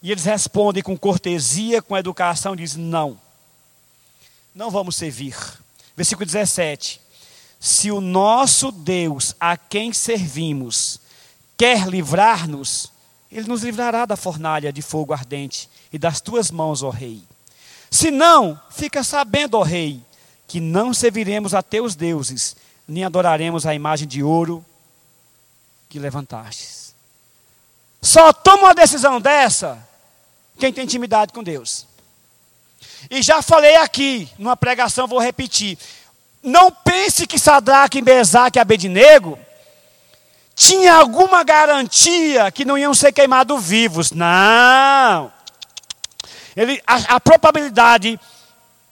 E 0.02 0.12
eles 0.12 0.24
respondem 0.24 0.82
com 0.82 0.97
cortesia, 0.97 1.82
com 1.82 1.97
educação, 1.97 2.56
diz: 2.56 2.76
Não, 2.76 3.20
não 4.56 4.70
vamos 4.70 4.95
servir. 4.95 5.36
Versículo 5.95 6.26
17 6.26 7.02
se 7.60 7.91
o 7.91 8.00
nosso 8.00 8.72
Deus, 8.72 9.36
a 9.38 9.58
quem 9.58 9.91
servimos, 9.91 11.00
quer 11.58 11.88
livrar-nos, 11.88 12.91
ele 13.30 13.47
nos 13.47 13.64
livrará 13.64 14.06
da 14.06 14.16
fornalha 14.16 14.72
de 14.72 14.82
fogo 14.82 15.12
ardente 15.12 15.70
e 15.91 16.00
das 16.00 16.22
tuas 16.22 16.50
mãos, 16.50 16.82
ó 16.82 16.89
Rei. 16.89 17.22
Se 17.91 18.10
não, 18.10 18.60
fica 18.72 19.04
sabendo, 19.04 19.56
ó 19.56 19.62
Rei, 19.62 20.02
que 20.47 20.62
não 20.62 20.93
serviremos 20.93 21.54
a 21.54 21.62
teus 21.62 21.95
deuses, 21.95 22.56
nem 22.88 23.04
adoraremos 23.04 23.66
a 23.66 23.76
imagem 23.76 24.08
de 24.08 24.24
ouro 24.24 24.66
que 25.89 26.00
levantastes. 26.00 26.95
Só 28.02 28.32
toma 28.32 28.68
uma 28.68 28.74
decisão 28.74 29.20
dessa 29.20 29.86
quem 30.60 30.72
tem 30.72 30.84
intimidade 30.84 31.34
com 31.34 31.41
Deus. 31.41 31.88
E 33.10 33.22
já 33.22 33.41
falei 33.41 33.78
aqui, 33.78 34.30
numa 34.38 34.55
pregação, 34.55 35.07
vou 35.07 35.20
repetir. 35.20 35.78
Não 36.43 36.70
pense 36.72 37.26
que 37.26 37.39
Sadraque, 37.39 38.01
Mesaque 38.01 38.60
e 38.60 38.62
Abednego 38.62 39.39
tinha 40.55 40.93
alguma 40.93 41.43
garantia 41.43 42.51
que 42.51 42.66
não 42.66 42.78
iam 42.78 42.93
ser 42.93 43.14
queimados 43.14 43.64
vivos. 43.64 44.12
Não. 44.12 45.32
Ele, 46.55 46.82
a, 46.86 47.16
a 47.16 47.20
probabilidade 47.20 48.20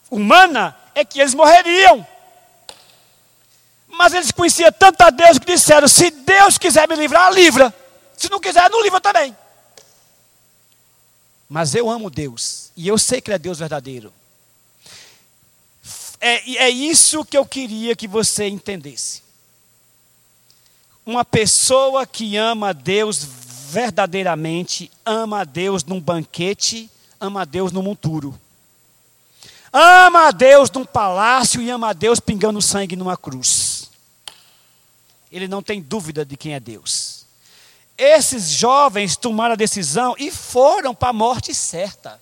humana 0.09 0.75
é 0.95 1.03
que 1.03 1.19
eles 1.19 1.33
morreriam. 1.33 2.05
Mas 3.89 4.13
eles 4.13 4.31
conheciam 4.31 4.71
tanto 4.71 5.01
a 5.01 5.09
Deus 5.09 5.37
que 5.37 5.45
disseram: 5.45 5.87
se 5.87 6.09
Deus 6.09 6.57
quiser 6.57 6.87
me 6.87 6.95
livrar, 6.95 7.33
livra. 7.33 7.73
Se 8.15 8.29
não 8.29 8.39
quiser, 8.39 8.69
não 8.69 8.81
livra 8.81 9.01
também. 9.01 9.35
Mas 11.49 11.75
eu 11.75 11.89
amo 11.89 12.09
Deus. 12.09 12.71
E 12.75 12.87
eu 12.87 12.97
sei 12.97 13.21
que 13.21 13.29
Ele 13.29 13.35
é 13.35 13.39
Deus 13.39 13.59
verdadeiro 13.59 14.11
é, 16.19 16.65
é 16.65 16.69
isso 16.69 17.23
que 17.23 17.37
eu 17.37 17.45
queria 17.45 17.95
que 17.95 18.07
você 18.07 18.47
entendesse. 18.47 19.21
Uma 21.05 21.23
pessoa 21.23 22.05
que 22.05 22.35
ama 22.35 22.73
Deus 22.73 23.23
verdadeiramente, 23.69 24.91
ama 25.05 25.41
a 25.41 25.43
Deus 25.43 25.83
num 25.83 26.01
banquete, 26.01 26.89
ama 27.19 27.41
a 27.41 27.45
Deus 27.45 27.71
num 27.71 27.81
monturo. 27.81 28.37
Ama 29.71 30.27
a 30.27 30.31
Deus 30.31 30.71
num 30.71 30.85
palácio 30.85 31.61
e 31.61 31.69
ama 31.69 31.89
a 31.89 31.93
Deus 31.93 32.19
pingando 32.19 32.61
sangue 32.61 32.95
numa 32.95 33.15
cruz. 33.15 33.89
Ele 35.31 35.47
não 35.47 35.61
tem 35.61 35.81
dúvida 35.81 36.25
de 36.25 36.35
quem 36.35 36.53
é 36.53 36.59
Deus. 36.59 37.16
Esses 37.97 38.49
jovens 38.49 39.17
tomaram 39.17 39.53
a 39.53 39.57
decisão 39.57 40.15
e 40.19 40.29
foram 40.29 40.93
para 40.93 41.09
a 41.09 41.13
morte 41.13 41.53
certa. 41.53 42.21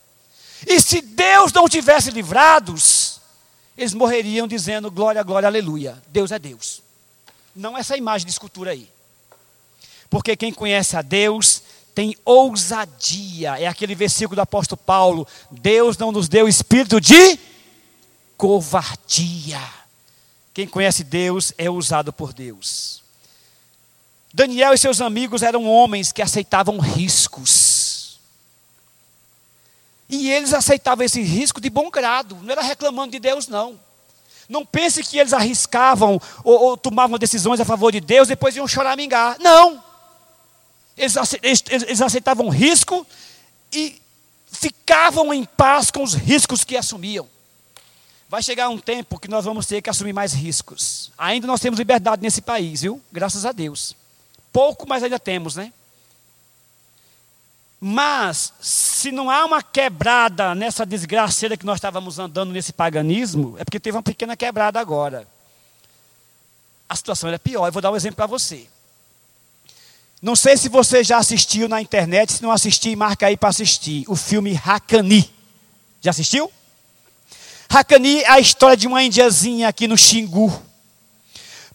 E 0.66 0.80
se 0.80 1.02
Deus 1.02 1.52
não 1.52 1.68
tivesse 1.68 2.12
livrados, 2.12 3.20
eles 3.78 3.94
morreriam 3.94 4.48
dizendo 4.48 4.90
glória, 4.90 5.22
glória, 5.22 5.48
aleluia. 5.48 6.02
Deus 6.08 6.32
é 6.32 6.40
Deus. 6.40 6.82
Não 7.56 7.78
essa 7.78 7.98
imagem 7.98 8.26
de 8.26 8.32
escultura 8.32 8.72
aí. 8.72 8.90
Porque 10.10 10.36
quem 10.36 10.54
conhece 10.54 10.96
a 10.96 11.02
Deus 11.02 11.62
tem 11.94 12.16
ousadia. 12.24 13.60
É 13.60 13.68
aquele 13.68 13.96
versículo 13.96 14.36
do 14.36 14.42
apóstolo 14.42 14.78
Paulo: 14.78 15.28
Deus 15.52 15.98
não 15.98 16.12
nos 16.12 16.30
deu 16.30 16.48
espírito 16.48 17.02
de 17.02 17.40
covardia. 18.38 19.62
Quem 20.54 20.68
conhece 20.68 21.04
Deus 21.04 21.54
é 21.58 21.70
usado 21.70 22.14
por 22.14 22.34
Deus. 22.34 23.05
Daniel 24.36 24.74
e 24.74 24.78
seus 24.78 25.00
amigos 25.00 25.42
eram 25.42 25.66
homens 25.66 26.12
que 26.12 26.22
aceitavam 26.22 26.78
riscos. 26.78 28.20
E 30.10 30.30
eles 30.30 30.54
aceitavam 30.54 31.06
esse 31.06 31.22
risco 31.22 31.62
de 31.62 31.70
bom 31.70 31.90
grado, 31.90 32.38
não 32.42 32.52
era 32.52 32.62
reclamando 32.62 33.14
de 33.14 33.20
Deus, 33.20 33.48
não. 33.48 33.80
Não 34.50 34.66
pense 34.66 35.02
que 35.02 35.18
eles 35.18 35.32
arriscavam 35.32 36.20
ou, 36.44 36.62
ou 36.62 36.78
tomavam 36.78 37.18
decisões 37.18 37.62
a 37.62 37.66
favor 37.66 37.94
de 37.94 38.02
Deus, 38.02 38.28
depois 38.28 38.58
iam 38.58 38.68
choramingar. 38.68 39.38
Não! 39.40 39.82
Eles, 40.98 41.16
eles, 41.42 41.64
eles 41.70 42.02
aceitavam 42.02 42.50
risco 42.50 43.08
e 43.72 44.02
ficavam 44.52 45.34
em 45.34 45.46
paz 45.46 45.90
com 45.90 46.04
os 46.04 46.14
riscos 46.14 46.66
que 46.66 46.76
assumiam. 46.76 47.26
Vai 48.28 48.44
chegar 48.44 48.68
um 48.68 48.78
tempo 48.78 49.18
que 49.18 49.30
nós 49.30 49.46
vamos 49.46 49.66
ter 49.66 49.82
que 49.82 49.90
assumir 49.90 50.12
mais 50.12 50.34
riscos. 50.34 51.10
Ainda 51.18 51.48
nós 51.48 51.62
temos 51.62 51.80
liberdade 51.80 52.22
nesse 52.22 52.42
país, 52.42 52.82
viu? 52.82 53.02
Graças 53.14 53.46
a 53.46 53.54
Deus. 53.54 53.96
Pouco, 54.56 54.88
mas 54.88 55.04
ainda 55.04 55.20
temos, 55.20 55.58
né? 55.58 55.74
Mas, 57.78 58.54
se 58.62 59.12
não 59.12 59.30
há 59.30 59.44
uma 59.44 59.62
quebrada 59.62 60.56
nessa 60.56 60.86
desgraceira 60.86 61.58
que 61.58 61.66
nós 61.66 61.76
estávamos 61.76 62.20
andando 62.20 62.54
nesse 62.54 62.72
paganismo, 62.72 63.58
é 63.60 63.66
porque 63.66 63.82
teve 63.82 63.98
uma 63.98 64.02
pequena 64.02 64.38
quebrada 64.38 64.80
agora. 64.80 65.28
A 66.88 66.96
situação 66.96 67.30
é 67.30 67.38
pior. 67.38 67.68
Eu 67.68 67.72
vou 67.74 67.82
dar 67.82 67.92
um 67.92 67.98
exemplo 67.98 68.16
para 68.16 68.28
você. 68.28 68.66
Não 70.22 70.38
sei 70.38 70.56
se 70.56 70.70
você 70.70 71.04
já 71.04 71.18
assistiu 71.18 71.68
na 71.68 71.82
internet, 71.82 72.32
se 72.32 72.42
não 72.42 72.50
assistiu, 72.50 72.96
marca 72.96 73.28
aí 73.28 73.36
para 73.36 73.50
assistir. 73.50 74.06
O 74.08 74.16
filme 74.16 74.58
Hakani. 74.66 75.30
Já 76.00 76.12
assistiu? 76.12 76.50
Hakani 77.68 78.22
é 78.22 78.30
a 78.30 78.40
história 78.40 78.78
de 78.78 78.88
uma 78.88 79.04
indiazinha 79.04 79.68
aqui 79.68 79.86
no 79.86 79.98
Xingu. 79.98 80.64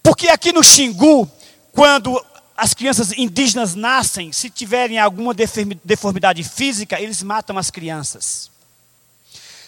Porque 0.03 0.29
aqui 0.29 0.51
no 0.51 0.65
Xingu, 0.65 1.31
quando 1.73 2.25
as 2.61 2.75
crianças 2.75 3.13
indígenas 3.13 3.75
nascem, 3.75 4.35
se 4.35 4.51
tiverem 4.51 4.99
alguma 4.99 5.33
deformidade 5.83 6.45
física, 6.45 7.01
eles 7.01 7.23
matam 7.23 7.57
as 7.57 7.71
crianças. 7.71 8.51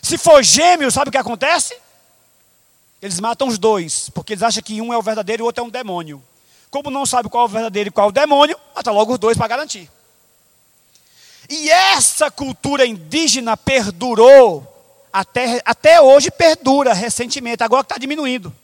Se 0.02 0.18
for 0.18 0.44
gêmeo, 0.44 0.90
sabe 0.90 1.08
o 1.08 1.10
que 1.10 1.16
acontece? 1.16 1.74
Eles 3.00 3.18
matam 3.18 3.48
os 3.48 3.56
dois, 3.56 4.10
porque 4.10 4.34
eles 4.34 4.42
acham 4.42 4.62
que 4.62 4.78
um 4.82 4.92
é 4.92 4.98
o 4.98 5.00
verdadeiro 5.00 5.40
e 5.40 5.44
o 5.44 5.46
outro 5.46 5.64
é 5.64 5.66
um 5.66 5.70
demônio. 5.70 6.22
Como 6.70 6.90
não 6.90 7.06
sabe 7.06 7.30
qual 7.30 7.46
é 7.46 7.48
o 7.48 7.50
verdadeiro 7.50 7.88
e 7.88 7.90
qual 7.90 8.08
é 8.08 8.10
o 8.10 8.12
demônio, 8.12 8.60
mata 8.76 8.90
logo 8.90 9.14
os 9.14 9.18
dois 9.18 9.38
para 9.38 9.48
garantir. 9.48 9.90
E 11.48 11.70
essa 11.70 12.30
cultura 12.30 12.84
indígena 12.84 13.56
perdurou, 13.56 14.68
até, 15.10 15.62
até 15.64 15.98
hoje 15.98 16.30
perdura 16.30 16.92
recentemente, 16.92 17.64
agora 17.64 17.82
que 17.82 17.86
está 17.86 17.98
diminuindo. 17.98 18.54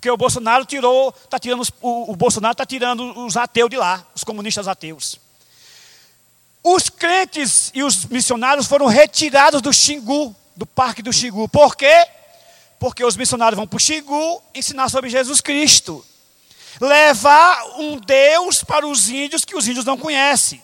Porque 0.00 0.10
o 0.10 0.16
Bolsonaro 0.16 0.64
tirou, 0.64 1.14
está 1.24 1.38
tirando 1.38 1.60
os, 1.60 1.70
o, 1.82 2.12
o 2.12 2.16
Bolsonaro 2.16 2.52
está 2.52 2.64
tirando 2.64 3.22
os 3.22 3.36
ateus 3.36 3.68
de 3.68 3.76
lá, 3.76 4.02
os 4.14 4.24
comunistas 4.24 4.66
ateus. 4.66 5.20
Os 6.64 6.88
crentes 6.88 7.70
e 7.74 7.82
os 7.82 8.06
missionários 8.06 8.66
foram 8.66 8.86
retirados 8.86 9.60
do 9.60 9.70
Xingu, 9.70 10.34
do 10.56 10.64
Parque 10.64 11.02
do 11.02 11.12
Xingu. 11.12 11.46
Por 11.50 11.76
quê? 11.76 12.08
Porque 12.78 13.04
os 13.04 13.14
missionários 13.14 13.58
vão 13.58 13.66
para 13.66 13.76
o 13.76 13.80
Xingu 13.80 14.42
ensinar 14.54 14.88
sobre 14.88 15.10
Jesus 15.10 15.42
Cristo. 15.42 16.02
Levar 16.80 17.62
um 17.78 17.98
Deus 17.98 18.64
para 18.64 18.86
os 18.86 19.10
índios 19.10 19.44
que 19.44 19.54
os 19.54 19.68
índios 19.68 19.84
não 19.84 19.98
conhecem. 19.98 20.62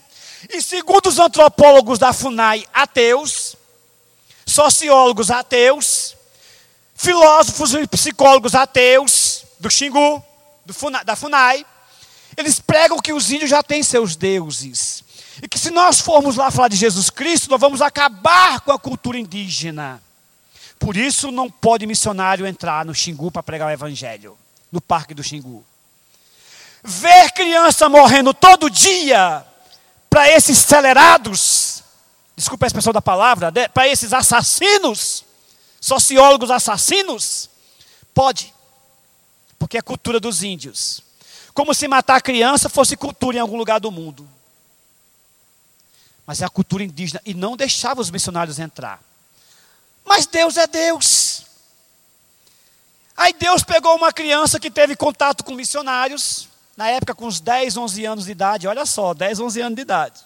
E 0.48 0.62
segundo 0.62 1.08
os 1.08 1.18
antropólogos 1.18 1.98
da 1.98 2.10
FUNAI 2.10 2.64
ateus, 2.72 3.54
sociólogos 4.46 5.30
ateus, 5.30 6.16
filósofos 6.96 7.74
e 7.74 7.86
psicólogos 7.86 8.54
ateus 8.54 9.25
do 9.66 9.70
Xingu, 9.70 10.24
do 10.64 10.74
da 11.04 11.16
FUNAI, 11.16 11.66
eles 12.36 12.60
pregam 12.60 12.98
que 12.98 13.12
os 13.12 13.30
índios 13.32 13.50
já 13.50 13.62
têm 13.62 13.82
seus 13.82 14.14
deuses. 14.14 15.02
E 15.42 15.48
que 15.48 15.58
se 15.58 15.70
nós 15.70 16.00
formos 16.00 16.36
lá 16.36 16.50
falar 16.50 16.68
de 16.68 16.76
Jesus 16.76 17.10
Cristo, 17.10 17.50
nós 17.50 17.60
vamos 17.60 17.82
acabar 17.82 18.60
com 18.60 18.72
a 18.72 18.78
cultura 18.78 19.18
indígena. 19.18 20.00
Por 20.78 20.96
isso 20.96 21.30
não 21.30 21.50
pode 21.50 21.86
missionário 21.86 22.46
entrar 22.46 22.84
no 22.84 22.94
Xingu 22.94 23.30
para 23.30 23.42
pregar 23.42 23.68
o 23.68 23.72
evangelho, 23.72 24.38
no 24.70 24.80
parque 24.80 25.14
do 25.14 25.22
Xingu. 25.22 25.64
Ver 26.82 27.32
criança 27.32 27.88
morrendo 27.88 28.32
todo 28.32 28.70
dia 28.70 29.44
para 30.08 30.30
esses 30.30 30.64
acelerados, 30.64 31.82
desculpa 32.36 32.66
a 32.66 32.68
expressão 32.68 32.92
da 32.92 33.02
palavra, 33.02 33.52
para 33.74 33.88
esses 33.88 34.12
assassinos, 34.12 35.24
sociólogos 35.80 36.50
assassinos, 36.50 37.50
pode, 38.14 38.54
porque 39.58 39.78
é 39.78 39.82
cultura 39.82 40.20
dos 40.20 40.42
índios. 40.42 41.02
Como 41.52 41.74
se 41.74 41.88
matar 41.88 42.20
criança 42.20 42.68
fosse 42.68 42.96
cultura 42.96 43.36
em 43.36 43.40
algum 43.40 43.56
lugar 43.56 43.80
do 43.80 43.90
mundo. 43.90 44.28
Mas 46.26 46.42
é 46.42 46.44
a 46.44 46.50
cultura 46.50 46.84
indígena 46.84 47.20
e 47.24 47.32
não 47.32 47.56
deixava 47.56 48.00
os 48.00 48.10
missionários 48.10 48.58
entrar. 48.58 49.00
Mas 50.04 50.26
Deus 50.26 50.56
é 50.56 50.66
Deus. 50.66 51.44
Aí 53.16 53.32
Deus 53.32 53.62
pegou 53.62 53.96
uma 53.96 54.12
criança 54.12 54.60
que 54.60 54.70
teve 54.70 54.94
contato 54.94 55.42
com 55.42 55.54
missionários, 55.54 56.48
na 56.76 56.88
época 56.90 57.14
com 57.14 57.26
uns 57.26 57.40
10, 57.40 57.76
11 57.76 58.04
anos 58.04 58.24
de 58.26 58.32
idade, 58.32 58.68
olha 58.68 58.84
só, 58.84 59.14
10, 59.14 59.40
11 59.40 59.60
anos 59.62 59.76
de 59.76 59.82
idade. 59.82 60.20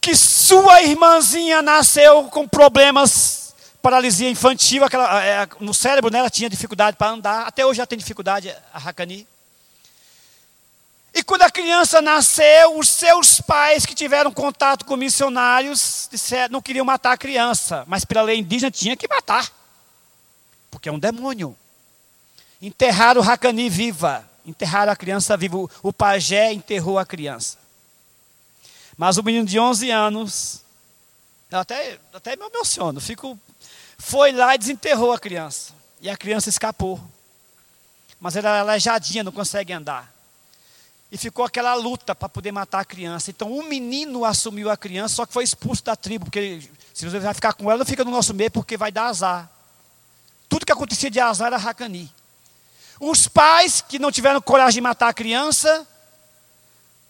Que 0.00 0.14
sua 0.14 0.82
irmãzinha 0.82 1.62
nasceu 1.62 2.24
com 2.24 2.46
problemas, 2.46 3.47
paralisia 3.82 4.28
infantil, 4.28 4.84
aquela, 4.84 5.24
é, 5.24 5.48
no 5.60 5.72
cérebro 5.72 6.10
né, 6.10 6.18
ela 6.18 6.30
tinha 6.30 6.50
dificuldade 6.50 6.96
para 6.96 7.10
andar, 7.10 7.46
até 7.46 7.64
hoje 7.64 7.80
ela 7.80 7.86
tem 7.86 7.98
dificuldade, 7.98 8.54
a 8.72 8.78
Hakani. 8.78 9.26
E 11.14 11.22
quando 11.22 11.42
a 11.42 11.50
criança 11.50 12.02
nasceu, 12.02 12.78
os 12.78 12.88
seus 12.88 13.40
pais 13.40 13.84
que 13.86 13.94
tiveram 13.94 14.30
contato 14.32 14.84
com 14.84 14.96
missionários 14.96 16.08
disseram, 16.10 16.52
não 16.52 16.62
queriam 16.62 16.84
matar 16.84 17.12
a 17.12 17.18
criança, 17.18 17.84
mas 17.86 18.04
pela 18.04 18.22
lei 18.22 18.38
indígena 18.38 18.70
tinha 18.70 18.96
que 18.96 19.08
matar, 19.08 19.50
porque 20.70 20.88
é 20.88 20.92
um 20.92 20.98
demônio. 20.98 21.56
Enterraram 22.60 23.22
Hakani 23.22 23.68
viva. 23.68 24.28
Enterraram 24.44 24.92
a 24.92 24.96
criança 24.96 25.36
viva. 25.36 25.58
O 25.82 25.92
pajé 25.92 26.52
enterrou 26.52 26.98
a 26.98 27.06
criança. 27.06 27.58
Mas 28.96 29.16
o 29.16 29.22
menino 29.22 29.46
de 29.46 29.58
11 29.58 29.90
anos, 29.90 30.64
até, 31.52 31.98
até 32.12 32.36
me 32.36 32.44
emociono, 32.46 33.00
fico, 33.00 33.38
foi 33.98 34.32
lá 34.32 34.54
e 34.54 34.58
desenterrou 34.58 35.12
a 35.12 35.18
criança. 35.18 35.72
E 36.00 36.08
a 36.08 36.16
criança 36.16 36.48
escapou. 36.48 37.00
Mas 38.20 38.36
ela 38.36 38.56
é 38.56 38.60
aleijadinha, 38.60 39.24
não 39.24 39.32
consegue 39.32 39.72
andar. 39.72 40.12
E 41.10 41.16
ficou 41.16 41.44
aquela 41.44 41.74
luta 41.74 42.14
para 42.14 42.28
poder 42.28 42.52
matar 42.52 42.80
a 42.80 42.84
criança. 42.84 43.30
Então 43.30 43.52
o 43.52 43.62
menino 43.62 44.24
assumiu 44.24 44.70
a 44.70 44.76
criança, 44.76 45.16
só 45.16 45.26
que 45.26 45.32
foi 45.32 45.44
expulso 45.44 45.84
da 45.84 45.96
tribo, 45.96 46.26
porque 46.26 46.68
se 46.92 47.08
você 47.08 47.18
vai 47.18 47.34
ficar 47.34 47.52
com 47.52 47.70
ela, 47.70 47.78
não 47.78 47.86
fica 47.86 48.04
no 48.04 48.10
nosso 48.10 48.34
meio, 48.34 48.50
porque 48.50 48.76
vai 48.76 48.92
dar 48.92 49.06
azar. 49.06 49.50
Tudo 50.48 50.66
que 50.66 50.72
acontecia 50.72 51.10
de 51.10 51.20
azar 51.20 51.48
era 51.48 51.56
Racani. 51.56 52.12
Os 53.00 53.28
pais 53.28 53.80
que 53.80 53.98
não 53.98 54.10
tiveram 54.10 54.40
coragem 54.40 54.74
de 54.74 54.80
matar 54.80 55.08
a 55.08 55.14
criança, 55.14 55.86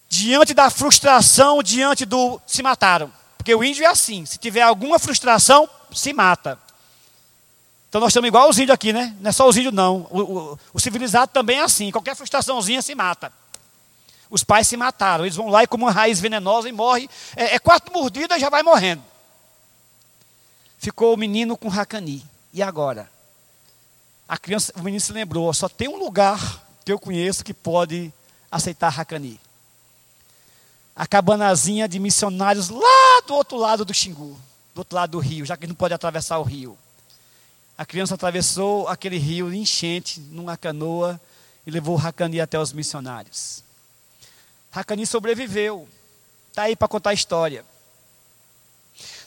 diante 0.09 0.53
da 0.55 0.71
frustração, 0.71 1.63
diante 1.63 2.05
do. 2.05 2.41
se 2.47 2.63
mataram. 2.63 3.13
Porque 3.37 3.55
o 3.55 3.65
índio 3.65 3.85
é 3.85 3.87
assim: 3.87 4.27
se 4.27 4.39
tiver 4.39 4.63
alguma 4.63 4.99
frustração, 4.99 5.69
se 5.93 6.13
mata. 6.13 6.59
Então 7.89 8.01
nós 8.01 8.11
estamos 8.11 8.29
igual 8.29 8.49
os 8.49 8.59
índios 8.59 8.75
aqui, 8.75 8.93
né? 8.93 9.17
Não 9.21 9.31
é 9.31 9.33
só 9.33 9.49
os 9.49 9.57
índios, 9.57 9.73
não. 9.73 10.07
O, 10.11 10.21
o, 10.21 10.59
o 10.75 10.81
civilizado 10.81 11.33
também 11.33 11.59
é 11.59 11.63
assim: 11.63 11.91
qualquer 11.91 12.15
frustraçãozinha 12.15 12.83
se 12.83 12.95
mata. 12.95 13.33
Os 14.31 14.45
pais 14.45 14.69
se 14.69 14.77
mataram, 14.77 15.25
eles 15.25 15.37
vão 15.37 15.49
lá 15.49 15.63
e, 15.63 15.67
como 15.67 15.87
uma 15.87 15.93
raiz 15.93 16.21
venenosa, 16.21 16.69
e 16.69 16.73
morre. 16.73 17.09
É, 17.35 17.55
é 17.55 17.59
quatro 17.59 17.93
mordidas 17.93 18.37
e 18.37 18.41
já 18.41 18.51
vai 18.51 18.63
morrendo. 18.63 19.03
Ficou 20.77 21.15
o 21.15 21.17
menino 21.17 21.57
com 21.57 21.69
racani. 21.69 22.25
E 22.53 22.63
agora? 22.63 23.11
a 24.29 24.37
criança, 24.37 24.73
o 24.77 24.83
menino 24.83 25.01
se 25.01 25.13
lembrou, 25.13 25.53
só 25.55 25.69
tem 25.69 25.89
um 25.89 25.97
lugar 25.97 26.63
que 26.85 26.93
eu 26.93 26.99
conheço 26.99 27.43
que 27.43 27.55
pode 27.55 28.13
aceitar 28.51 29.01
Hakani. 29.01 29.41
A 30.95 31.07
cabanazinha 31.07 31.89
de 31.89 31.99
missionários 31.99 32.69
lá 32.69 33.23
do 33.27 33.35
outro 33.35 33.57
lado 33.57 33.85
do 33.85 33.95
Xingu, 33.95 34.39
do 34.75 34.79
outro 34.79 34.97
lado 34.97 35.13
do 35.13 35.19
rio, 35.19 35.47
já 35.47 35.57
que 35.57 35.67
não 35.67 35.75
pode 35.75 35.95
atravessar 35.95 36.39
o 36.39 36.43
rio. 36.43 36.77
A 37.79 37.87
criança 37.87 38.17
atravessou 38.17 38.89
aquele 38.89 39.19
rio 39.19 39.55
enchente 39.55 40.19
numa 40.19 40.57
canoa 40.57 41.21
e 41.65 41.71
levou 41.71 41.97
Hakani 41.97 42.41
até 42.41 42.59
os 42.59 42.73
missionários. 42.73 43.63
Hakani 44.73 45.07
sobreviveu. 45.07 45.89
Está 46.51 46.63
aí 46.63 46.75
para 46.75 46.89
contar 46.89 47.11
a 47.11 47.15
história. 47.15 47.65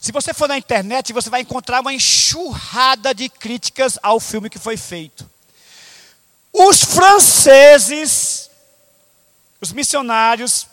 Se 0.02 0.12
você 0.12 0.34
for 0.34 0.50
na 0.50 0.58
internet, 0.58 1.14
você 1.14 1.30
vai 1.30 1.42
encontrar 1.42 1.80
uma 1.80 1.94
enxurrada 1.94 3.16
de 3.16 3.30
críticas 3.30 3.98
ao 4.04 4.20
filme 4.20 4.50
que 4.50 4.60
foi 4.60 4.76
feito. 4.76 5.30
Os 6.52 6.84
franceses, 6.84 8.50
os 9.62 9.72
missionários, 9.72 10.68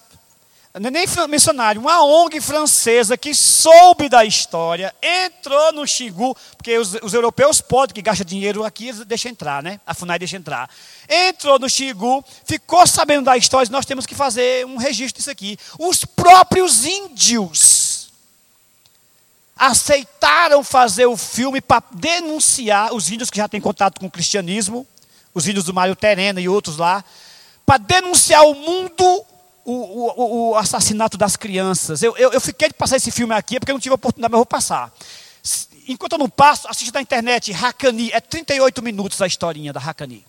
nem 0.78 1.06
missionário, 1.28 1.80
uma 1.80 2.04
ONG 2.04 2.40
francesa 2.40 3.16
que 3.16 3.34
soube 3.34 4.08
da 4.08 4.24
história, 4.24 4.94
entrou 5.02 5.72
no 5.72 5.86
Xingu, 5.86 6.36
porque 6.56 6.78
os, 6.78 6.94
os 7.02 7.14
europeus 7.14 7.60
podem, 7.60 7.94
que 7.94 8.02
gastam 8.02 8.24
dinheiro 8.24 8.64
aqui, 8.64 8.88
eles 8.88 9.04
deixam 9.04 9.30
entrar, 9.30 9.62
né? 9.62 9.80
A 9.86 9.94
FUNAI 9.94 10.18
deixa 10.18 10.36
entrar. 10.36 10.70
Entrou 11.08 11.58
no 11.58 11.68
Xingu, 11.68 12.24
ficou 12.44 12.86
sabendo 12.86 13.24
da 13.24 13.36
história, 13.36 13.68
nós 13.70 13.86
temos 13.86 14.06
que 14.06 14.14
fazer 14.14 14.64
um 14.66 14.76
registro 14.76 15.18
disso 15.18 15.30
aqui. 15.30 15.58
Os 15.78 16.04
próprios 16.04 16.84
índios 16.84 18.10
aceitaram 19.56 20.62
fazer 20.62 21.06
o 21.06 21.16
filme 21.16 21.60
para 21.60 21.82
denunciar 21.90 22.94
os 22.94 23.10
índios 23.10 23.30
que 23.30 23.38
já 23.38 23.48
têm 23.48 23.60
contato 23.60 23.98
com 23.98 24.06
o 24.06 24.10
cristianismo, 24.10 24.86
os 25.34 25.48
índios 25.48 25.64
do 25.64 25.74
Mário 25.74 25.96
Terena 25.96 26.40
e 26.40 26.48
outros 26.48 26.76
lá, 26.76 27.04
para 27.66 27.78
denunciar 27.78 28.44
o 28.44 28.54
mundo 28.54 29.26
o, 29.70 30.12
o, 30.16 30.50
o, 30.50 30.56
assassinato 30.56 31.18
das 31.18 31.36
crianças. 31.36 32.02
Eu, 32.02 32.16
eu, 32.16 32.32
eu, 32.32 32.40
fiquei 32.40 32.68
de 32.68 32.74
passar 32.74 32.96
esse 32.96 33.10
filme 33.10 33.34
aqui 33.34 33.60
porque 33.60 33.70
eu 33.70 33.74
não 33.74 33.80
tive 33.80 33.94
oportunidade, 33.94 34.32
mas 34.32 34.38
vou 34.38 34.46
passar. 34.46 34.90
Enquanto 35.86 36.12
eu 36.12 36.18
não 36.18 36.28
passo, 36.28 36.66
assiste 36.68 36.92
na 36.92 37.02
internet, 37.02 37.52
Hakani, 37.52 38.10
é 38.12 38.20
38 38.20 38.82
minutos 38.82 39.20
a 39.20 39.26
historinha 39.26 39.70
da 39.70 39.80
Hakani. 39.80 40.24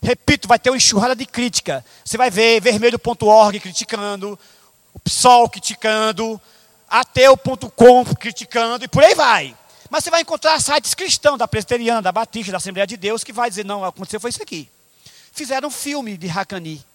Repito, 0.00 0.46
vai 0.46 0.60
ter 0.60 0.70
uma 0.70 0.76
enxurrada 0.76 1.16
de 1.16 1.26
crítica. 1.26 1.84
Você 2.04 2.16
vai 2.16 2.30
ver 2.30 2.60
vermelho.org 2.60 3.58
criticando, 3.58 4.38
o 4.94 5.00
PSOL 5.00 5.48
criticando, 5.48 6.40
ateu.com 6.88 8.04
criticando 8.14 8.84
e 8.84 8.88
por 8.88 9.02
aí 9.02 9.14
vai. 9.14 9.56
Mas 9.90 10.04
você 10.04 10.10
vai 10.10 10.20
encontrar 10.20 10.60
sites 10.60 10.94
cristãos, 10.94 11.38
da 11.38 11.48
presbiteriana, 11.48 12.00
da 12.00 12.12
batista, 12.12 12.52
da 12.52 12.58
Assembleia 12.58 12.86
de 12.86 12.96
Deus, 12.96 13.24
que 13.24 13.32
vai 13.32 13.50
dizer, 13.50 13.64
não, 13.64 13.84
aconteceu 13.84 14.20
foi 14.20 14.30
isso 14.30 14.42
aqui. 14.42 14.68
Fizeram 15.32 15.68
um 15.68 15.70
filme 15.70 16.16
de 16.16 16.28
Hakani. 16.28 16.91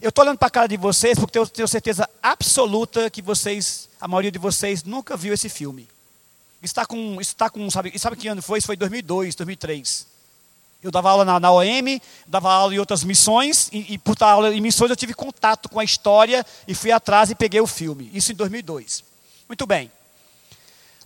Eu 0.00 0.10
estou 0.10 0.24
olhando 0.24 0.38
para 0.38 0.48
a 0.48 0.50
cara 0.50 0.68
de 0.68 0.76
vocês 0.76 1.18
porque 1.18 1.38
eu 1.38 1.46
tenho 1.46 1.66
certeza 1.66 2.08
absoluta 2.22 3.08
que 3.08 3.22
vocês, 3.22 3.88
a 3.98 4.06
maioria 4.06 4.30
de 4.30 4.38
vocês, 4.38 4.84
nunca 4.84 5.16
viu 5.16 5.32
esse 5.32 5.48
filme. 5.48 5.88
Está 6.62 6.84
com, 6.84 7.20
está 7.20 7.48
com 7.48 7.70
sabe, 7.70 7.98
sabe 7.98 8.16
que 8.16 8.28
ano 8.28 8.42
foi? 8.42 8.58
Isso 8.58 8.66
foi 8.66 8.76
2002, 8.76 9.34
2003. 9.34 10.06
Eu 10.82 10.90
dava 10.90 11.10
aula 11.10 11.24
na, 11.24 11.40
na 11.40 11.50
OM, 11.50 12.00
dava 12.26 12.52
aula 12.52 12.74
em 12.74 12.78
outras 12.78 13.02
missões, 13.04 13.68
e, 13.72 13.94
e 13.94 13.98
por 13.98 14.14
dar 14.14 14.32
aula 14.32 14.54
em 14.54 14.60
missões 14.60 14.90
eu 14.90 14.96
tive 14.96 15.14
contato 15.14 15.68
com 15.68 15.80
a 15.80 15.84
história 15.84 16.44
e 16.68 16.74
fui 16.74 16.92
atrás 16.92 17.30
e 17.30 17.34
peguei 17.34 17.60
o 17.60 17.66
filme. 17.66 18.10
Isso 18.12 18.32
em 18.32 18.34
2002. 18.34 19.02
Muito 19.48 19.66
bem. 19.66 19.90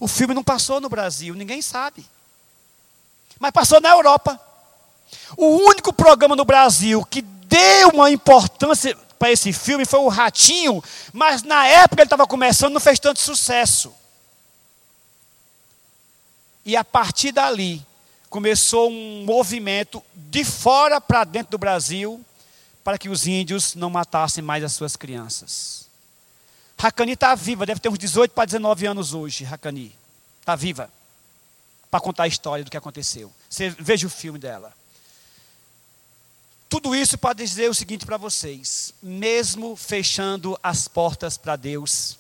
O 0.01 0.09
filme 0.09 0.34
não 0.34 0.43
passou 0.43 0.80
no 0.80 0.88
Brasil, 0.88 1.34
ninguém 1.34 1.62
sabe. 1.62 2.05
Mas 3.38 3.53
passou 3.53 3.80
na 3.80 3.91
Europa. 3.91 4.41
O 5.36 5.47
único 5.68 5.93
programa 5.93 6.34
no 6.34 6.45
Brasil 6.45 7.05
que 7.05 7.22
deu 7.51 7.88
uma 7.88 8.11
importância 8.11 8.96
para 9.18 9.32
esse 9.32 9.53
filme 9.53 9.84
foi 9.84 10.01
o 10.01 10.09
Ratinho, 10.09 10.82
mas 11.12 11.42
na 11.42 11.66
época 11.66 12.01
ele 12.01 12.07
estava 12.07 12.26
começando, 12.26 12.72
não 12.72 12.80
fez 12.80 12.98
tanto 12.98 13.20
sucesso. 13.20 13.92
E 16.64 16.74
a 16.74 16.82
partir 16.82 17.32
dali, 17.32 17.84
começou 18.30 18.88
um 18.88 19.24
movimento 19.24 20.03
de 20.14 20.44
fora 20.44 21.01
para 21.01 21.24
dentro 21.24 21.51
do 21.51 21.59
Brasil 21.59 22.24
para 22.82 22.96
que 22.96 23.11
os 23.11 23.26
índios 23.26 23.74
não 23.74 23.90
matassem 23.90 24.42
mais 24.42 24.64
as 24.64 24.72
suas 24.72 24.96
crianças. 24.96 25.86
Racani 26.78 27.12
está 27.12 27.34
viva, 27.34 27.66
deve 27.66 27.80
ter 27.80 27.90
uns 27.90 27.98
18 27.98 28.32
para 28.32 28.46
19 28.46 28.86
anos 28.86 29.12
hoje, 29.12 29.44
Racani. 29.44 29.94
Está 30.40 30.57
viva. 30.57 30.90
Para 31.90 32.01
contar 32.01 32.22
a 32.22 32.28
história 32.28 32.64
do 32.64 32.70
que 32.70 32.76
aconteceu. 32.76 33.30
Você 33.51 33.68
veja 33.68 34.07
o 34.07 34.11
filme 34.11 34.38
dela. 34.38 34.72
Tudo 36.71 36.95
isso 36.95 37.18
para 37.18 37.35
dizer 37.35 37.68
o 37.68 37.75
seguinte 37.75 38.07
para 38.07 38.16
vocês: 38.16 38.95
mesmo 39.03 39.75
fechando 39.75 40.57
as 40.62 40.87
portas 40.87 41.37
para 41.37 41.57
Deus, 41.57 42.16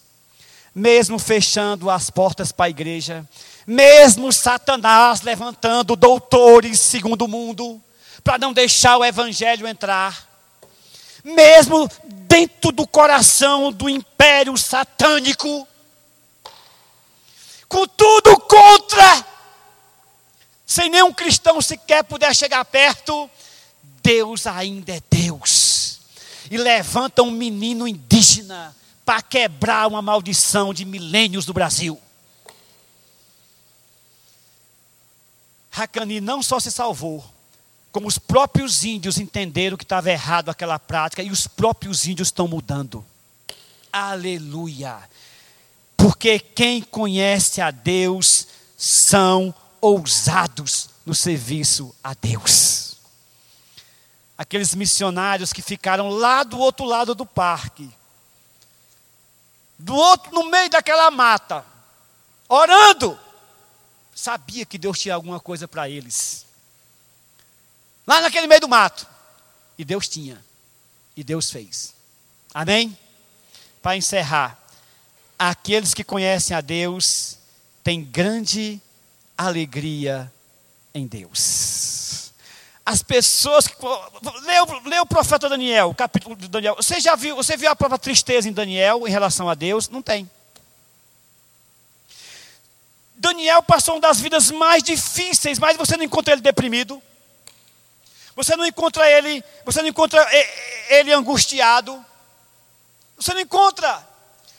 mesmo 0.74 1.20
fechando 1.20 1.88
as 1.88 2.10
portas 2.10 2.50
para 2.50 2.66
a 2.66 2.70
igreja, 2.70 3.24
mesmo 3.64 4.32
Satanás 4.32 5.20
levantando 5.22 5.94
doutores 5.94 6.80
segundo 6.80 7.26
o 7.26 7.28
mundo, 7.28 7.80
para 8.24 8.38
não 8.38 8.52
deixar 8.52 8.96
o 8.96 9.04
evangelho 9.04 9.68
entrar, 9.68 10.28
mesmo 11.22 11.88
dentro 12.04 12.72
do 12.72 12.88
coração 12.88 13.70
do 13.70 13.88
império 13.88 14.56
satânico, 14.58 15.66
com 17.68 17.86
tudo 17.86 18.36
contra, 18.40 19.24
sem 20.66 20.90
nenhum 20.90 21.12
cristão 21.12 21.60
sequer 21.60 22.02
puder 22.02 22.34
chegar 22.34 22.64
perto, 22.64 23.30
Deus 24.02 24.46
ainda 24.46 24.92
é 24.92 25.02
Deus. 25.10 26.00
E 26.50 26.56
levanta 26.56 27.22
um 27.22 27.30
menino 27.30 27.86
indígena 27.86 28.74
para 29.04 29.22
quebrar 29.22 29.86
uma 29.88 30.02
maldição 30.02 30.72
de 30.72 30.84
milênios 30.84 31.44
do 31.44 31.52
Brasil. 31.52 32.00
Racani 35.70 36.20
não 36.20 36.42
só 36.42 36.58
se 36.58 36.70
salvou, 36.70 37.24
como 37.92 38.06
os 38.06 38.18
próprios 38.18 38.84
índios 38.84 39.18
entenderam 39.18 39.76
que 39.76 39.84
estava 39.84 40.10
errado 40.10 40.48
aquela 40.48 40.78
prática 40.78 41.22
e 41.22 41.30
os 41.30 41.46
próprios 41.46 42.06
índios 42.06 42.28
estão 42.28 42.46
mudando. 42.46 43.04
Aleluia! 43.92 44.98
Porque 45.96 46.38
quem 46.38 46.82
conhece 46.82 47.60
a 47.60 47.70
Deus 47.70 48.46
são 48.76 49.54
ousados 49.80 50.88
no 51.04 51.14
serviço 51.14 51.94
a 52.02 52.14
Deus. 52.14 52.89
Aqueles 54.40 54.74
missionários 54.74 55.52
que 55.52 55.60
ficaram 55.60 56.08
lá 56.08 56.42
do 56.42 56.58
outro 56.58 56.86
lado 56.86 57.14
do 57.14 57.26
parque, 57.26 57.90
do 59.78 59.94
outro 59.94 60.32
no 60.32 60.48
meio 60.48 60.70
daquela 60.70 61.10
mata, 61.10 61.62
orando, 62.48 63.20
sabia 64.14 64.64
que 64.64 64.78
Deus 64.78 64.98
tinha 64.98 65.14
alguma 65.14 65.38
coisa 65.38 65.68
para 65.68 65.90
eles. 65.90 66.46
Lá 68.06 68.22
naquele 68.22 68.46
meio 68.46 68.62
do 68.62 68.68
mato. 68.68 69.06
E 69.76 69.84
Deus 69.84 70.08
tinha. 70.08 70.42
E 71.14 71.22
Deus 71.22 71.50
fez. 71.50 71.94
Amém? 72.54 72.96
Para 73.82 73.98
encerrar, 73.98 74.58
aqueles 75.38 75.92
que 75.92 76.02
conhecem 76.02 76.56
a 76.56 76.62
Deus 76.62 77.36
têm 77.84 78.02
grande 78.02 78.80
alegria 79.36 80.32
em 80.94 81.06
Deus. 81.06 82.29
As 82.90 83.04
pessoas 83.04 83.68
que. 83.68 83.74
Leu, 84.42 84.82
leu 84.84 85.02
o 85.02 85.06
profeta 85.06 85.48
Daniel, 85.48 85.90
o 85.90 85.94
capítulo 85.94 86.34
de 86.34 86.48
Daniel. 86.48 86.74
Você 86.74 86.98
já 86.98 87.14
viu, 87.14 87.36
você 87.36 87.56
viu 87.56 87.70
a 87.70 87.76
própria 87.76 88.00
tristeza 88.00 88.48
em 88.48 88.52
Daniel 88.52 89.06
em 89.06 89.10
relação 89.12 89.48
a 89.48 89.54
Deus? 89.54 89.88
Não 89.88 90.02
tem. 90.02 90.28
Daniel 93.14 93.62
passou 93.62 93.94
uma 93.94 94.00
das 94.00 94.20
vidas 94.20 94.50
mais 94.50 94.82
difíceis, 94.82 95.56
mas 95.60 95.76
você 95.76 95.96
não 95.96 96.02
encontra 96.02 96.32
ele 96.32 96.42
deprimido. 96.42 97.00
Você 98.34 98.56
não 98.56 98.66
encontra 98.66 99.08
ele, 99.08 99.44
você 99.64 99.82
não 99.82 99.88
encontra 99.88 100.26
ele 100.88 101.12
angustiado. 101.12 102.04
Você 103.16 103.32
não 103.32 103.40
encontra. 103.40 104.04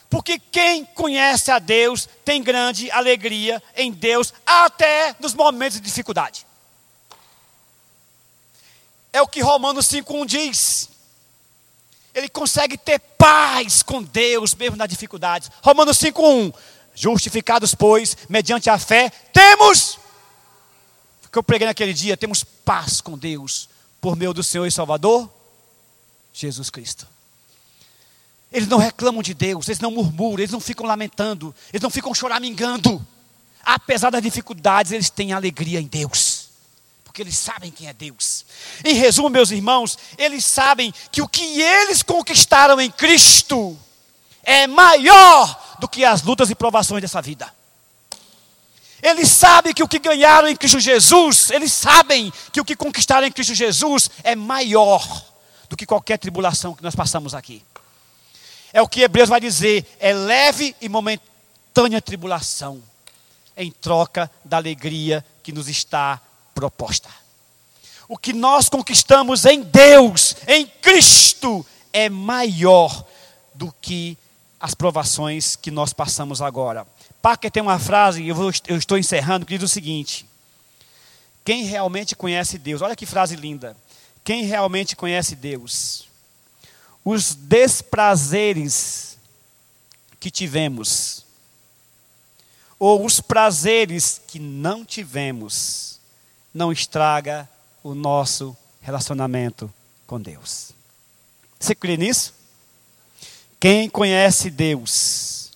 Porque 0.10 0.40
quem 0.40 0.86
conhece 0.86 1.52
a 1.52 1.60
Deus 1.60 2.08
tem 2.24 2.42
grande 2.42 2.90
alegria 2.92 3.62
em 3.76 3.92
Deus, 3.92 4.34
até 4.46 5.18
nos 5.20 5.34
momentos 5.34 5.82
de 5.82 5.86
dificuldade. 5.86 6.50
É 9.14 9.22
o 9.22 9.28
que 9.28 9.42
Romanos 9.42 9.88
5,1 9.88 10.26
diz. 10.26 10.90
Ele 12.14 12.30
consegue 12.30 12.78
ter 12.78 13.00
paz 13.00 13.82
com 13.82 14.04
Deus, 14.04 14.54
mesmo 14.54 14.76
nas 14.76 14.90
dificuldades. 14.90 15.50
Romanos 15.62 15.98
5,1. 15.98 16.54
Justificados, 16.94 17.74
pois, 17.74 18.18
mediante 18.28 18.70
a 18.70 18.78
fé, 18.78 19.10
temos. 19.32 19.98
que 21.32 21.38
eu 21.38 21.44
preguei 21.44 21.66
naquele 21.66 21.94
dia, 21.94 22.18
temos 22.18 22.44
paz 22.44 23.00
com 23.00 23.18
Deus, 23.18 23.70
por 24.02 24.18
meio 24.18 24.34
do 24.34 24.44
Senhor 24.44 24.66
e 24.66 24.72
Salvador, 24.72 25.30
Jesus 26.34 26.70
Cristo. 26.70 27.08
Eles 28.52 28.68
não 28.68 28.78
reclamam 28.78 29.22
de 29.24 29.34
Deus, 29.34 29.70
eles 29.70 29.80
não 29.80 29.92
murmuram, 29.92 30.40
eles 30.40 30.52
não 30.52 30.60
ficam 30.60 30.86
lamentando, 30.86 31.56
eles 31.72 31.82
não 31.82 31.90
ficam 31.90 32.14
choramingando. 32.14 33.06
Apesar 33.64 34.10
das 34.10 34.22
dificuldades, 34.22 34.92
eles 34.92 35.10
têm 35.10 35.32
alegria 35.32 35.80
em 35.80 35.88
Deus, 35.88 36.31
porque 37.12 37.24
eles 37.24 37.38
sabem 37.38 37.70
quem 37.70 37.90
é 37.90 37.94
Deus. 37.94 38.46
Em 38.86 38.94
resumo, 38.94 39.30
meus 39.30 39.52
irmãos, 39.52 39.98
eles 40.18 40.46
sabem 40.46 40.94
que 41.12 41.22
o 41.22 41.28
que 41.28 41.62
eles 41.62 42.02
conquistaram 42.02 42.80
em 42.80 42.90
Cristo 42.90 43.78
é 44.42 44.66
maior 44.66 45.76
do 45.78 45.90
que 45.90 46.06
as 46.06 46.22
lutas 46.22 46.50
e 46.50 46.56
provações 46.56 47.02
dessa 47.02 47.22
vida. 47.22 47.54
Eles 49.04 49.28
sabem 49.30 49.74
que 49.74 49.84
o 49.84 49.90
que 49.90 50.00
ganharam 50.00 50.48
em 50.48 50.56
Cristo 50.56 50.80
Jesus, 50.80 51.50
eles 51.50 51.74
sabem 51.74 52.32
que 52.50 52.62
o 52.62 52.66
que 52.66 52.78
conquistaram 52.78 53.28
em 53.28 53.32
Cristo 53.32 53.54
Jesus 53.54 54.10
é 54.24 54.34
maior 54.34 55.06
do 55.68 55.76
que 55.76 55.86
qualquer 55.86 56.18
tribulação 56.18 56.74
que 56.74 56.82
nós 56.82 56.96
passamos 56.96 57.36
aqui. 57.36 57.62
É 58.72 58.82
o 58.82 58.88
que 58.88 59.02
Hebreus 59.02 59.28
vai 59.28 59.42
dizer: 59.42 59.86
é 60.00 60.14
leve 60.14 60.74
e 60.80 60.88
momentânea 60.88 62.02
tribulação, 62.02 62.82
em 63.58 63.70
troca 63.70 64.32
da 64.46 64.56
alegria 64.56 65.26
que 65.44 65.52
nos 65.52 65.68
está 65.68 66.22
proposta. 66.54 67.10
O 68.08 68.18
que 68.18 68.34
nós 68.34 68.68
conquistamos 68.68 69.46
em 69.46 69.62
Deus, 69.62 70.36
em 70.48 70.68
Cristo, 70.68 71.66
é 71.94 72.10
maior 72.10 73.06
do 73.54 73.74
que 73.82 74.18
as 74.60 74.76
provações 74.76 75.56
que 75.56 75.72
nós 75.72 75.94
passamos 75.94 76.42
agora. 76.42 76.86
Parker 77.22 77.52
tem 77.52 77.64
uma 77.64 77.80
frase, 77.80 78.28
eu, 78.28 78.36
vou, 78.36 78.52
eu 78.68 78.78
estou 78.78 78.98
encerrando, 78.98 79.46
que 79.46 79.58
diz 79.58 79.64
o 79.64 79.74
seguinte: 79.74 80.28
Quem 81.44 81.64
realmente 81.64 82.16
conhece 82.16 82.58
Deus, 82.58 82.82
olha 82.82 82.96
que 82.96 83.06
frase 83.06 83.36
linda. 83.36 83.76
Quem 84.24 84.44
realmente 84.44 84.96
conhece 84.96 85.36
Deus, 85.36 86.08
os 87.04 87.34
desprazeres 87.34 89.18
que 90.20 90.30
tivemos, 90.30 91.26
ou 92.78 93.04
os 93.04 93.20
prazeres 93.20 94.22
que 94.28 94.38
não 94.38 94.86
tivemos, 94.86 95.91
não 96.54 96.72
estraga 96.72 97.50
o 97.84 97.94
nosso 97.94 98.56
relacionamento 98.82 99.72
com 100.06 100.20
Deus. 100.20 100.72
Você 101.60 101.76
crê 101.76 101.96
nisso? 101.98 102.34
Quem 103.60 103.90
conhece 103.90 104.50
Deus, 104.50 105.52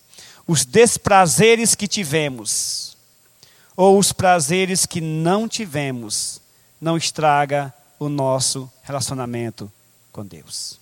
os 0.46 0.64
desprazeres 0.64 1.74
que 1.74 1.88
tivemos, 1.88 2.96
ou 3.76 3.98
os 3.98 4.12
prazeres 4.12 4.86
que 4.86 5.00
não 5.00 5.48
tivemos, 5.48 6.40
não 6.80 6.96
estraga 6.96 7.74
o 7.98 8.08
nosso 8.08 8.70
relacionamento 8.82 9.70
com 10.12 10.24
Deus. 10.24 10.78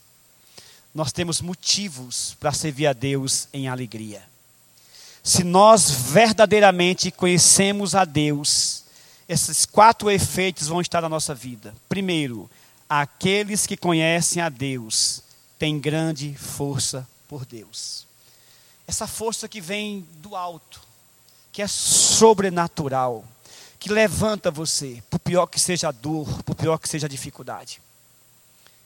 Nós 0.95 1.11
temos 1.11 1.41
motivos 1.41 2.37
para 2.39 2.53
servir 2.53 2.87
a 2.87 2.93
Deus 2.93 3.49
em 3.53 3.67
alegria. 3.67 4.23
Se 5.23 5.43
nós 5.43 5.91
verdadeiramente 5.91 7.11
conhecemos 7.11 7.95
a 7.95 8.05
Deus, 8.05 8.84
esses 9.29 9.65
quatro 9.65 10.11
efeitos 10.11 10.69
vão 10.69 10.81
estar 10.81 11.01
na 11.01 11.09
nossa 11.09 11.35
vida. 11.35 11.75
Primeiro, 11.89 12.51
aqueles 12.89 13.67
que 13.67 13.77
conhecem 13.77 14.43
a 14.43 14.49
Deus 14.49 15.23
têm 15.59 15.79
grande 15.81 16.35
força 16.35 17.09
por 17.29 17.45
Deus. 17.45 18.07
Essa 18.87 19.07
força 19.07 19.49
que 19.49 19.61
vem 19.61 20.07
do 20.17 20.37
alto, 20.37 20.83
que 21.51 21.63
é 21.63 21.67
sobrenatural, 21.67 23.25
que 23.79 23.91
levanta 23.91 24.51
você, 24.51 25.03
por 25.09 25.19
pior 25.19 25.47
que 25.47 25.59
seja 25.59 25.89
a 25.89 25.93
dor, 25.93 26.43
por 26.43 26.55
pior 26.55 26.79
que 26.79 26.89
seja 26.89 27.07
a 27.07 27.11
dificuldade. 27.11 27.81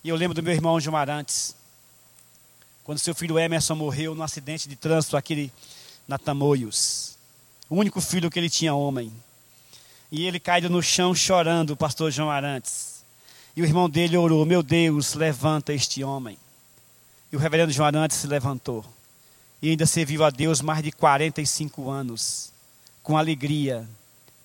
E 0.02 0.08
eu 0.08 0.16
lembro 0.16 0.34
do 0.34 0.42
meu 0.42 0.52
irmão 0.52 0.80
João 0.80 0.96
Arantes, 0.96 1.54
quando 2.84 2.98
seu 2.98 3.14
filho 3.14 3.38
Emerson 3.38 3.74
morreu 3.74 4.14
num 4.14 4.22
acidente 4.22 4.68
de 4.68 4.76
trânsito 4.76 5.16
aqui 5.16 5.52
na 6.06 6.16
Tamoios. 6.16 7.16
O 7.68 7.76
único 7.76 8.00
filho 8.00 8.30
que 8.30 8.38
ele 8.38 8.48
tinha 8.48 8.74
homem. 8.74 9.12
E 10.10 10.26
ele 10.26 10.40
caiu 10.40 10.70
no 10.70 10.82
chão 10.82 11.14
chorando, 11.14 11.70
o 11.70 11.76
pastor 11.76 12.10
João 12.10 12.30
Arantes. 12.30 13.04
E 13.54 13.62
o 13.62 13.64
irmão 13.64 13.88
dele 13.90 14.16
orou: 14.16 14.44
Meu 14.46 14.62
Deus, 14.62 15.14
levanta 15.14 15.72
este 15.72 16.02
homem. 16.02 16.38
E 17.30 17.36
o 17.36 17.38
reverendo 17.38 17.72
João 17.72 17.86
Arantes 17.86 18.16
se 18.16 18.26
levantou 18.26 18.84
e 19.60 19.70
ainda 19.70 19.86
serviu 19.86 20.24
a 20.24 20.30
Deus 20.30 20.60
mais 20.60 20.82
de 20.82 20.92
45 20.92 21.90
anos, 21.90 22.52
com 23.02 23.16
alegria, 23.16 23.88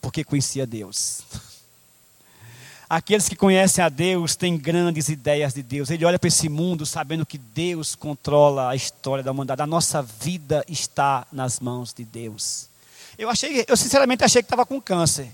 porque 0.01 0.23
conhecia 0.23 0.65
Deus. 0.65 1.21
Aqueles 2.89 3.29
que 3.29 3.35
conhecem 3.35 3.83
a 3.83 3.89
Deus 3.89 4.35
têm 4.35 4.57
grandes 4.57 5.09
ideias 5.09 5.53
de 5.53 5.63
Deus. 5.63 5.89
Ele 5.89 6.05
olha 6.05 6.19
para 6.19 6.27
esse 6.27 6.47
mundo 6.47 6.85
sabendo 6.85 7.25
que 7.25 7.37
Deus 7.37 7.95
controla 7.95 8.69
a 8.69 8.75
história 8.75 9.23
da 9.23 9.31
humanidade. 9.31 9.61
A 9.61 9.67
nossa 9.67 10.01
vida 10.01 10.63
está 10.67 11.25
nas 11.31 11.59
mãos 11.59 11.91
de 11.93 12.03
Deus. 12.03 12.69
Eu 13.17 13.29
achei, 13.29 13.65
eu 13.67 13.77
sinceramente 13.77 14.23
achei 14.23 14.43
que 14.43 14.45
estava 14.45 14.65
com 14.65 14.79
câncer. 14.79 15.31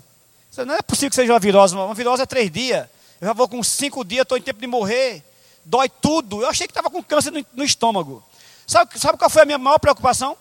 Não 0.57 0.75
é 0.75 0.81
possível 0.81 1.09
que 1.09 1.15
seja 1.15 1.31
uma 1.31 1.39
virose. 1.39 1.75
Uma 1.75 1.93
virose 1.93 2.23
é 2.23 2.25
três 2.25 2.51
dias. 2.51 2.87
Eu 3.21 3.27
já 3.27 3.33
vou 3.33 3.47
com 3.47 3.61
cinco 3.63 4.03
dias, 4.03 4.23
estou 4.23 4.37
em 4.37 4.41
tempo 4.41 4.59
de 4.59 4.67
morrer. 4.67 5.23
Dói 5.63 5.89
tudo. 5.89 6.41
Eu 6.41 6.49
achei 6.49 6.67
que 6.67 6.71
estava 6.71 6.89
com 6.89 7.03
câncer 7.03 7.31
no, 7.31 7.45
no 7.53 7.63
estômago. 7.63 8.23
Sabe, 8.65 8.99
sabe 8.99 9.17
qual 9.17 9.29
foi 9.29 9.43
a 9.43 9.45
minha 9.45 9.57
maior 9.57 9.79
preocupação? 9.79 10.37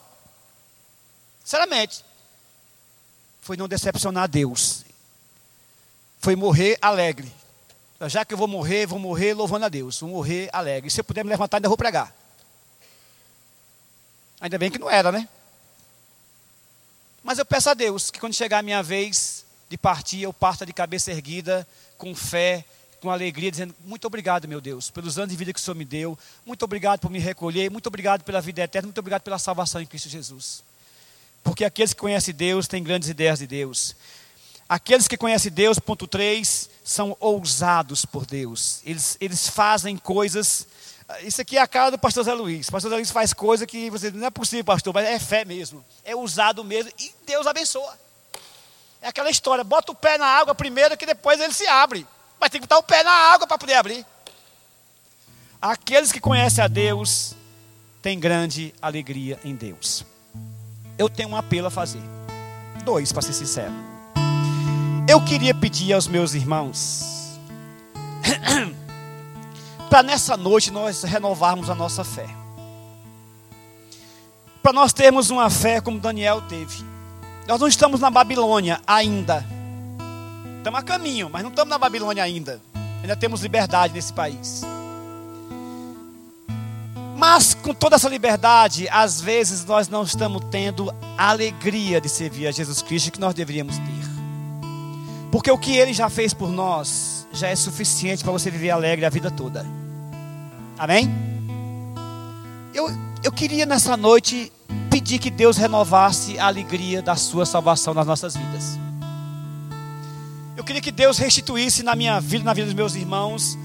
Sinceramente. 1.44 2.04
Foi 3.40 3.56
não 3.56 3.68
decepcionar 3.68 4.28
Deus. 4.28 4.84
Foi 6.20 6.36
morrer 6.36 6.78
alegre. 6.80 7.32
Já 8.06 8.24
que 8.24 8.32
eu 8.32 8.38
vou 8.38 8.46
morrer, 8.46 8.86
vou 8.86 8.98
morrer 8.98 9.34
louvando 9.34 9.64
a 9.64 9.68
Deus. 9.68 10.00
Vou 10.00 10.10
morrer 10.10 10.48
alegre. 10.52 10.90
Se 10.90 11.00
eu 11.00 11.04
puder 11.04 11.24
me 11.24 11.30
levantar, 11.30 11.56
ainda 11.56 11.68
vou 11.68 11.76
pregar. 11.76 12.14
Ainda 14.40 14.56
bem 14.58 14.70
que 14.70 14.78
não 14.78 14.90
era, 14.90 15.10
né? 15.10 15.28
Mas 17.24 17.38
eu 17.38 17.44
peço 17.44 17.70
a 17.70 17.74
Deus 17.74 18.10
que 18.10 18.20
quando 18.20 18.34
chegar 18.34 18.58
a 18.58 18.62
minha 18.62 18.82
vez 18.82 19.44
de 19.68 19.76
partir, 19.76 20.22
eu 20.22 20.32
parta 20.32 20.64
de 20.64 20.72
cabeça 20.72 21.10
erguida, 21.10 21.66
com 21.96 22.14
fé, 22.14 22.64
com 23.00 23.10
alegria, 23.10 23.50
dizendo: 23.50 23.74
Muito 23.84 24.06
obrigado, 24.06 24.48
meu 24.48 24.60
Deus, 24.60 24.90
pelos 24.90 25.18
anos 25.18 25.30
de 25.30 25.36
vida 25.36 25.52
que 25.52 25.60
o 25.60 25.62
Senhor 25.62 25.74
me 25.74 25.84
deu. 25.84 26.18
Muito 26.44 26.64
obrigado 26.64 27.00
por 27.00 27.10
me 27.10 27.18
recolher. 27.18 27.70
Muito 27.70 27.86
obrigado 27.86 28.24
pela 28.24 28.40
vida 28.40 28.62
eterna. 28.62 28.86
Muito 28.86 28.98
obrigado 28.98 29.22
pela 29.22 29.38
salvação 29.38 29.80
em 29.80 29.86
Cristo 29.86 30.08
Jesus. 30.08 30.62
Porque 31.42 31.64
aqueles 31.64 31.92
que 31.92 32.00
conhecem 32.00 32.34
Deus 32.34 32.66
têm 32.66 32.82
grandes 32.82 33.08
ideias 33.08 33.38
de 33.38 33.46
Deus. 33.46 33.94
Aqueles 34.68 35.08
que 35.08 35.16
conhecem 35.16 35.50
Deus, 35.50 35.78
ponto 35.78 36.06
3, 36.06 36.68
são 36.84 37.16
ousados 37.20 38.04
por 38.04 38.26
Deus. 38.26 38.82
Eles, 38.84 39.16
eles 39.20 39.48
fazem 39.48 39.96
coisas. 39.96 40.66
Isso 41.22 41.40
aqui 41.40 41.56
é 41.56 41.62
a 41.62 41.66
cara 41.66 41.90
do 41.90 41.98
pastor 41.98 42.24
Zé 42.24 42.34
Luiz. 42.34 42.68
O 42.68 42.72
pastor 42.72 42.90
Zé 42.90 42.96
Luiz 42.96 43.10
faz 43.10 43.32
coisa 43.32 43.66
que 43.66 43.88
você 43.88 44.10
não 44.10 44.26
é 44.26 44.30
possível, 44.30 44.64
pastor, 44.64 44.92
mas 44.92 45.06
é 45.06 45.18
fé 45.18 45.44
mesmo. 45.44 45.82
É 46.04 46.14
usado 46.14 46.62
mesmo 46.62 46.92
e 46.98 47.14
Deus 47.24 47.46
abençoa. 47.46 48.07
É 49.00 49.08
aquela 49.08 49.30
história, 49.30 49.62
bota 49.62 49.92
o 49.92 49.94
pé 49.94 50.18
na 50.18 50.26
água 50.26 50.54
primeiro 50.54 50.96
que 50.96 51.06
depois 51.06 51.40
ele 51.40 51.52
se 51.52 51.66
abre. 51.66 52.06
Mas 52.40 52.50
tem 52.50 52.60
que 52.60 52.66
botar 52.66 52.78
o 52.78 52.82
pé 52.82 53.02
na 53.02 53.10
água 53.10 53.46
para 53.46 53.58
poder 53.58 53.74
abrir. 53.74 54.04
Aqueles 55.60 56.12
que 56.12 56.20
conhecem 56.20 56.62
a 56.62 56.68
Deus 56.68 57.34
têm 58.00 58.18
grande 58.18 58.74
alegria 58.80 59.38
em 59.44 59.54
Deus. 59.54 60.04
Eu 60.96 61.08
tenho 61.08 61.30
um 61.30 61.36
apelo 61.36 61.66
a 61.66 61.70
fazer. 61.70 62.02
Dois, 62.84 63.12
para 63.12 63.22
ser 63.22 63.32
sincero. 63.32 63.72
Eu 65.08 65.24
queria 65.24 65.54
pedir 65.54 65.92
aos 65.92 66.06
meus 66.06 66.34
irmãos 66.34 67.38
para 69.88 70.02
nessa 70.02 70.36
noite 70.36 70.70
nós 70.70 71.02
renovarmos 71.02 71.70
a 71.70 71.74
nossa 71.74 72.04
fé. 72.04 72.28
Para 74.62 74.72
nós 74.72 74.92
termos 74.92 75.30
uma 75.30 75.48
fé 75.48 75.80
como 75.80 75.98
Daniel 75.98 76.42
teve. 76.42 76.84
Nós 77.48 77.58
não 77.58 77.66
estamos 77.66 77.98
na 77.98 78.10
Babilônia 78.10 78.78
ainda. 78.86 79.42
Estamos 80.58 80.80
a 80.80 80.82
caminho, 80.82 81.30
mas 81.32 81.42
não 81.42 81.48
estamos 81.48 81.70
na 81.70 81.78
Babilônia 81.78 82.22
ainda. 82.22 82.60
Ainda 83.00 83.16
temos 83.16 83.40
liberdade 83.40 83.94
nesse 83.94 84.12
país. 84.12 84.60
Mas 87.16 87.54
com 87.54 87.72
toda 87.72 87.96
essa 87.96 88.06
liberdade, 88.06 88.86
às 88.90 89.18
vezes 89.18 89.64
nós 89.64 89.88
não 89.88 90.02
estamos 90.02 90.42
tendo 90.50 90.94
a 91.16 91.30
alegria 91.30 92.02
de 92.02 92.08
servir 92.10 92.46
a 92.46 92.50
Jesus 92.50 92.82
Cristo 92.82 93.12
que 93.12 93.18
nós 93.18 93.32
deveríamos 93.32 93.78
ter. 93.78 94.08
Porque 95.32 95.50
o 95.50 95.56
que 95.56 95.74
ele 95.74 95.94
já 95.94 96.10
fez 96.10 96.34
por 96.34 96.50
nós 96.50 97.26
já 97.32 97.48
é 97.48 97.56
suficiente 97.56 98.22
para 98.22 98.32
você 98.32 98.50
viver 98.50 98.70
alegre 98.70 99.06
a 99.06 99.10
vida 99.10 99.30
toda. 99.30 99.64
Amém? 100.78 101.10
Eu, 102.74 102.90
eu 103.24 103.32
queria 103.32 103.64
nessa 103.64 103.96
noite 103.96 104.52
pedir 104.98 105.20
que 105.20 105.30
Deus 105.30 105.56
renovasse 105.56 106.40
a 106.40 106.48
alegria 106.48 107.00
da 107.00 107.14
sua 107.14 107.46
salvação 107.46 107.94
nas 107.94 108.04
nossas 108.04 108.34
vidas. 108.34 108.76
Eu 110.56 110.64
queria 110.64 110.82
que 110.82 110.90
Deus 110.90 111.18
restituísse 111.18 111.84
na 111.84 111.94
minha 111.94 112.20
vida, 112.20 112.42
na 112.42 112.52
vida 112.52 112.66
dos 112.66 112.74
meus 112.74 112.96
irmãos, 112.96 113.56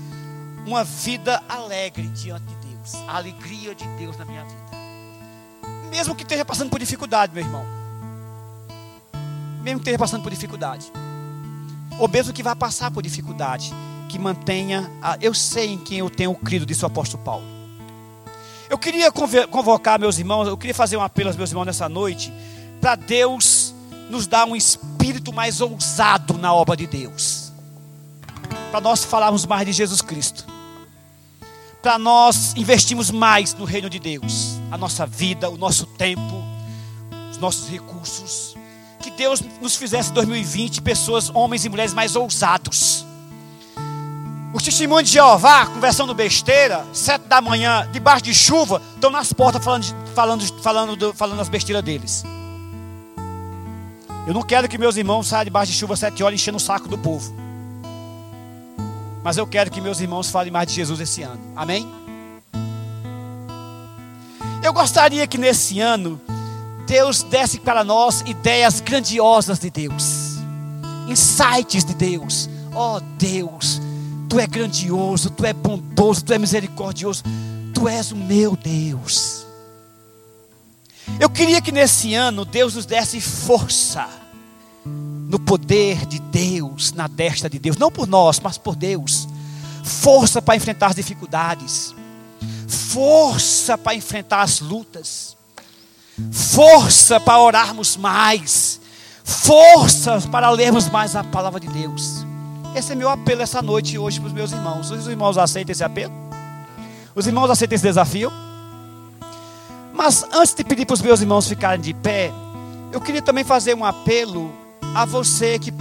uma 0.64 0.84
vida 0.84 1.42
alegre 1.50 2.08
diante 2.10 2.46
de 2.46 2.56
Deus, 2.68 2.94
a 3.08 3.18
alegria 3.18 3.74
de 3.74 3.84
Deus 3.98 4.16
na 4.16 4.26
minha 4.26 4.44
vida. 4.44 4.62
Mesmo 5.90 6.14
que 6.14 6.22
esteja 6.22 6.46
passando 6.46 6.70
por 6.70 6.80
dificuldade, 6.80 7.34
meu 7.34 7.44
irmão. 7.44 7.66
Mesmo 9.64 9.80
que 9.80 9.86
esteja 9.86 9.98
passando 9.98 10.22
por 10.22 10.30
dificuldade. 10.30 10.86
Ou 11.98 12.08
mesmo 12.08 12.32
que 12.32 12.44
vá 12.44 12.56
passar 12.56 12.92
por 12.92 13.02
dificuldade, 13.02 13.74
que 14.08 14.20
mantenha, 14.20 14.88
a, 15.02 15.18
eu 15.20 15.34
sei 15.34 15.72
em 15.72 15.80
quem 15.80 15.98
eu 15.98 16.12
tenho 16.12 16.36
crido, 16.36 16.64
disse 16.64 16.84
o 16.84 16.88
apóstolo 16.88 17.24
Paulo. 17.24 17.53
Eu 18.74 18.78
queria 18.80 19.12
convocar 19.12 20.00
meus 20.00 20.18
irmãos, 20.18 20.48
eu 20.48 20.58
queria 20.58 20.74
fazer 20.74 20.98
um 20.98 21.02
apelo 21.04 21.30
aos 21.30 21.38
meus 21.38 21.52
irmãos 21.52 21.66
nessa 21.66 21.88
noite, 21.88 22.34
para 22.82 22.96
Deus 22.96 23.72
nos 24.10 24.26
dar 24.26 24.48
um 24.48 24.56
espírito 24.56 25.32
mais 25.32 25.62
ousado 25.62 26.40
na 26.40 26.52
obra 26.52 26.76
de 26.76 26.88
Deus. 26.88 27.54
Para 28.72 28.82
nós 28.82 29.06
falarmos 29.06 29.46
mais 29.46 29.68
de 29.68 29.74
Jesus 29.74 30.02
Cristo. 30.02 30.48
Para 31.84 32.00
nós 32.00 32.56
investirmos 32.56 33.12
mais 33.12 33.54
no 33.54 33.64
reino 33.64 33.92
de 33.92 34.00
Deus. 34.00 34.60
A 34.72 34.78
nossa 34.78 35.06
vida, 35.06 35.52
o 35.52 35.56
nosso 35.56 35.86
tempo, 35.86 36.44
os 37.30 37.38
nossos 37.38 37.70
recursos. 37.70 38.56
Que 39.00 39.12
Deus 39.12 39.40
nos 39.62 39.76
fizesse 39.76 40.10
em 40.10 40.14
2020 40.14 40.82
pessoas, 40.82 41.30
homens 41.30 41.64
e 41.64 41.70
mulheres 41.70 41.94
mais 41.94 42.16
ousados 42.16 43.03
os 44.54 44.62
testemunhos 44.62 45.10
de 45.10 45.16
Jeová, 45.16 45.66
conversando 45.66 46.14
besteira, 46.14 46.86
sete 46.94 47.24
da 47.24 47.42
manhã, 47.42 47.90
debaixo 47.92 48.24
de 48.24 48.36
chuva, 48.36 48.80
estão 48.94 49.10
nas 49.10 49.34
portas 49.34 49.64
falando, 49.64 49.86
falando, 50.14 50.62
falando, 50.62 51.14
falando 51.14 51.40
as 51.42 51.50
besteiras 51.50 51.84
deles. 51.84 52.24
Eu 54.28 54.34
não 54.34 54.44
quero 54.44 54.70
que 54.70 54.78
meus 54.78 54.96
irmãos 54.96 55.28
saiam 55.28 55.44
debaixo 55.44 55.72
de 55.72 55.78
chuva 55.78 55.96
sete 55.96 56.24
horas 56.24 56.40
enchendo 56.40 56.58
o 56.58 56.62
saco 56.62 56.88
do 56.88 56.98
povo. 56.98 57.34
Mas 59.24 59.38
eu 59.38 59.48
quero 59.48 59.72
que 59.72 59.82
meus 59.82 60.00
irmãos 60.00 60.30
falem 60.30 60.52
mais 60.52 60.68
de 60.68 60.76
Jesus 60.76 61.00
esse 61.00 61.24
ano. 61.24 61.42
Amém? 61.56 61.90
Eu 64.62 64.72
gostaria 64.72 65.26
que 65.26 65.38
nesse 65.38 65.80
ano 65.80 66.22
Deus 66.86 67.24
desse 67.24 67.60
para 67.60 67.84
nós 67.84 68.22
ideias 68.22 68.80
grandiosas 68.80 69.60
de 69.60 69.70
Deus, 69.70 70.38
insights 71.08 71.84
de 71.84 71.96
Deus. 71.96 72.50
Oh 72.76 73.00
Deus, 73.18 73.82
Tu 74.34 74.40
é 74.40 74.48
grandioso, 74.48 75.30
Tu 75.30 75.46
é 75.46 75.54
bondoso, 75.54 76.26
Tu 76.26 76.34
é 76.34 76.40
misericordioso, 76.40 77.22
Tu 77.72 77.88
és 77.88 78.12
o 78.12 78.16
meu 78.16 78.58
Deus. 78.58 79.46
Eu 81.20 81.30
queria 81.30 81.62
que 81.62 81.72
nesse 81.72 82.16
ano 82.16 82.44
Deus 82.44 82.74
nos 82.74 82.88
desse 82.88 83.22
força 83.22 84.10
no 84.84 85.38
poder 85.38 86.08
de 86.08 86.18
Deus, 86.18 86.94
na 86.94 87.06
destra 87.06 87.48
de 87.48 87.60
Deus, 87.60 87.78
não 87.78 87.92
por 87.92 88.08
nós, 88.08 88.40
mas 88.40 88.58
por 88.58 88.76
Deus. 88.76 89.28
Força 89.84 90.42
para 90.42 90.56
enfrentar 90.56 90.88
as 90.88 90.96
dificuldades, 90.96 91.94
força 92.68 93.78
para 93.78 93.94
enfrentar 93.94 94.42
as 94.42 94.62
lutas, 94.62 95.38
força 96.32 97.20
para 97.20 97.40
orarmos 97.40 97.96
mais, 97.96 98.82
força 99.24 100.20
para 100.32 100.50
lermos 100.50 100.90
mais 100.90 101.16
a 101.16 101.24
palavra 101.24 101.60
de 101.60 101.68
Deus. 101.68 102.33
Esse 102.76 102.94
é 102.94 102.96
meu 102.96 103.08
apelo 103.08 103.44
essa 103.44 103.62
noite 103.62 104.00
hoje 104.00 104.20
para 104.20 104.28
os 104.28 104.34
meus 104.34 104.52
irmãos. 104.52 104.90
Os 104.90 105.08
irmãos 105.08 105.38
aceitam 105.38 105.72
esse 105.72 105.84
apelo? 105.84 106.14
Os 107.14 107.28
irmãos 107.28 107.50
aceitam 107.52 107.76
esse 107.76 107.84
desafio? 107.84 108.32
Mas 109.94 110.26
antes 110.34 110.56
de 110.56 110.64
pedir 110.64 110.86
para 110.86 110.96
os 110.96 111.02
meus 111.02 111.22
irmãos 111.22 111.48
ficarem 111.48 111.80
de 111.80 111.94
pé, 111.94 112.32
eu 112.92 113.00
queria 113.00 113.22
também 113.22 113.44
fazer 113.44 113.76
um 113.76 113.86
apelo 113.86 114.52
a 114.96 115.06
você 115.06 115.60
que 115.60 115.72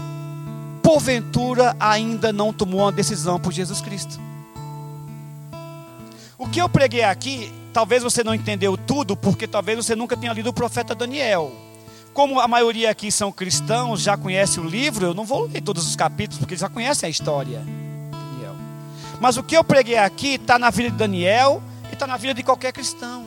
porventura 0.82 1.74
ainda 1.80 2.30
não 2.30 2.52
tomou 2.52 2.80
uma 2.80 2.92
decisão 2.92 3.40
por 3.40 3.52
Jesus 3.52 3.80
Cristo. 3.80 4.20
O 6.36 6.46
que 6.46 6.60
eu 6.60 6.68
preguei 6.68 7.04
aqui, 7.04 7.50
talvez 7.72 8.02
você 8.02 8.22
não 8.22 8.34
entendeu 8.34 8.76
tudo, 8.76 9.16
porque 9.16 9.46
talvez 9.46 9.78
você 9.78 9.96
nunca 9.96 10.14
tenha 10.14 10.32
lido 10.34 10.50
o 10.50 10.52
profeta 10.52 10.94
Daniel. 10.94 11.52
Como 12.14 12.38
a 12.40 12.46
maioria 12.46 12.90
aqui 12.90 13.10
são 13.10 13.32
cristãos, 13.32 14.02
já 14.02 14.18
conhece 14.18 14.60
o 14.60 14.64
livro, 14.64 15.06
eu 15.06 15.14
não 15.14 15.24
vou 15.24 15.46
ler 15.46 15.62
todos 15.62 15.86
os 15.88 15.96
capítulos, 15.96 16.38
porque 16.38 16.56
já 16.56 16.68
conhecem 16.68 17.06
a 17.06 17.10
história. 17.10 17.60
Daniel. 17.60 18.54
Mas 19.18 19.38
o 19.38 19.42
que 19.42 19.56
eu 19.56 19.64
preguei 19.64 19.96
aqui 19.96 20.34
está 20.34 20.58
na 20.58 20.68
vida 20.68 20.90
de 20.90 20.96
Daniel 20.96 21.62
e 21.90 21.94
está 21.94 22.06
na 22.06 22.18
vida 22.18 22.34
de 22.34 22.42
qualquer 22.42 22.70
cristão. 22.70 23.24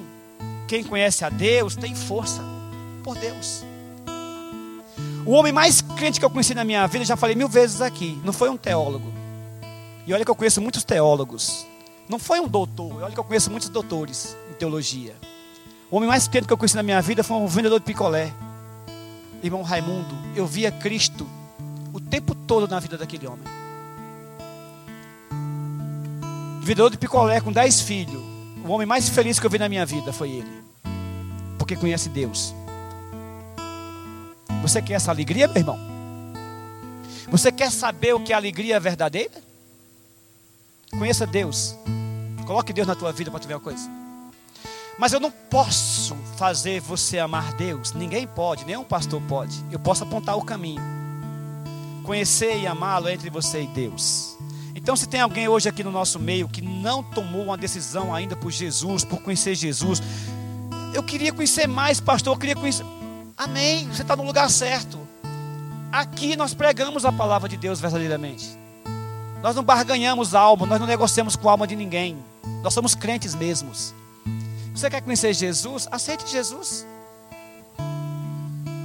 Quem 0.67 0.83
conhece 0.83 1.25
a 1.25 1.29
Deus 1.29 1.75
tem 1.75 1.95
força 1.95 2.43
por 3.03 3.17
Deus. 3.17 3.63
O 5.25 5.31
homem 5.31 5.51
mais 5.51 5.81
crente 5.81 6.19
que 6.19 6.25
eu 6.25 6.29
conheci 6.29 6.53
na 6.53 6.63
minha 6.63 6.85
vida, 6.85 7.03
já 7.05 7.15
falei 7.15 7.35
mil 7.35 7.49
vezes 7.49 7.81
aqui, 7.81 8.21
não 8.23 8.31
foi 8.31 8.49
um 8.49 8.57
teólogo. 8.57 9.11
E 10.05 10.13
olha 10.13 10.23
que 10.23 10.29
eu 10.29 10.35
conheço 10.35 10.61
muitos 10.61 10.83
teólogos. 10.83 11.65
Não 12.07 12.19
foi 12.19 12.39
um 12.39 12.47
doutor, 12.47 13.01
olha 13.01 13.11
que 13.11 13.19
eu 13.19 13.23
conheço 13.23 13.49
muitos 13.49 13.67
doutores 13.67 14.37
em 14.51 14.53
teologia. 14.53 15.15
O 15.89 15.97
homem 15.97 16.07
mais 16.07 16.27
crente 16.27 16.45
que 16.45 16.53
eu 16.53 16.57
conheci 16.57 16.75
na 16.75 16.83
minha 16.83 17.01
vida 17.01 17.23
foi 17.23 17.35
um 17.35 17.47
vendedor 17.47 17.79
de 17.79 17.85
picolé 17.85 18.31
irmão 19.45 19.61
Raimundo, 19.61 20.15
eu 20.35 20.45
via 20.45 20.71
Cristo 20.71 21.27
o 21.93 21.99
tempo 21.99 22.35
todo 22.35 22.67
na 22.67 22.79
vida 22.79 22.97
daquele 22.97 23.27
homem. 23.27 23.55
vendedor 26.65 26.89
de 26.89 26.97
picolé 26.97 27.39
com 27.39 27.51
dez 27.51 27.79
filhos. 27.79 28.21
O 28.65 28.71
homem 28.71 28.87
mais 28.87 29.07
feliz 29.07 29.39
que 29.39 29.45
eu 29.45 29.49
vi 29.51 29.59
na 29.59 29.69
minha 29.69 29.85
vida 29.85 30.11
foi 30.11 30.31
ele. 30.31 30.63
Porque 31.59 31.75
conhece 31.75 32.09
Deus. 32.09 32.55
Você 34.63 34.81
quer 34.81 34.93
essa 34.93 35.11
alegria, 35.11 35.47
meu 35.47 35.57
irmão? 35.57 35.79
Você 37.29 37.51
quer 37.51 37.71
saber 37.71 38.15
o 38.15 38.19
que 38.19 38.33
é 38.33 38.35
alegria 38.35 38.79
verdadeira? 38.79 39.43
Conheça 40.89 41.27
Deus. 41.27 41.75
Coloque 42.47 42.73
Deus 42.73 42.87
na 42.87 42.95
tua 42.95 43.11
vida 43.11 43.29
para 43.29 43.39
tu 43.39 43.47
ver 43.47 43.53
uma 43.53 43.59
coisa. 43.59 43.87
Mas 44.97 45.11
eu 45.11 45.19
não 45.19 45.29
posso 45.29 46.15
fazer 46.37 46.79
você 46.79 47.19
amar 47.19 47.53
Deus. 47.53 47.91
Ninguém 47.93 48.25
pode, 48.25 48.65
nenhum 48.65 48.83
pastor 48.83 49.21
pode. 49.23 49.63
Eu 49.71 49.79
posso 49.79 50.03
apontar 50.03 50.37
o 50.37 50.45
caminho. 50.45 50.81
Conhecer 52.03 52.57
e 52.57 52.67
amá-lo 52.67 53.09
entre 53.09 53.29
você 53.29 53.63
e 53.63 53.67
Deus. 53.67 54.37
Então, 54.73 54.95
se 54.95 55.07
tem 55.07 55.21
alguém 55.21 55.47
hoje 55.47 55.67
aqui 55.67 55.83
no 55.83 55.91
nosso 55.91 56.19
meio 56.19 56.47
que 56.47 56.61
não 56.61 57.01
tomou 57.01 57.43
uma 57.43 57.57
decisão 57.57 58.13
ainda 58.13 58.35
por 58.35 58.51
Jesus, 58.51 59.03
por 59.03 59.21
conhecer 59.21 59.55
Jesus, 59.55 60.01
eu 60.93 61.03
queria 61.03 61.33
conhecer 61.33 61.67
mais, 61.67 61.99
pastor. 61.99 62.33
Eu 62.33 62.39
queria 62.39 62.55
conhecer. 62.55 62.85
Amém. 63.35 63.87
Você 63.87 64.01
está 64.01 64.15
no 64.15 64.23
lugar 64.23 64.49
certo. 64.49 64.99
Aqui 65.91 66.35
nós 66.35 66.53
pregamos 66.53 67.03
a 67.05 67.11
palavra 67.11 67.49
de 67.49 67.57
Deus 67.57 67.79
verdadeiramente. 67.79 68.57
Nós 69.41 69.55
não 69.55 69.63
barganhamos 69.63 70.33
alma, 70.33 70.65
nós 70.65 70.79
não 70.79 70.87
negociamos 70.87 71.35
com 71.35 71.47
a 71.49 71.51
alma 71.51 71.67
de 71.67 71.75
ninguém. 71.75 72.17
Nós 72.63 72.73
somos 72.73 72.95
crentes 72.95 73.35
mesmos. 73.35 73.93
Você 74.75 74.89
quer 74.89 75.01
conhecer 75.01 75.33
Jesus? 75.33 75.87
Aceite 75.89 76.29
Jesus. 76.29 76.85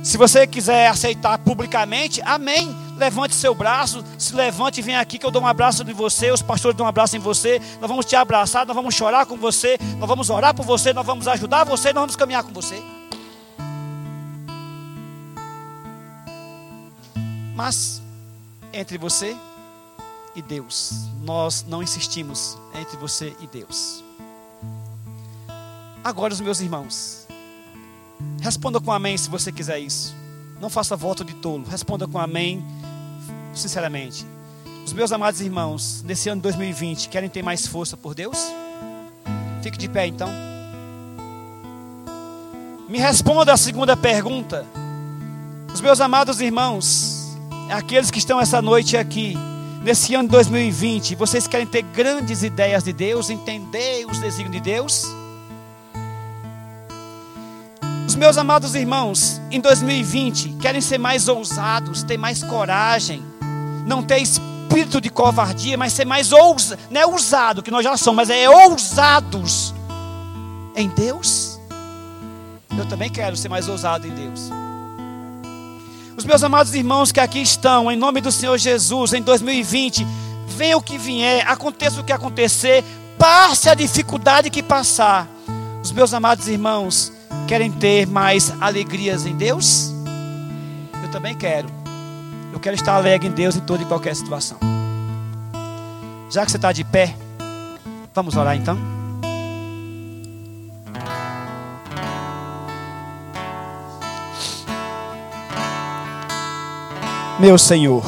Se 0.05 0.17
você 0.17 0.47
quiser 0.47 0.87
aceitar 0.87 1.37
publicamente, 1.39 2.23
amém. 2.25 2.75
Levante 2.97 3.35
seu 3.35 3.55
braço, 3.55 4.05
se 4.17 4.35
levante 4.35 4.79
e 4.79 4.83
vem 4.83 4.97
aqui 4.97 5.19
que 5.19 5.27
eu 5.27 5.31
dou 5.31 5.43
um 5.43 5.47
abraço 5.47 5.83
em 5.83 5.93
você, 5.93 6.31
os 6.31 6.43
pastores 6.43 6.77
dão 6.77 6.87
um 6.87 6.89
abraço 6.89 7.17
em 7.17 7.19
você. 7.19 7.61
Nós 7.81 7.89
vamos 7.89 8.07
te 8.07 8.15
abraçar, 8.15 8.65
nós 8.65 8.77
vamos 8.77 8.95
chorar 8.95 9.27
com 9.27 9.37
você, 9.37 9.79
nós 9.99 10.09
vamos 10.09 10.31
orar 10.31 10.55
por 10.55 10.65
você, 10.65 10.93
nós 10.93 11.05
vamos 11.05 11.27
ajudar 11.27 11.65
você, 11.65 11.93
nós 11.93 12.03
vamos 12.03 12.17
caminhar 12.17 12.45
com 12.45 12.53
você. 12.53 12.81
Mas 17.57 18.01
entre 18.73 18.97
você 18.97 19.37
e 20.37 20.43
Deus, 20.43 21.09
nós 21.23 21.65
não 21.67 21.83
insistimos 21.83 22.57
entre 22.75 22.97
você 22.97 23.35
e 23.41 23.47
Deus. 23.47 24.10
Agora, 26.03 26.33
os 26.33 26.41
meus 26.41 26.61
irmãos, 26.61 27.27
responda 28.41 28.81
com 28.81 28.91
amém 28.91 29.19
se 29.19 29.29
você 29.29 29.53
quiser 29.53 29.79
isso. 29.79 30.15
Não 30.59 30.71
faça 30.71 30.97
voto 30.97 31.23
de 31.25 31.35
tolo, 31.35 31.65
responda 31.69 32.09
com 32.09 32.19
amém, 32.19 32.65
sinceramente. 33.53 34.27
Os 34.85 34.95
meus 34.95 35.13
amados 35.13 35.43
irmãos, 35.43 36.03
nesse 36.03 36.29
ano 36.31 36.41
2020, 36.41 37.11
querem 37.11 37.29
ter 37.29 37.43
mais 37.43 37.67
força 37.67 37.99
por 37.99 38.15
Deus? 38.15 38.39
Fique 39.63 39.77
de 39.77 39.89
pé 39.89 40.07
então. 40.07 40.29
Me 42.89 42.99
responda 42.99 43.53
a 43.53 43.57
segunda 43.57 43.95
pergunta. 43.95 44.67
Os 45.73 45.83
meus 45.83 46.01
amados 46.01 46.41
irmãos, 46.41 47.37
aqueles 47.71 48.11
que 48.11 48.19
estão 48.19 48.41
essa 48.41 48.61
noite 48.63 48.97
aqui, 48.97 49.37
nesse 49.83 50.15
ano 50.15 50.29
2020, 50.31 51.15
vocês 51.15 51.47
querem 51.47 51.67
ter 51.67 51.83
grandes 51.83 52.43
ideias 52.43 52.83
de 52.83 52.93
Deus, 52.93 53.29
entender 53.29 54.07
os 54.11 54.19
desígnios 54.19 54.53
de 54.53 54.61
Deus? 54.61 55.20
Os 58.11 58.17
meus 58.17 58.37
amados 58.37 58.75
irmãos, 58.75 59.41
em 59.53 59.61
2020, 59.61 60.57
querem 60.61 60.81
ser 60.81 60.99
mais 60.99 61.29
ousados, 61.29 62.03
ter 62.03 62.19
mais 62.19 62.43
coragem, 62.43 63.23
não 63.87 64.03
ter 64.03 64.19
espírito 64.19 65.01
de 65.01 65.09
covardia, 65.09 65.79
mas 65.79 65.93
ser 65.93 66.05
mais 66.05 66.33
ousados, 66.33 66.77
não 66.91 67.01
é 67.01 67.07
ousado, 67.07 67.63
que 67.63 67.71
nós 67.71 67.85
já 67.85 67.97
somos, 67.97 68.17
mas 68.17 68.29
é 68.29 68.51
ousados 68.51 69.73
em 70.75 70.89
Deus. 70.89 71.61
Eu 72.77 72.85
também 72.87 73.09
quero 73.09 73.37
ser 73.37 73.49
mais 73.49 73.69
ousado 73.69 74.09
em 74.09 74.11
Deus. 74.11 74.51
Os 76.17 76.25
meus 76.25 76.43
amados 76.43 76.75
irmãos 76.75 77.13
que 77.13 77.21
aqui 77.21 77.41
estão, 77.41 77.93
em 77.93 77.97
nome 77.97 78.21
do 78.21 78.33
Senhor 78.33 78.59
Jesus, 78.59 79.13
em 79.13 79.23
2020, 79.23 80.05
venha 80.49 80.77
o 80.77 80.83
que 80.83 80.99
vier, 80.99 81.47
aconteça 81.47 82.01
o 82.01 82.05
que 82.05 82.13
acontecer, 82.13 82.85
passe 83.17 83.69
a 83.69 83.75
dificuldade 83.75 84.51
que 84.51 84.65
passar. 84.65 85.29
Os 85.81 85.93
meus 85.93 86.13
amados 86.13 86.49
irmãos, 86.49 87.20
Querem 87.47 87.71
ter 87.71 88.07
mais 88.07 88.53
alegrias 88.61 89.27
em 89.27 89.37
Deus? 89.37 89.93
Eu 91.03 91.11
também 91.11 91.35
quero. 91.35 91.69
Eu 92.53 92.61
quero 92.61 92.77
estar 92.77 92.95
alegre 92.95 93.29
em 93.29 93.33
Deus 93.33 93.57
em 93.57 93.61
toda 93.61 93.83
e 93.83 93.87
qualquer 93.87 94.15
situação. 94.15 94.59
Já 96.31 96.45
que 96.45 96.51
você 96.51 96.59
está 96.59 96.73
de 96.73 96.85
pé, 96.85 97.17
vamos 98.15 98.37
orar 98.37 98.57
então? 98.57 98.79
Meu 107.41 107.57
Senhor, 107.57 108.05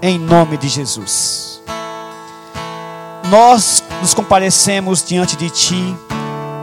em 0.00 0.18
nome 0.18 0.56
de 0.56 0.66
Jesus, 0.66 1.60
nós 3.28 3.84
nos 4.00 4.14
comparecemos 4.14 5.04
diante 5.04 5.36
de 5.36 5.50
Ti 5.50 5.94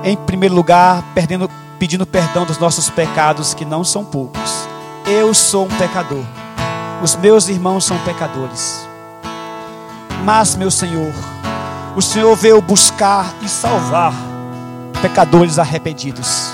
em 0.04 0.16
primeiro 0.16 0.56
lugar, 0.56 1.04
perdendo, 1.14 1.50
pedindo 1.78 2.06
perdão 2.06 2.45
dos 2.45 2.58
nossos 2.58 2.89
pecados, 2.89 3.54
que 3.54 3.66
não 3.66 3.84
são 3.84 4.04
poucos. 4.04 4.68
Eu 5.06 5.34
sou 5.34 5.66
um 5.66 5.78
pecador, 5.78 6.24
os 7.02 7.16
meus 7.16 7.47
irmãos 7.47 7.86
são 7.86 7.97
pecadores. 8.00 8.88
Mas, 10.24 10.56
meu 10.56 10.70
Senhor, 10.70 11.14
o 11.95 12.02
Senhor 12.02 12.36
veio 12.36 12.62
buscar 12.62 13.34
e 13.41 13.50
salvar 13.50 14.14
pecadores 15.02 15.58
arrependidos. 15.58 16.52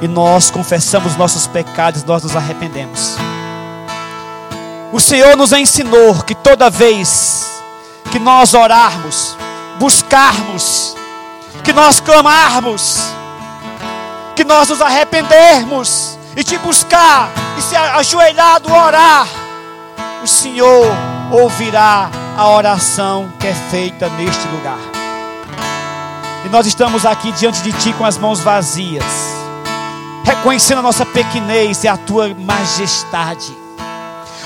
E 0.00 0.08
nós 0.08 0.50
confessamos 0.50 1.16
nossos 1.16 1.46
pecados, 1.46 2.04
nós 2.04 2.22
nos 2.22 2.34
arrependemos. 2.34 3.16
O 4.92 5.00
Senhor 5.00 5.36
nos 5.36 5.52
ensinou 5.52 6.22
que 6.22 6.34
toda 6.34 6.68
vez 6.68 7.62
que 8.10 8.18
nós 8.18 8.52
orarmos, 8.52 9.36
buscarmos, 9.78 10.94
que 11.64 11.72
nós 11.72 12.00
clamarmos, 12.00 13.00
que 14.34 14.44
nós 14.44 14.68
nos 14.68 14.80
arrependermos 14.80 16.18
e 16.36 16.42
te 16.42 16.58
buscar 16.58 17.30
e 17.58 17.62
se 17.62 17.76
ajoelhado 17.76 18.72
orar, 18.72 19.26
o 20.22 20.26
Senhor 20.26 20.86
ouvirá 21.30 22.10
a 22.36 22.48
oração 22.48 23.32
que 23.38 23.46
é 23.46 23.54
feita 23.70 24.08
neste 24.10 24.46
lugar. 24.48 24.78
E 26.44 26.48
nós 26.48 26.66
estamos 26.66 27.06
aqui 27.06 27.30
diante 27.32 27.62
de 27.62 27.72
Ti 27.72 27.92
com 27.92 28.04
as 28.04 28.18
mãos 28.18 28.40
vazias, 28.40 29.04
reconhecendo 30.24 30.78
a 30.78 30.82
nossa 30.82 31.06
pequenez 31.06 31.84
e 31.84 31.88
a 31.88 31.96
Tua 31.96 32.34
majestade. 32.34 33.56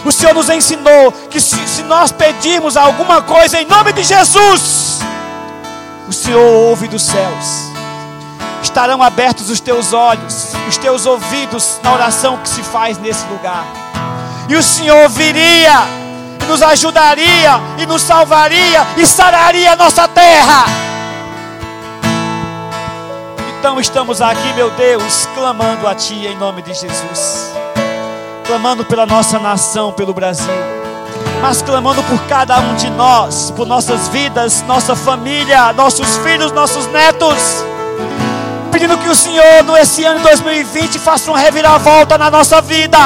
O 0.05 0.13
Senhor 0.13 0.35
nos 0.35 0.49
ensinou 0.51 1.11
que 1.31 1.41
se, 1.41 1.57
se 1.67 1.83
nós 1.83 2.13
pedirmos 2.13 2.77
alguma 2.77 3.23
coisa 3.23 3.61
em 3.61 3.67
nome 3.67 3.93
de 3.93 4.05
Jesus, 4.05 5.01
o 6.09 6.13
Senhor 6.13 6.41
ouve 6.41 6.89
dos 6.89 7.03
céus. 7.03 7.71
Estarão 8.63 9.03
abertos 9.03 9.51
os 9.51 9.61
teus 9.61 9.93
olhos, 9.93 10.53
os 10.69 10.77
teus 10.77 11.07
ouvidos 11.07 11.81
na 11.83 11.93
oração 11.93 12.39
que 12.39 12.49
se 12.49 12.63
faz 12.63 12.99
nesse 12.99 13.25
lugar. 13.27 13.65
E 14.49 14.55
o 14.55 14.63
Senhor 14.63 15.09
viria, 15.09 15.83
e 16.41 16.45
nos 16.47 16.63
ajudaria, 16.63 17.61
e 17.79 17.87
nos 17.87 18.03
salvaria, 18.03 18.87
e 18.97 19.07
sararia 19.07 19.73
a 19.73 19.77
nossa 19.77 20.07
terra. 20.07 20.65
Então 23.59 23.81
estamos 23.81 24.21
aqui, 24.21 24.53
meu 24.55 24.71
Deus, 24.71 25.29
clamando 25.35 25.89
a 25.89 25.95
Ti 25.95 26.27
em 26.27 26.37
nome 26.37 26.63
de 26.63 26.73
Jesus, 26.75 27.53
clamando 28.47 28.85
pela 28.85 29.07
nossa 29.07 29.39
nação, 29.39 29.93
pelo 29.93 30.15
Brasil 30.15 30.76
mas 31.41 31.63
clamando 31.63 32.03
por 32.05 32.21
cada 32.27 32.59
um 32.59 32.75
de 32.75 32.91
nós, 32.91 33.51
por 33.51 33.67
nossas 33.67 34.09
vidas, 34.09 34.63
nossa 34.63 34.97
família, 34.97 35.73
nossos 35.73 36.17
filhos, 36.19 36.53
nossos 36.53 36.87
netos. 36.89 37.65
Pedindo 38.71 38.99
que 38.99 39.09
o 39.09 39.15
Senhor, 39.15 39.65
nesse 39.65 40.05
ano 40.05 40.19
de 40.19 40.25
2020, 40.25 40.99
faça 40.99 41.31
uma 41.31 41.39
reviravolta 41.39 42.19
na 42.19 42.31
nossa 42.31 42.61
vida. 42.61 42.99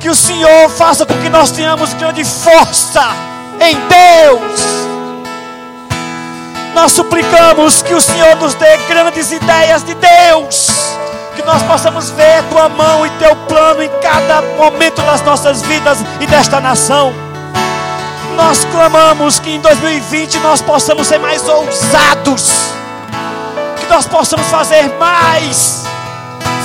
Que 0.00 0.08
o 0.08 0.14
Senhor 0.14 0.68
faça 0.70 1.06
com 1.06 1.14
que 1.14 1.28
nós 1.28 1.50
tenhamos 1.50 1.92
grande 1.94 2.24
força 2.24 3.02
em 3.60 3.76
Deus. 3.88 4.60
Nós 6.74 6.92
suplicamos 6.92 7.82
que 7.82 7.94
o 7.94 8.00
Senhor 8.00 8.36
nos 8.36 8.54
dê 8.54 8.76
grandes 8.88 9.32
ideias 9.32 9.82
de 9.82 9.94
Deus. 9.94 10.68
Que 11.38 11.44
nós 11.44 11.62
possamos 11.62 12.10
ver 12.10 12.42
tua 12.50 12.68
mão 12.68 13.06
e 13.06 13.10
teu 13.10 13.34
plano 13.48 13.82
em 13.82 13.90
cada 14.02 14.42
momento 14.42 15.00
das 15.02 15.22
nossas 15.22 15.62
vidas 15.62 15.98
e 16.20 16.26
desta 16.26 16.60
nação 16.60 17.14
nós 18.38 18.64
clamamos 18.66 19.40
que 19.40 19.50
em 19.50 19.60
2020 19.60 20.38
nós 20.38 20.62
possamos 20.62 21.08
ser 21.08 21.18
mais 21.18 21.46
ousados, 21.48 22.72
que 23.80 23.86
nós 23.88 24.06
possamos 24.06 24.46
fazer 24.46 24.88
mais, 24.96 25.84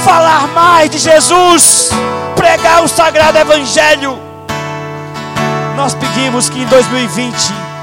falar 0.06 0.48
mais 0.50 0.92
de 0.92 1.00
Jesus, 1.00 1.90
pregar 2.36 2.84
o 2.84 2.88
sagrado 2.88 3.40
Evangelho. 3.40 4.20
Nós 5.76 5.96
pedimos 5.96 6.48
que 6.48 6.62
em 6.62 6.66
2020 6.68 7.36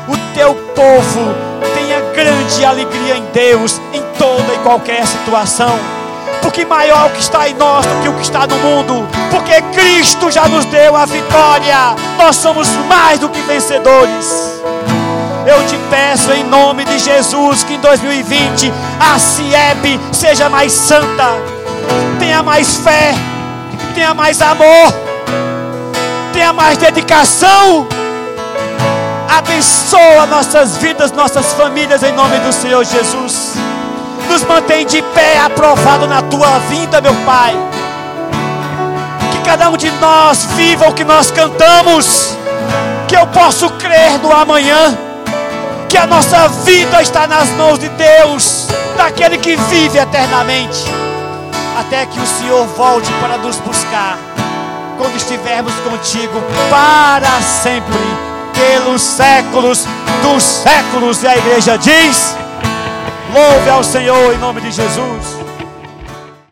o 0.06 0.16
teu 0.34 0.54
povo 0.54 1.34
tenha 1.74 2.00
grande 2.14 2.64
alegria 2.64 3.16
em 3.16 3.24
Deus 3.32 3.80
em 3.92 4.02
toda 4.16 4.54
e 4.54 4.58
qualquer 4.58 5.04
situação. 5.04 5.99
Porque 6.42 6.64
maior 6.64 7.06
o 7.06 7.10
que 7.10 7.20
está 7.20 7.48
em 7.48 7.54
nós 7.54 7.84
do 7.86 8.02
que 8.02 8.08
o 8.08 8.14
que 8.14 8.22
está 8.22 8.46
no 8.46 8.56
mundo. 8.56 9.08
Porque 9.30 9.60
Cristo 9.72 10.30
já 10.30 10.48
nos 10.48 10.64
deu 10.66 10.96
a 10.96 11.04
vitória. 11.04 11.94
Nós 12.18 12.36
somos 12.36 12.68
mais 12.88 13.18
do 13.18 13.28
que 13.28 13.40
vencedores. 13.42 14.60
Eu 15.46 15.66
te 15.66 15.76
peço 15.88 16.32
em 16.32 16.44
nome 16.44 16.84
de 16.84 16.98
Jesus 16.98 17.64
que 17.64 17.74
em 17.74 17.80
2020 17.80 18.72
a 19.00 19.18
CIEP 19.18 19.98
seja 20.12 20.48
mais 20.50 20.70
santa, 20.70 21.28
tenha 22.18 22.42
mais 22.42 22.76
fé, 22.76 23.14
tenha 23.94 24.12
mais 24.12 24.40
amor, 24.42 24.94
tenha 26.32 26.52
mais 26.52 26.76
dedicação. 26.76 27.88
Abençoa 29.28 30.26
nossas 30.26 30.76
vidas, 30.76 31.10
nossas 31.12 31.52
famílias 31.54 32.02
em 32.02 32.12
nome 32.12 32.38
do 32.40 32.52
Senhor 32.52 32.84
Jesus. 32.84 33.54
Nos 34.30 34.44
mantém 34.44 34.86
de 34.86 35.02
pé, 35.02 35.40
aprovado 35.40 36.06
na 36.06 36.22
tua 36.22 36.60
vida, 36.60 37.00
meu 37.00 37.14
Pai. 37.26 37.52
Que 39.32 39.40
cada 39.40 39.68
um 39.68 39.76
de 39.76 39.90
nós 39.90 40.44
viva 40.54 40.88
o 40.88 40.94
que 40.94 41.02
nós 41.02 41.32
cantamos. 41.32 42.36
Que 43.08 43.16
eu 43.16 43.26
possa 43.26 43.68
crer 43.70 44.20
no 44.22 44.32
amanhã. 44.32 44.96
Que 45.88 45.98
a 45.98 46.06
nossa 46.06 46.46
vida 46.64 47.02
está 47.02 47.26
nas 47.26 47.48
mãos 47.50 47.80
de 47.80 47.88
Deus, 47.88 48.68
daquele 48.96 49.36
que 49.36 49.56
vive 49.56 49.98
eternamente. 49.98 50.84
Até 51.80 52.06
que 52.06 52.20
o 52.20 52.26
Senhor 52.26 52.64
volte 52.68 53.10
para 53.14 53.36
nos 53.36 53.56
buscar. 53.56 54.16
Quando 54.96 55.16
estivermos 55.16 55.74
contigo 55.80 56.40
para 56.70 57.42
sempre 57.42 57.98
pelos 58.54 59.02
séculos 59.02 59.86
dos 60.22 60.42
séculos. 60.44 61.24
E 61.24 61.26
a 61.26 61.36
igreja 61.36 61.76
diz: 61.76 62.36
Louve 63.32 63.70
ao 63.70 63.84
Senhor 63.84 64.34
em 64.34 64.38
nome 64.38 64.60
de 64.60 64.72
Jesus. 64.72 65.39